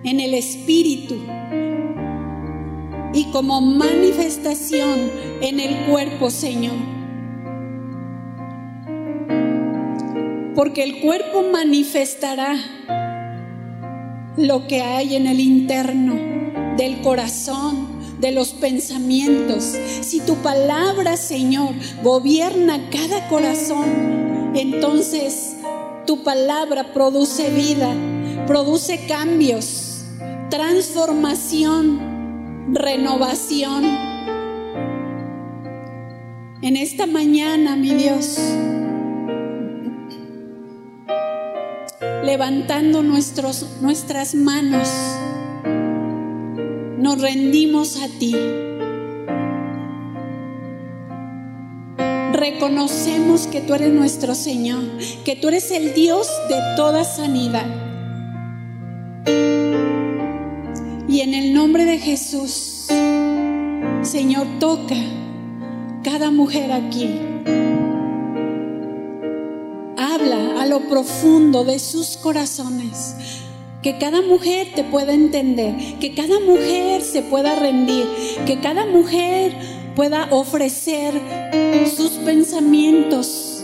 en 0.03 0.19
el 0.19 0.33
espíritu 0.33 1.21
y 3.13 3.31
como 3.31 3.61
manifestación 3.61 5.09
en 5.39 5.61
el 5.61 5.85
cuerpo, 5.85 6.29
Señor. 6.29 7.00
Porque 10.55 10.83
el 10.83 11.01
cuerpo 11.01 11.43
manifestará 11.51 12.55
lo 14.37 14.67
que 14.67 14.81
hay 14.81 15.15
en 15.15 15.27
el 15.27 15.39
interno 15.39 16.15
del 16.77 17.01
corazón, 17.01 18.01
de 18.19 18.31
los 18.31 18.53
pensamientos. 18.53 19.77
Si 20.01 20.19
tu 20.21 20.35
palabra, 20.35 21.17
Señor, 21.17 21.73
gobierna 22.03 22.89
cada 22.89 23.27
corazón, 23.27 24.51
entonces 24.55 25.57
tu 26.05 26.23
palabra 26.23 26.93
produce 26.93 27.49
vida, 27.49 27.93
produce 28.47 29.05
cambios, 29.07 30.05
transformación, 30.49 31.99
renovación. 32.73 33.83
En 36.61 36.77
esta 36.77 37.07
mañana, 37.07 37.75
mi 37.75 37.93
Dios, 37.95 38.37
levantando 42.23 43.01
nuestros, 43.01 43.65
nuestras 43.81 44.35
manos, 44.35 44.89
nos 46.97 47.19
rendimos 47.19 47.97
a 48.01 48.07
ti. 48.19 48.35
Reconocemos 52.33 53.47
que 53.47 53.61
tú 53.61 53.73
eres 53.73 53.91
nuestro 53.91 54.35
Señor, 54.35 54.83
que 55.25 55.35
tú 55.35 55.47
eres 55.47 55.71
el 55.71 55.93
Dios 55.93 56.27
de 56.49 56.55
toda 56.75 57.03
sanidad. 57.03 57.65
Y 61.07 61.21
en 61.21 61.33
el 61.33 61.53
nombre 61.53 61.85
de 61.85 61.97
Jesús, 61.97 62.87
Señor, 64.01 64.47
toca 64.59 64.95
cada 66.03 66.31
mujer 66.31 66.71
aquí 66.71 67.09
lo 70.65 70.81
profundo 70.81 71.63
de 71.63 71.79
sus 71.79 72.17
corazones. 72.17 73.15
Que 73.81 73.97
cada 73.97 74.21
mujer 74.21 74.67
te 74.75 74.83
pueda 74.83 75.13
entender, 75.13 75.75
que 75.99 76.13
cada 76.13 76.39
mujer 76.39 77.01
se 77.01 77.23
pueda 77.23 77.55
rendir, 77.55 78.07
que 78.45 78.59
cada 78.59 78.85
mujer 78.85 79.55
pueda 79.95 80.27
ofrecer 80.31 81.13
sus 81.95 82.11
pensamientos 82.11 83.63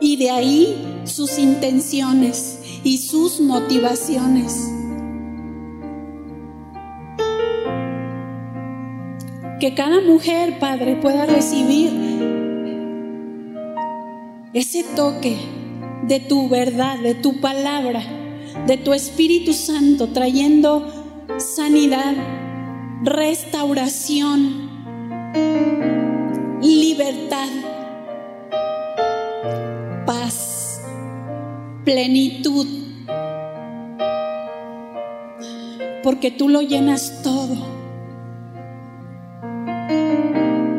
y 0.00 0.16
de 0.16 0.30
ahí 0.30 1.00
sus 1.04 1.38
intenciones 1.38 2.58
y 2.84 2.98
sus 2.98 3.40
motivaciones. 3.40 4.70
Que 9.60 9.74
cada 9.74 10.00
mujer, 10.02 10.58
Padre, 10.58 10.96
pueda 10.96 11.24
recibir 11.24 12.13
ese 14.54 14.84
toque 14.84 15.36
de 16.06 16.20
tu 16.20 16.48
verdad, 16.48 17.00
de 17.00 17.14
tu 17.14 17.40
palabra, 17.40 18.02
de 18.66 18.76
tu 18.76 18.94
Espíritu 18.94 19.52
Santo, 19.52 20.08
trayendo 20.10 20.86
sanidad, 21.38 22.14
restauración, 23.02 24.70
libertad, 26.62 27.48
paz, 30.06 30.80
plenitud. 31.84 32.66
Porque 36.04 36.30
tú 36.30 36.48
lo 36.48 36.60
llenas 36.60 37.22
todo. 37.24 37.56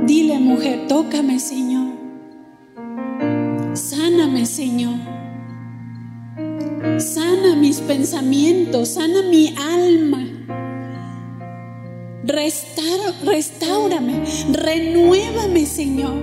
Dile, 0.06 0.40
mujer, 0.40 0.88
tócame, 0.88 1.40
Señor. 1.40 1.65
Señor. 4.46 5.00
Sana 7.00 7.56
mis 7.56 7.80
pensamientos, 7.82 8.90
sana 8.90 9.22
mi 9.30 9.56
alma. 9.58 10.24
restaurame, 13.24 14.24
renuévame, 14.52 15.66
Señor. 15.66 16.14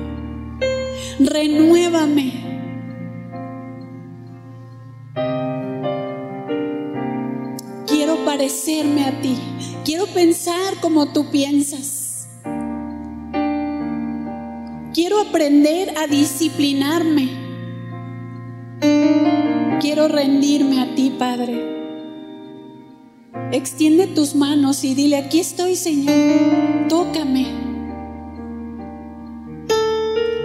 Renuévame. 1.19 2.53
Quiero 7.87 8.25
parecerme 8.25 9.05
a 9.05 9.21
ti. 9.21 9.37
Quiero 9.85 10.07
pensar 10.07 10.81
como 10.81 11.13
tú 11.13 11.31
piensas. 11.31 12.29
Quiero 14.95 15.21
aprender 15.21 15.95
a 15.97 16.07
disciplinarme. 16.07 17.42
Quiero 19.93 20.09
rendirme 20.09 20.81
a 20.81 20.95
ti, 20.95 21.13
Padre. 21.19 21.53
Extiende 23.53 24.07
tus 24.07 24.35
manos 24.35 24.85
y 24.85 24.95
dile, 24.95 25.19
aquí 25.19 25.39
estoy, 25.39 25.77
Señor. 25.77 26.89
Tócame. 26.89 27.47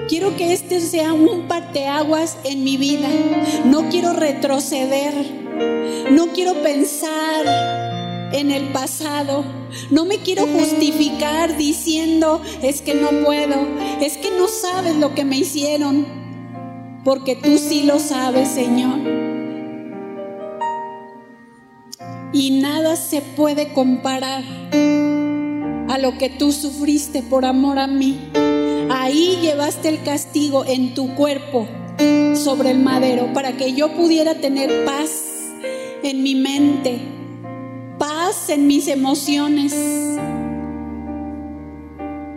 Quiero 0.09 0.35
que 0.35 0.51
este 0.51 0.81
sea 0.81 1.13
un 1.13 1.47
parteaguas 1.47 2.37
en 2.43 2.65
mi 2.65 2.75
vida. 2.75 3.07
No 3.63 3.87
quiero 3.87 4.11
retroceder. 4.11 5.13
No 6.11 6.33
quiero 6.33 6.61
pensar 6.61 8.33
en 8.33 8.51
el 8.51 8.73
pasado. 8.73 9.45
No 9.91 10.03
me 10.03 10.17
quiero 10.17 10.45
justificar 10.45 11.55
diciendo, 11.55 12.41
es 12.61 12.81
que 12.81 12.95
no 12.95 13.23
puedo, 13.23 13.55
es 14.01 14.17
que 14.17 14.29
no 14.29 14.49
sabes 14.49 14.97
lo 14.97 15.15
que 15.15 15.23
me 15.23 15.37
hicieron, 15.37 16.05
porque 17.05 17.37
tú 17.37 17.57
sí 17.57 17.83
lo 17.83 17.97
sabes, 17.97 18.49
Señor. 18.49 19.36
Y 22.33 22.59
nada 22.61 22.95
se 22.95 23.21
puede 23.21 23.73
comparar 23.73 24.43
a 25.89 25.97
lo 25.97 26.17
que 26.17 26.29
tú 26.29 26.51
sufriste 26.51 27.23
por 27.23 27.45
amor 27.45 27.79
a 27.79 27.87
mí. 27.87 28.19
Ahí 28.89 29.39
llevaste 29.41 29.89
el 29.89 30.03
castigo 30.03 30.65
en 30.65 30.93
tu 30.93 31.15
cuerpo 31.15 31.67
sobre 32.35 32.71
el 32.71 32.79
madero 32.79 33.33
para 33.33 33.57
que 33.57 33.73
yo 33.73 33.93
pudiera 33.93 34.35
tener 34.35 34.85
paz 34.85 35.37
en 36.03 36.23
mi 36.23 36.35
mente, 36.35 36.99
paz 37.97 38.49
en 38.49 38.67
mis 38.67 38.87
emociones, 38.87 39.73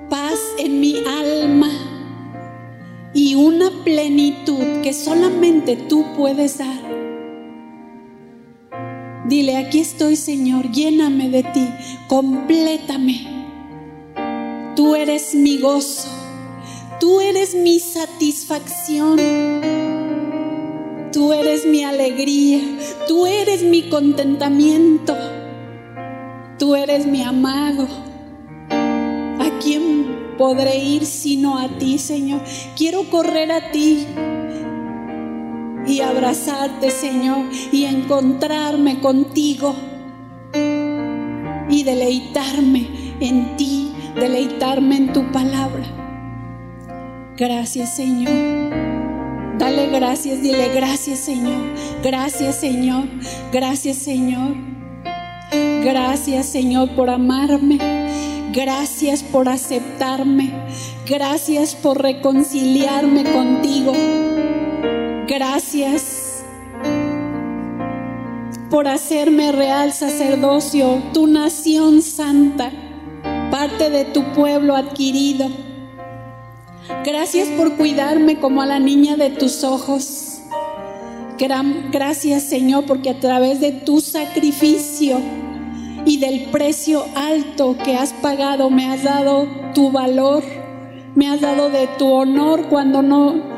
paz 0.08 0.40
en 0.58 0.80
mi 0.80 0.96
alma 1.06 1.70
y 3.12 3.34
una 3.34 3.70
plenitud 3.84 4.80
que 4.82 4.92
solamente 4.92 5.76
tú 5.76 6.04
puedes 6.16 6.58
dar. 6.58 6.99
Dile, 9.30 9.56
aquí 9.58 9.78
estoy 9.78 10.16
Señor, 10.16 10.72
lléname 10.72 11.30
de 11.30 11.44
ti, 11.44 11.68
complétame. 12.08 13.28
Tú 14.74 14.96
eres 14.96 15.36
mi 15.36 15.56
gozo, 15.58 16.08
tú 16.98 17.20
eres 17.20 17.54
mi 17.54 17.78
satisfacción. 17.78 19.20
Tú 21.12 21.32
eres 21.32 21.64
mi 21.64 21.84
alegría, 21.84 22.58
tú 23.06 23.24
eres 23.24 23.62
mi 23.62 23.82
contentamiento, 23.82 25.16
tú 26.58 26.74
eres 26.74 27.06
mi 27.06 27.22
amado. 27.22 27.86
¿A 28.68 29.58
quién 29.62 30.34
podré 30.38 30.76
ir 30.78 31.06
sino 31.06 31.56
a 31.56 31.68
ti, 31.78 31.98
Señor? 31.98 32.40
Quiero 32.76 33.08
correr 33.08 33.52
a 33.52 33.70
ti 33.70 34.08
y 35.86 36.00
abrazarte, 36.00 36.90
Señor, 36.90 37.46
y 37.72 37.84
encontrarme 37.84 39.00
contigo 39.00 39.74
y 41.68 41.82
deleitarme 41.84 42.88
en 43.20 43.56
ti, 43.56 43.92
deleitarme 44.14 44.96
en 44.96 45.12
tu 45.12 45.30
palabra. 45.32 45.84
Gracias, 47.36 47.96
Señor. 47.96 48.80
Dale 49.60 49.88
gracias, 49.88 50.40
dile 50.40 50.70
gracias 50.74 51.18
Señor, 51.18 51.60
gracias 52.02 52.56
Señor, 52.56 53.04
gracias 53.52 53.98
Señor. 53.98 54.54
Gracias 55.84 56.46
Señor 56.46 56.94
por 56.96 57.10
amarme, 57.10 57.76
gracias 58.54 59.22
por 59.22 59.50
aceptarme, 59.50 60.50
gracias 61.06 61.74
por 61.74 62.00
reconciliarme 62.00 63.24
contigo, 63.24 63.92
gracias 65.30 66.42
por 68.68 68.88
hacerme 68.88 69.52
real 69.52 69.92
sacerdocio, 69.92 71.00
tu 71.14 71.28
nación 71.28 72.02
santa, 72.02 72.72
parte 73.48 73.90
de 73.90 74.04
tu 74.06 74.24
pueblo 74.32 74.74
adquirido. 74.74 75.46
Gracias 77.04 77.46
por 77.50 77.76
cuidarme 77.76 78.40
como 78.40 78.60
a 78.60 78.66
la 78.66 78.80
niña 78.80 79.16
de 79.16 79.30
tus 79.30 79.62
ojos. 79.62 80.40
Gracias 81.92 82.42
Señor 82.42 82.84
porque 82.86 83.10
a 83.10 83.20
través 83.20 83.60
de 83.60 83.70
tu 83.70 84.00
sacrificio 84.00 85.20
y 86.04 86.18
del 86.18 86.46
precio 86.50 87.04
alto 87.14 87.76
que 87.84 87.94
has 87.94 88.12
pagado 88.14 88.68
me 88.68 88.86
has 88.86 89.04
dado 89.04 89.46
tu 89.74 89.92
valor, 89.92 90.42
me 91.14 91.28
has 91.28 91.40
dado 91.40 91.70
de 91.70 91.86
tu 91.98 92.10
honor 92.10 92.66
cuando 92.68 93.00
no 93.00 93.49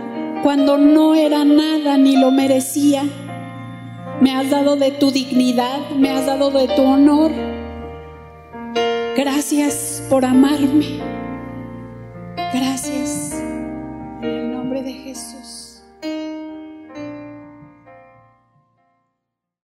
cuando 0.42 0.76
no 0.76 1.14
era 1.14 1.44
nada 1.44 1.96
ni 1.96 2.16
lo 2.16 2.30
merecía. 2.30 3.04
Me 4.20 4.34
has 4.34 4.50
dado 4.50 4.76
de 4.76 4.90
tu 4.90 5.10
dignidad, 5.10 5.90
me 5.90 6.10
has 6.10 6.26
dado 6.26 6.50
de 6.50 6.68
tu 6.68 6.82
honor. 6.82 7.30
Gracias 9.16 10.02
por 10.08 10.24
amarme. 10.24 11.00
Gracias. 12.52 13.32
En 14.20 14.28
el 14.28 14.52
nombre 14.52 14.82
de 14.82 14.92
Jesús. 14.92 15.41